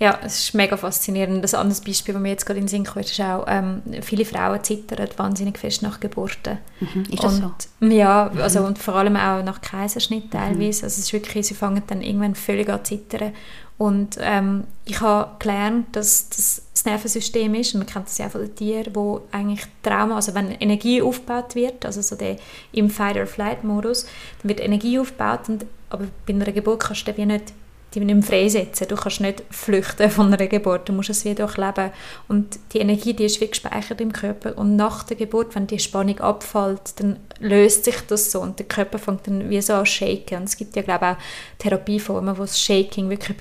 ja, 0.00 0.18
es 0.24 0.44
ist 0.44 0.54
mega 0.54 0.78
faszinierend. 0.78 1.44
Ein 1.44 1.60
anderes 1.60 1.82
Beispiel, 1.82 2.14
das 2.14 2.22
mir 2.22 2.30
jetzt 2.30 2.46
gerade 2.46 2.58
in 2.58 2.64
den 2.64 2.70
Sinn 2.70 2.86
kommt, 2.86 3.04
ist 3.04 3.20
auch, 3.20 3.44
ähm, 3.46 3.82
viele 4.00 4.24
Frauen 4.24 4.64
zittern 4.64 5.06
wahnsinnig 5.18 5.58
fest 5.58 5.82
nach 5.82 6.00
Geburten. 6.00 6.56
Mhm. 6.80 7.02
Ist 7.10 7.22
das 7.22 7.34
und, 7.34 7.68
so? 7.80 7.86
Ja, 7.86 8.30
mhm. 8.32 8.40
also, 8.40 8.60
und 8.60 8.78
vor 8.78 8.94
allem 8.94 9.16
auch 9.16 9.42
nach 9.42 9.60
Kaiserschnitt 9.60 10.30
teilweise. 10.30 10.56
Mhm. 10.56 10.84
Also 10.84 10.86
es 10.86 10.98
ist 10.98 11.12
wirklich, 11.12 11.46
sie 11.46 11.54
fangen 11.54 11.82
dann 11.86 12.00
irgendwann 12.00 12.34
völlig 12.34 12.70
an 12.70 12.82
zu 12.82 12.96
zittern. 12.96 13.34
Und 13.76 14.16
ähm, 14.20 14.64
ich 14.86 15.02
habe 15.02 15.32
gelernt, 15.38 15.94
dass 15.94 16.30
das 16.30 16.62
das 16.80 16.86
Nervensystem 16.86 17.54
ist, 17.54 17.74
man 17.74 17.84
kennt 17.84 18.06
das 18.06 18.16
ja 18.16 18.26
auch 18.26 18.30
von 18.30 18.40
den 18.40 18.54
Tieren, 18.54 18.94
wo 18.94 19.22
eigentlich 19.30 19.66
Trauma, 19.82 20.16
also 20.16 20.34
wenn 20.34 20.52
Energie 20.52 21.02
aufgebaut 21.02 21.54
wird, 21.54 21.84
also 21.84 22.00
so 22.00 22.16
der 22.16 22.36
im 22.72 22.88
Fight-or-Flight-Modus, 22.88 24.06
dann 24.40 24.48
wird 24.48 24.60
Energie 24.60 24.98
aufgebaut, 24.98 25.48
und, 25.48 25.66
aber 25.90 26.06
bei 26.26 26.32
einer 26.32 26.50
Geburt 26.52 26.80
kannst 26.80 27.06
du 27.06 27.16
wie 27.16 27.26
nicht 27.26 27.52
die 27.94 28.00
nicht 28.00 28.24
freisetzen. 28.26 28.86
Du 28.88 28.94
kannst 28.94 29.20
nicht 29.20 29.42
flüchten 29.50 30.10
von 30.10 30.32
einer 30.32 30.46
Geburt, 30.46 30.88
du 30.88 30.92
musst 30.92 31.10
es 31.10 31.24
wieder 31.24 31.46
durchleben. 31.46 31.90
Und 32.28 32.58
die 32.72 32.78
Energie, 32.78 33.14
die 33.14 33.24
ist 33.24 33.40
wie 33.40 33.48
gespeichert 33.48 34.00
im 34.00 34.12
Körper. 34.12 34.56
Und 34.56 34.76
nach 34.76 35.02
der 35.02 35.16
Geburt, 35.16 35.54
wenn 35.54 35.66
die 35.66 35.78
Spannung 35.78 36.20
abfällt, 36.20 37.00
dann 37.00 37.18
löst 37.40 37.84
sich 37.84 37.96
das 38.06 38.30
so 38.30 38.40
und 38.40 38.58
der 38.58 38.66
Körper 38.66 38.98
fängt 38.98 39.26
dann 39.26 39.50
wie 39.50 39.60
so 39.60 39.74
an 39.74 39.86
shaken. 39.86 40.38
Und 40.38 40.44
es 40.44 40.56
gibt 40.56 40.76
ja, 40.76 40.82
glaube 40.82 41.06
ich, 41.06 41.12
auch 41.12 41.58
Therapieformen, 41.58 42.36
wo 42.36 42.42
das 42.42 42.60
Shaking 42.60 43.10
wirklich 43.10 43.36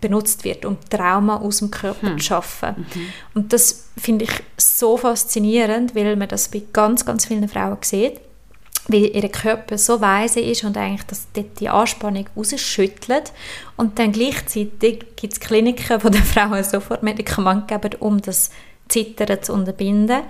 benutzt, 0.00 0.44
wird, 0.44 0.64
um 0.64 0.78
Trauma 0.90 1.36
aus 1.36 1.58
dem 1.58 1.70
Körper 1.70 2.08
hm. 2.08 2.18
zu 2.18 2.24
schaffen. 2.24 2.74
Mhm. 2.78 3.06
Und 3.34 3.52
das 3.52 3.88
finde 3.96 4.24
ich 4.24 4.32
so 4.56 4.96
faszinierend, 4.96 5.94
weil 5.94 6.16
man 6.16 6.28
das 6.28 6.48
bei 6.48 6.62
ganz, 6.72 7.04
ganz 7.04 7.26
vielen 7.26 7.48
Frauen 7.48 7.78
sieht 7.82 8.20
wie 8.88 9.08
ihr 9.08 9.28
Körper 9.28 9.78
so 9.78 10.00
weise 10.00 10.40
ist 10.40 10.64
und 10.64 10.76
eigentlich 10.76 11.04
dass 11.04 11.28
dort 11.32 11.60
die 11.60 11.68
Anspannung 11.68 12.26
rausschüttelt. 12.36 13.32
Und 13.76 13.98
dann 13.98 14.12
gleichzeitig 14.12 15.04
gibt 15.16 15.32
es 15.32 15.40
Kliniken, 15.40 16.02
wo 16.02 16.08
den 16.10 16.24
Frauen 16.24 16.64
sofort 16.64 17.02
Medikamente 17.02 17.66
geben, 17.66 17.96
um 18.00 18.20
das 18.20 18.50
Zittern 18.88 19.42
zu 19.42 19.52
unterbinden. 19.52 20.22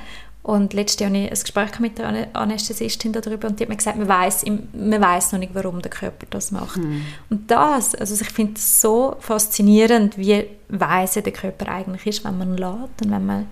Und 0.43 0.73
letztes 0.73 0.99
Jahr 0.99 1.11
hatte 1.11 1.19
ich 1.21 1.31
ein 1.31 1.41
Gespräch 1.41 1.79
mit 1.79 1.99
der 1.99 2.29
Anästhesistin 2.33 3.13
darüber 3.13 3.47
und 3.47 3.61
die 3.61 3.65
hat 3.65 3.69
mir 3.69 3.77
gesagt, 3.77 3.97
man 3.97 4.09
weiß 4.09 4.45
man 4.73 5.01
weiss 5.01 5.31
noch 5.31 5.39
nicht, 5.39 5.55
warum 5.55 5.81
der 5.81 5.91
Körper 5.91 6.27
das 6.31 6.51
macht. 6.51 6.79
Mhm. 6.79 7.05
Und 7.31 7.49
das, 7.49 7.95
also 7.95 8.21
ich 8.21 8.29
finde 8.29 8.55
es 8.55 8.81
so 8.81 9.17
faszinierend, 9.21 10.19
wie 10.19 10.45
weise 10.69 11.23
der 11.23 11.33
Körper 11.33 11.69
eigentlich 11.69 12.07
ist, 12.07 12.25
wenn 12.25 12.39
man 12.39 12.57
lädt 12.57 13.03
und 13.05 13.11
wenn 13.13 13.25
man 13.25 13.47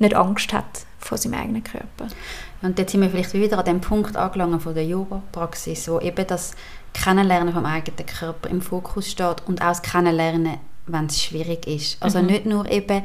nicht 0.00 0.14
Angst 0.14 0.52
hat 0.52 0.86
vor 0.98 1.18
seinem 1.18 1.34
eigenen 1.34 1.62
Körper. 1.62 2.08
Und 2.60 2.78
jetzt 2.78 2.92
sind 2.92 3.00
wir 3.00 3.10
vielleicht 3.10 3.32
wieder 3.34 3.58
an 3.58 3.64
dem 3.64 3.80
Punkt 3.80 4.16
angelangt 4.16 4.62
von 4.62 4.74
der 4.74 4.84
Yoga-Praxis, 4.84 5.88
wo 5.88 6.00
eben 6.00 6.26
das 6.26 6.52
Kennenlernen 6.92 7.54
vom 7.54 7.64
eigenen 7.64 8.06
Körper 8.06 8.50
im 8.50 8.60
Fokus 8.60 9.10
steht 9.10 9.46
und 9.46 9.62
auch 9.62 9.68
das 9.68 9.82
Kennenlernen, 9.82 10.58
wenn 10.86 11.06
es 11.06 11.22
schwierig 11.22 11.66
ist. 11.66 12.02
Also 12.02 12.20
mhm. 12.20 12.26
nicht 12.26 12.46
nur 12.46 12.68
eben, 12.70 13.02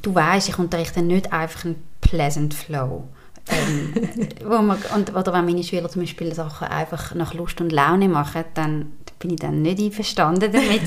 du 0.00 0.14
weißt, 0.14 0.48
ich 0.48 0.58
unterrichte 0.58 1.02
nicht 1.02 1.32
einfach 1.32 1.64
einen 1.66 1.82
pleasant 2.00 2.54
Flow. 2.54 3.08
ähm, 3.48 3.94
wo 4.44 4.58
man, 4.58 4.78
und, 4.94 5.14
oder 5.14 5.32
wenn 5.34 5.44
meine 5.44 5.62
Schüler 5.62 5.90
zum 5.90 6.02
Beispiel 6.02 6.34
Sachen 6.34 6.68
einfach 6.68 7.14
nach 7.14 7.34
Lust 7.34 7.60
und 7.60 7.72
Laune 7.72 8.08
machen, 8.08 8.44
dann 8.54 8.92
bin 9.18 9.32
ich 9.32 9.40
dann 9.40 9.62
nicht 9.62 9.80
einverstanden 9.80 10.50
damit. 10.50 10.82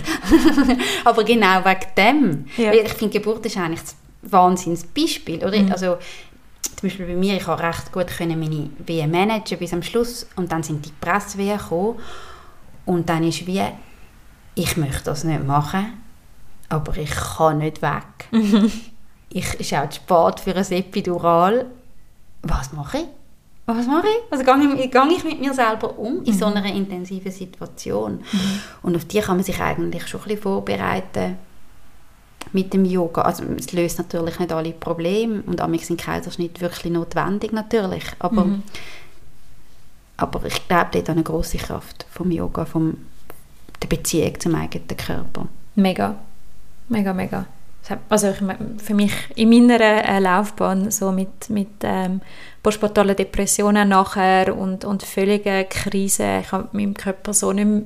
Aber 1.05 1.24
genau 1.24 1.64
wegen 1.66 1.88
dem. 1.97 2.45
Ja. 2.58 2.72
ich 2.74 2.93
finde, 2.93 3.20
Geburt 3.20 3.45
ist 3.45 3.58
eigentlich 3.58 3.82
das 3.82 3.95
Wahnsinnsbeispiel. 4.24 5.43
Oder? 5.43 5.60
Mhm. 5.60 5.72
Also, 5.72 5.97
zum 6.78 6.90
Beispiel 6.90 7.08
bei 7.08 7.16
mir, 7.16 7.36
ich 7.36 7.48
habe 7.48 7.62
recht 7.62 7.92
gut 7.92 8.08
können 8.08 8.40
meine 8.40 8.70
Wehen 8.86 9.10
managen 9.10 9.58
bis 9.58 9.74
am 9.74 9.82
Schluss 9.82 10.28
und 10.36 10.52
dann 10.52 10.62
sind 10.62 10.86
die 10.86 10.92
Presswehen 11.02 11.58
gekommen 11.58 12.00
und 12.86 13.10
dann 13.10 13.24
ist 13.24 13.48
wie, 13.48 13.64
ich 14.54 14.78
möchte 14.78 15.06
das 15.06 15.24
nicht 15.24 15.44
machen, 15.44 16.02
aber 16.70 16.96
ich 16.98 17.10
kann 17.10 17.58
nicht 17.58 17.82
weg. 17.82 18.28
Mhm. 18.32 18.72
ich 19.30 19.54
ist 19.56 19.74
auch 19.74 19.90
zu 19.90 19.96
spät 19.96 20.40
für 20.40 20.56
ein 20.56 20.72
Epidural. 20.72 21.66
Was 22.44 22.72
mache 22.74 23.00
ich? 23.00 23.06
Was 23.66 23.88
mache 23.88 24.08
ich? 24.08 24.32
Also 24.32 24.44
gehe 24.44 24.86
ich, 24.86 24.92
gehe 24.92 25.08
ich 25.10 25.24
mit 25.24 25.42
mir 25.42 25.54
selber 25.56 25.98
um 25.98 26.24
in 26.24 26.34
mhm. 26.34 26.38
so 26.38 26.46
einer 26.46 26.64
intensiven 26.66 27.32
Situation? 27.32 28.24
Mhm. 28.32 28.60
Und 28.84 28.96
auf 28.96 29.06
die 29.06 29.20
kann 29.20 29.36
man 29.36 29.44
sich 29.44 29.60
eigentlich 29.60 30.08
schon 30.08 30.22
ein 30.22 30.28
bisschen 30.28 30.42
vorbereiten 30.44 31.38
mit 32.54 32.74
dem 32.74 32.86
Yoga. 32.86 33.22
Also 33.24 33.43
es 33.58 33.72
löst 33.72 33.98
natürlich 33.98 34.39
nicht 34.39 34.52
alle 34.52 34.72
Probleme 34.72 35.43
und 35.45 35.62
amig 35.62 35.86
sind 35.86 36.00
Kaiserschnitte 36.00 36.62
wirklich 36.62 36.91
notwendig 36.91 37.52
natürlich, 37.52 38.04
aber, 38.20 38.45
mhm. 38.45 38.64
aber 40.18 40.45
ich 40.45 40.68
glaube, 40.68 40.89
dort 40.93 41.10
eine 41.10 41.24
große 41.24 41.58
Kraft 41.58 42.06
vom 42.12 42.32
Yoga, 42.32 42.66
vom 42.66 42.98
der 43.82 43.88
Beziehung 43.88 44.39
zum 44.39 44.56
eigenen 44.56 44.88
Körper. 44.88 45.48
Mega, 45.76 46.16
mega, 46.89 47.14
mega. 47.14 47.45
Also 48.10 48.30
ich 48.32 48.84
für 48.84 48.93
mich 48.93 49.14
in 49.36 49.50
meiner 49.50 49.80
äh, 49.80 50.20
Laufbahn 50.20 50.91
so 50.91 51.12
mit, 51.12 51.50
mit 51.50 51.70
ähm, 51.84 52.22
postpartalen 52.62 53.16
Depressionen 53.16 53.88
nachher 53.88 54.58
und, 54.58 54.84
und 54.84 55.04
völlige 55.04 55.66
Krise, 55.70 56.39
ich 56.41 56.52
habe 56.52 56.68
meinem 56.74 56.95
Körper 56.95 57.34
so 57.34 57.54
nicht 57.54 57.66
mehr, 57.66 57.84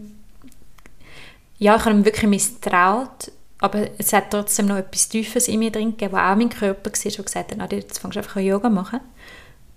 ja, 1.60 1.76
ich 1.76 1.86
habe 1.86 1.96
ihm 1.96 2.06
wirklich 2.06 2.30
misstraut 2.30 3.32
aber 3.62 3.88
es 4.00 4.12
hat 4.12 4.32
trotzdem 4.32 4.66
noch 4.66 4.78
etwas 4.78 5.08
Tiefes 5.08 5.48
in 5.48 5.60
mir 5.60 5.72
drin 5.72 5.92
gegeben, 5.92 6.14
wo 6.14 6.18
auch 6.18 6.36
mein 6.36 6.50
Körper 6.50 6.92
war, 6.92 7.12
der 7.12 7.24
gesagt 7.24 7.56
hat, 7.56 7.72
jetzt 7.72 8.00
fängst 8.00 8.16
du 8.16 8.20
einfach 8.20 8.36
an 8.36 8.44
Yoga 8.44 8.70
machen. 8.70 9.00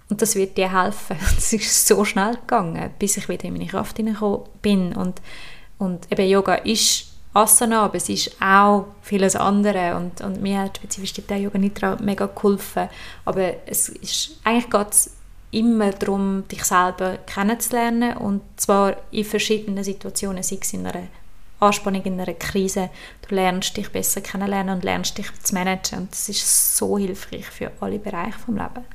Und 0.09 0.23
das 0.23 0.35
wird 0.35 0.57
dir 0.57 0.73
helfen. 0.73 1.17
Es 1.37 1.53
ist 1.53 1.87
so 1.87 2.05
schnell 2.05 2.35
gegangen, 2.37 2.91
bis 2.99 3.19
ich 3.19 3.29
wieder 3.29 3.45
in 3.45 3.53
meine 3.53 3.67
Kraft 3.67 3.97
hineingekommen 3.99 4.41
bin. 4.63 4.95
Und, 4.95 5.21
und 5.79 6.11
eben 6.11 6.29
Yoga 6.29 6.55
ist 6.55 7.09
Asana, 7.35 7.85
aber 7.85 7.97
es 7.97 8.09
ist 8.09 8.41
auch 8.41 8.87
vieles 9.03 9.37
andere. 9.37 9.97
Und, 9.97 10.23
und 10.23 10.41
mir 10.41 10.61
hat 10.61 10.79
spezifisch 10.79 11.13
der 11.13 11.39
Yoga 11.39 11.59
Nidra 11.59 11.97
mega 12.01 12.27
geholfen. 12.27 12.89
Aber 13.27 13.53
es 13.67 13.91
ist, 13.91 14.39
eigentlich 14.45 14.71
geht 14.71 14.91
es 14.93 15.11
immer 15.51 15.91
darum, 15.91 16.49
dich 16.49 16.65
selber 16.65 17.19
kennenzulernen 17.27 18.17
und 18.17 18.43
zwar 18.57 18.97
in 19.11 19.25
verschiedenen 19.25 19.85
Situationen, 19.85 20.43
sei 20.43 20.59
es 20.61 20.73
in 20.73 20.87
einer 20.87 21.07
Anspannung 21.65 22.03
in 22.03 22.21
einer 22.21 22.35
Krise. 22.35 22.91
Du 23.29 23.35
lernst 23.35 23.77
dich 23.77 23.91
besser 23.91 24.21
kennenlernen 24.21 24.77
und 24.77 24.85
lernst 24.85 25.19
dich 25.19 25.27
zu 25.43 25.55
managen. 25.55 26.01
Und 26.01 26.13
das 26.13 26.29
ist 26.29 26.77
so 26.77 26.99
hilfreich 26.99 27.47
für 27.47 27.71
alle 27.81 27.99
Bereiche 27.99 28.39
des 28.39 28.47
Lebens. 28.49 28.87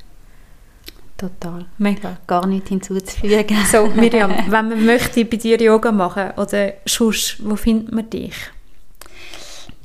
Total. 1.16 1.66
Mega. 1.76 2.16
Gar 2.26 2.46
nichts 2.46 2.70
hinzuzufügen. 2.70 3.56
So, 3.70 3.86
Miriam, 3.88 4.30
wenn 4.48 4.68
man 4.68 4.86
möchte 4.86 5.24
bei 5.26 5.36
dir 5.36 5.60
Yoga 5.60 5.92
machen 5.92 6.30
oder 6.38 6.72
sonst, 6.86 7.36
wo 7.44 7.56
findet 7.56 7.92
man 7.92 8.08
dich? 8.08 8.34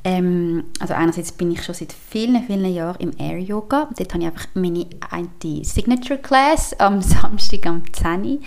Ähm, 0.06 0.62
also 0.78 0.94
einerseits 0.94 1.32
bin 1.32 1.50
ich 1.50 1.64
schon 1.64 1.74
seit 1.74 1.92
vielen, 1.92 2.40
vielen 2.44 2.72
Jahren 2.72 3.00
im 3.00 3.10
Air 3.18 3.40
Yoga. 3.40 3.88
Dort 3.98 4.14
habe 4.14 4.22
ich 4.22 4.28
einfach 4.28 4.46
meine 4.54 4.86
eine 5.10 5.64
Signature 5.64 6.20
Class 6.20 6.78
am 6.78 7.02
Samstag 7.02 7.66
am 7.66 7.82
10 7.92 8.40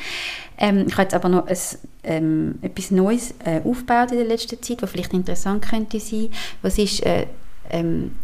ähm, 0.58 0.86
ich 0.88 0.94
habe 0.94 1.02
jetzt 1.04 1.14
aber 1.14 1.28
noch 1.28 1.48
ein, 1.48 1.58
ähm, 2.04 2.60
etwas 2.62 2.92
Neues 2.92 3.34
äh, 3.44 3.60
aufgebaut 3.66 4.12
in 4.12 4.20
der 4.20 4.28
letzten 4.28 4.62
Zeit, 4.62 4.82
was 4.82 4.90
vielleicht 4.90 5.12
interessant 5.12 5.68
könnte 5.70 6.00
sein. 6.00 6.30
Was 6.62 6.78
ist 6.78 7.06
äh, 7.06 7.28
ähm, 7.70 8.16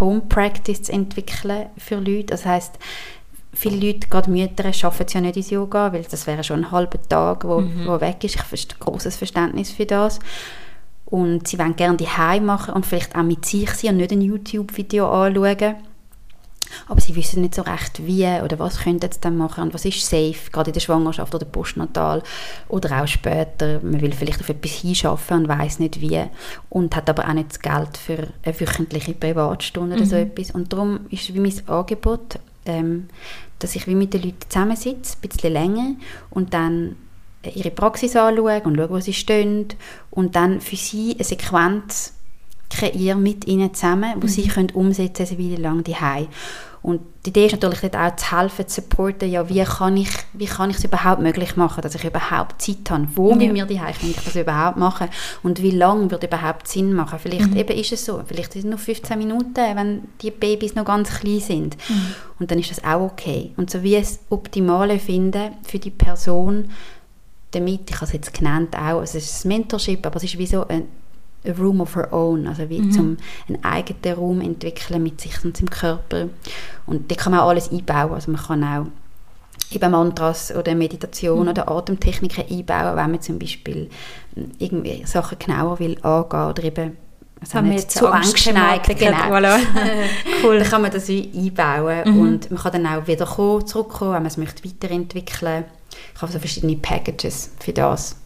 Home 0.00 0.22
Practice 0.22 0.82
zu 0.82 0.92
entwickeln 0.92 1.66
für 1.76 1.96
Leute. 1.96 2.24
Das 2.28 2.46
heißt, 2.46 2.78
viele 3.52 3.86
Leute, 3.86 4.08
gerade 4.08 4.30
Mütter, 4.30 4.72
schaffen 4.72 5.04
es 5.06 5.12
ja 5.12 5.20
nicht 5.20 5.36
ins 5.36 5.50
Yoga, 5.50 5.92
weil 5.92 6.04
das 6.04 6.26
wäre 6.26 6.42
schon 6.42 6.64
ein 6.64 6.70
halber 6.70 7.00
Tag, 7.08 7.44
wo, 7.44 7.60
mhm. 7.60 7.86
wo 7.86 8.00
weg 8.00 8.24
ist. 8.24 8.34
Ich 8.34 8.40
habe 8.40 8.56
ein 8.56 8.78
großes 8.80 9.16
Verständnis 9.16 9.70
für 9.70 9.86
das. 9.86 10.18
Und 11.12 11.46
sie 11.46 11.58
wollen 11.58 11.76
gerne 11.76 11.98
die 11.98 12.40
machen 12.40 12.72
und 12.72 12.86
vielleicht 12.86 13.14
auch 13.14 13.22
mit 13.22 13.44
sich 13.44 13.70
sein 13.70 13.90
und 13.90 13.96
nicht 13.98 14.12
ein 14.12 14.22
YouTube-Video 14.22 15.08
anschauen 15.10 15.76
aber 16.88 17.00
sie 17.00 17.14
wissen 17.16 17.42
nicht 17.42 17.54
so 17.54 17.62
recht, 17.62 18.06
wie 18.06 18.26
oder 18.26 18.58
was 18.58 18.80
könnten 18.80 19.10
sie 19.10 19.20
dann 19.20 19.36
machen 19.36 19.64
und 19.64 19.74
was 19.74 19.84
ist 19.84 20.08
safe, 20.08 20.50
gerade 20.50 20.70
in 20.70 20.74
der 20.74 20.80
Schwangerschaft 20.80 21.34
oder 21.34 21.44
postnatal 21.44 22.22
oder 22.68 23.02
auch 23.02 23.06
später. 23.06 23.80
Man 23.82 24.00
will 24.00 24.12
vielleicht 24.12 24.40
auf 24.40 24.48
etwas 24.48 24.72
hinschaffen 24.72 25.38
und 25.38 25.48
weiß 25.48 25.78
nicht 25.78 26.00
wie 26.00 26.22
und 26.70 26.96
hat 26.96 27.10
aber 27.10 27.28
auch 27.28 27.34
nicht 27.34 27.50
das 27.50 27.60
Geld 27.60 27.96
für 27.96 28.28
eine 28.42 28.60
wöchentliche 28.60 29.14
Privatstunde 29.14 29.96
mhm. 29.96 30.00
oder 30.00 30.10
so 30.10 30.16
mhm. 30.16 30.22
etwas. 30.22 30.50
Und 30.52 30.72
darum 30.72 31.00
ist 31.10 31.32
wie 31.34 31.40
mein 31.40 31.68
Angebot, 31.68 32.38
ähm, 32.64 33.08
dass 33.58 33.76
ich 33.76 33.86
wie 33.86 33.94
mit 33.94 34.14
den 34.14 34.22
Leuten 34.22 34.48
zusammensitze, 34.48 35.16
ein 35.16 35.28
bisschen 35.28 35.52
länger 35.52 35.94
und 36.30 36.54
dann 36.54 36.96
ihre 37.54 37.70
Praxis 37.70 38.16
anschaue 38.16 38.60
und 38.62 38.76
schaue, 38.76 38.90
wo 38.90 39.00
sie 39.00 39.12
stehen 39.12 39.68
und 40.10 40.36
dann 40.36 40.60
für 40.60 40.76
sie 40.76 41.14
eine 41.14 41.24
Sequenz 41.24 42.14
kreiere 42.70 43.16
mit 43.16 43.46
ihnen 43.46 43.74
zusammen, 43.74 44.14
wo 44.16 44.26
mhm. 44.26 44.30
sie 44.30 44.48
können 44.48 44.70
umsetzen 44.70 45.26
können, 45.26 45.40
eine 45.40 45.52
Weile 45.52 45.62
lang 45.62 45.84
daheim. 45.84 46.28
Und 46.82 47.00
die 47.24 47.30
Idee 47.30 47.46
ist 47.46 47.52
natürlich 47.52 47.80
dort 47.80 47.96
auch 47.96 48.16
zu 48.16 48.36
helfen, 48.36 48.66
zu 48.66 48.80
supporten, 48.80 49.30
ja, 49.30 49.48
wie 49.48 49.62
kann 49.62 49.96
ich 49.96 50.10
wie 50.32 50.46
kann 50.46 50.68
ich 50.68 50.78
es 50.78 50.84
überhaupt 50.84 51.22
möglich 51.22 51.54
machen, 51.54 51.80
dass 51.80 51.94
ich 51.94 52.04
überhaupt 52.04 52.60
Zeit 52.60 52.90
habe. 52.90 53.06
Wo 53.14 53.30
ja. 53.30 53.36
mit 53.36 53.52
mir 53.52 53.66
daheim 53.66 53.94
kann 53.94 54.10
ich 54.10 54.16
das 54.16 54.34
überhaupt 54.34 54.78
machen? 54.78 55.08
Und 55.44 55.62
wie 55.62 55.70
lange 55.70 56.10
würde 56.10 56.26
überhaupt 56.26 56.66
Sinn 56.66 56.92
machen? 56.92 57.20
Vielleicht 57.20 57.50
mhm. 57.50 57.56
eben 57.56 57.78
ist 57.78 57.92
es 57.92 58.04
so, 58.04 58.20
vielleicht 58.26 58.56
ist 58.56 58.64
es 58.64 58.70
nur 58.70 58.78
15 58.78 59.16
Minuten, 59.16 59.54
wenn 59.54 60.08
die 60.22 60.32
Babys 60.32 60.74
noch 60.74 60.84
ganz 60.84 61.20
klein 61.20 61.38
sind. 61.38 61.76
Mhm. 61.88 62.14
Und 62.40 62.50
dann 62.50 62.58
ist 62.58 62.72
das 62.72 62.82
auch 62.82 63.02
okay. 63.02 63.52
Und 63.56 63.70
so 63.70 63.84
wie 63.84 63.94
es 63.94 64.18
Optimale 64.28 64.98
finden 64.98 65.52
für 65.62 65.78
die 65.78 65.90
Person, 65.90 66.68
damit, 67.52 67.90
ich 67.90 67.96
habe 67.96 68.06
es 68.06 68.12
jetzt 68.12 68.34
genannt 68.34 68.74
auch, 68.74 69.00
also 69.00 69.18
es 69.18 69.30
ist 69.30 69.44
ein 69.44 69.48
Mentorship, 69.48 70.04
aber 70.04 70.16
es 70.16 70.24
ist 70.24 70.38
wie 70.38 70.46
so 70.46 70.66
ein 70.66 70.88
a 71.44 71.52
room 71.52 71.80
of 71.80 71.96
her 71.96 72.12
own, 72.12 72.46
also 72.46 72.68
wie 72.68 72.80
mhm. 72.80 72.92
zum 72.92 73.16
einen 73.48 73.64
eigenen 73.64 74.18
Raum 74.18 74.40
entwickeln 74.40 75.02
mit 75.02 75.20
sich 75.20 75.44
und 75.44 75.56
seinem 75.56 75.70
Körper. 75.70 76.28
Und 76.86 77.10
da 77.10 77.14
kann 77.16 77.32
man 77.32 77.40
auch 77.40 77.48
alles 77.48 77.70
einbauen, 77.70 78.14
also 78.14 78.30
man 78.30 78.40
kann 78.40 78.64
auch 78.64 78.86
eben 79.74 79.90
Mantras 79.90 80.54
oder 80.54 80.74
Meditation 80.74 81.42
mhm. 81.42 81.48
oder 81.48 81.70
Atemtechniken 81.70 82.44
einbauen, 82.48 82.96
wenn 82.96 83.10
man 83.10 83.20
zum 83.20 83.38
Beispiel 83.38 83.88
hm, 84.34 84.50
irgendwie 84.58 85.04
Sachen 85.04 85.38
genauer 85.38 85.78
will 85.78 85.98
angehen 86.02 86.48
oder 86.48 86.64
eben 86.64 86.96
also 87.40 87.54
haben 87.54 87.70
nicht 87.70 87.90
zu 87.90 88.06
Angst 88.06 88.44
geneigt. 88.44 88.86
Genau. 88.96 89.16
Voilà. 89.16 89.58
cool. 90.44 90.60
Dann 90.60 90.68
kann 90.68 90.82
man 90.82 90.92
das 90.92 91.08
einbauen 91.08 92.02
mhm. 92.04 92.20
und 92.20 92.50
man 92.52 92.62
kann 92.62 92.72
dann 92.72 92.86
auch 92.86 93.06
wieder 93.08 93.26
kommen, 93.26 93.66
zurückkommen, 93.66 94.12
wenn 94.12 94.22
man 94.22 94.26
es 94.26 94.36
möchte 94.36 94.64
weiterentwickeln. 94.64 95.64
Ich 96.14 96.22
habe 96.22 96.32
so 96.32 96.38
verschiedene 96.38 96.76
Packages 96.76 97.50
für 97.60 97.72
das. 97.72 98.16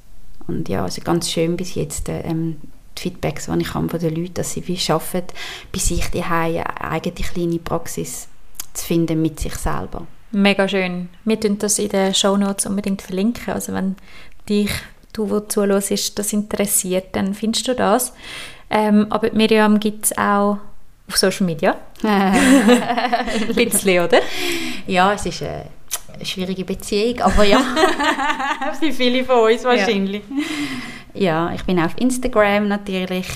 Und 0.47 0.69
ja, 0.69 0.87
es 0.87 0.99
ist 0.99 1.05
ganz 1.05 1.31
schön 1.31 1.57
bis 1.57 1.75
jetzt, 1.75 2.09
ähm, 2.09 2.57
die 2.97 3.03
Feedbacks, 3.03 3.47
die 3.47 3.61
ich 3.61 3.75
habe 3.75 3.89
von 3.89 4.01
den 4.01 4.15
Leuten, 4.15 4.35
dass 4.35 4.53
sie 4.53 4.67
wie 4.69 4.77
schaffen, 4.77 5.23
bei 5.73 5.79
sich 5.79 6.09
die 6.11 6.23
eine 6.23 6.81
eigene 6.81 7.15
kleine 7.15 7.59
Praxis 7.59 8.29
zu 8.73 8.85
finden 8.85 9.23
mit 9.23 9.41
sich 9.41 9.55
selber. 9.55 10.07
Mega 10.33 10.69
schön. 10.69 11.09
Wir 11.25 11.39
tun 11.39 11.59
das 11.59 11.79
in 11.79 11.89
den 11.89 12.15
Show 12.15 12.37
Notes 12.37 12.67
unbedingt 12.67 13.03
verlinken. 13.03 13.55
Also 13.55 13.73
wenn 13.73 13.97
dich, 14.49 14.71
du, 15.13 15.31
wo 15.31 15.41
zuhörst, 15.41 16.19
das 16.19 16.33
interessiert, 16.33 17.15
dann 17.17 17.35
findest 17.35 17.69
du 17.69 17.75
das. 17.75 18.13
Ähm, 18.69 19.07
aber 19.11 19.33
Miriam 19.33 19.79
gibt 19.79 20.07
es 20.07 20.19
auch 20.19 20.59
auf 21.09 21.17
Social 21.17 21.47
Media. 21.47 21.77
Ein 22.03 23.55
bisschen, 23.55 24.05
oder? 24.05 24.21
Ja, 24.87 25.13
es 25.13 25.27
ist... 25.27 25.43
Äh, 25.43 25.65
schwierige 26.23 26.65
Beziehung, 26.65 27.21
aber 27.21 27.45
ja, 27.45 27.61
wie 28.81 28.93
viele 28.93 29.25
von 29.25 29.51
uns 29.51 29.65
wahrscheinlich. 29.65 30.23
Ja, 31.15 31.49
ja 31.49 31.55
ich 31.55 31.65
bin 31.65 31.79
auf 31.79 31.93
Instagram 31.99 32.69
natürlich. 32.69 33.27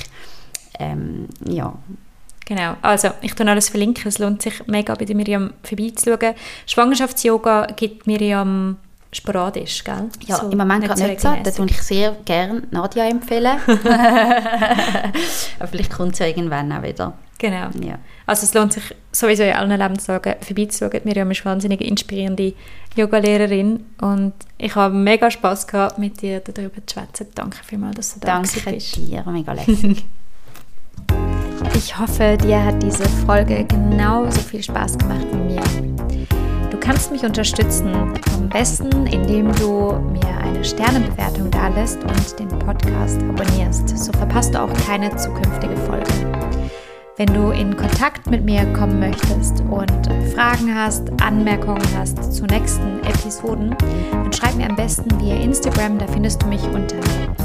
Ähm, 0.78 1.28
ja, 1.46 1.74
Genau, 2.50 2.74
also 2.82 3.10
ich 3.22 3.32
tue 3.34 3.46
alles 3.46 3.68
verlinken, 3.68 4.08
es 4.08 4.18
lohnt 4.18 4.42
sich 4.42 4.66
mega 4.66 4.92
bei 4.96 5.06
Miriam 5.14 5.52
vorbeizuschauen. 5.62 6.34
Schwangerschafts-Yoga 6.66 7.68
gibt 7.76 8.08
Miriam 8.08 8.76
sporadisch, 9.12 9.84
gell? 9.84 10.08
Ja, 10.26 10.36
so, 10.36 10.50
im 10.50 10.58
Moment 10.58 10.84
gerade 10.84 11.00
nicht 11.00 11.20
so, 11.20 11.32
das 11.44 11.58
würde 11.58 11.72
ich 11.72 11.80
sehr 11.80 12.16
gerne 12.24 12.64
Nadja 12.72 13.04
empfehlen. 13.06 13.56
Aber 15.60 15.68
vielleicht 15.68 15.92
kommt 15.92 16.14
es 16.14 16.18
ja 16.18 16.26
irgendwann 16.26 16.72
auch 16.72 16.82
wieder. 16.82 17.12
Genau. 17.40 17.70
Ja. 17.82 17.98
Also 18.26 18.44
es 18.44 18.52
lohnt 18.52 18.74
sich 18.74 18.94
sowieso 19.12 19.44
in 19.44 19.54
allen 19.54 19.70
Lebenslagen 19.70 20.34
vorbeizuschauen. 20.40 21.00
Miriam 21.04 21.30
ist 21.30 21.40
eine 21.40 21.54
wahnsinnig 21.54 21.80
inspirierende 21.80 22.52
Yoga-Lehrerin 22.96 23.82
und 24.02 24.34
ich 24.58 24.74
habe 24.76 24.94
mega 24.94 25.30
Spass 25.30 25.66
gehabt, 25.66 25.98
mit 25.98 26.20
dir 26.20 26.40
darüber 26.40 26.86
zu 26.86 27.00
schwätzen. 27.00 27.28
Danke 27.34 27.56
vielmals, 27.64 27.96
dass 27.96 28.14
du 28.14 28.20
da 28.20 28.26
Danke 28.26 28.60
bist. 28.60 28.66
Danke 28.66 29.10
dir, 29.10 29.24
mega 29.32 29.52
lässig. 29.54 30.04
Ich 31.74 31.98
hoffe, 31.98 32.36
dir 32.36 32.62
hat 32.62 32.82
diese 32.82 33.08
Folge 33.24 33.64
genauso 33.64 34.40
viel 34.40 34.62
Spaß 34.62 34.98
gemacht 34.98 35.26
wie 35.32 35.54
mir. 35.54 35.62
Du 36.70 36.76
kannst 36.78 37.10
mich 37.10 37.22
unterstützen, 37.22 37.94
am 38.34 38.48
besten 38.50 39.06
indem 39.06 39.50
du 39.54 39.92
mir 40.12 40.38
eine 40.42 40.62
Sternebewertung 40.62 41.50
dalässt 41.50 42.02
und 42.04 42.38
den 42.38 42.48
Podcast 42.58 43.22
abonnierst. 43.22 43.96
So 43.98 44.12
verpasst 44.12 44.54
du 44.54 44.60
auch 44.60 44.72
keine 44.86 45.14
zukünftige 45.16 45.76
Folge. 45.76 46.29
Wenn 47.20 47.32
du 47.34 47.50
in 47.50 47.76
Kontakt 47.76 48.30
mit 48.30 48.46
mir 48.46 48.64
kommen 48.72 48.98
möchtest 48.98 49.60
und 49.70 50.08
Fragen 50.34 50.74
hast, 50.74 51.10
Anmerkungen 51.20 51.86
hast 51.94 52.32
zu 52.32 52.46
nächsten 52.46 52.98
Episoden, 53.00 53.76
dann 54.10 54.32
schreib 54.32 54.54
mir 54.54 54.70
am 54.70 54.74
besten 54.74 55.20
via 55.20 55.34
Instagram. 55.34 55.98
Da 55.98 56.06
findest 56.06 56.40
du 56.40 56.46
mich 56.46 56.62
unter 56.62 56.96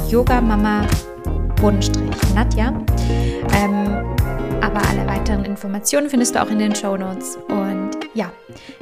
yogamama-nadja. 0.08 2.68
Ähm, 3.52 4.16
aber 4.62 4.80
alle 4.88 5.06
weiteren 5.06 5.44
Informationen 5.44 6.08
findest 6.08 6.36
du 6.36 6.42
auch 6.42 6.48
in 6.48 6.58
den 6.58 6.74
Show 6.74 6.96
Notes. 6.96 7.36
Und 7.48 7.90
ja, 8.14 8.32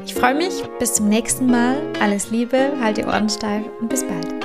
ich 0.05 0.14
freue 0.14 0.36
mich. 0.36 0.62
Bis 0.78 0.95
zum 0.95 1.09
nächsten 1.09 1.47
Mal. 1.47 1.74
Alles 2.01 2.30
Liebe, 2.30 2.70
halt 2.80 2.99
die 2.99 3.05
Ohren 3.05 3.28
steif 3.28 3.64
und 3.80 3.88
bis 3.88 4.05
bald. 4.05 4.43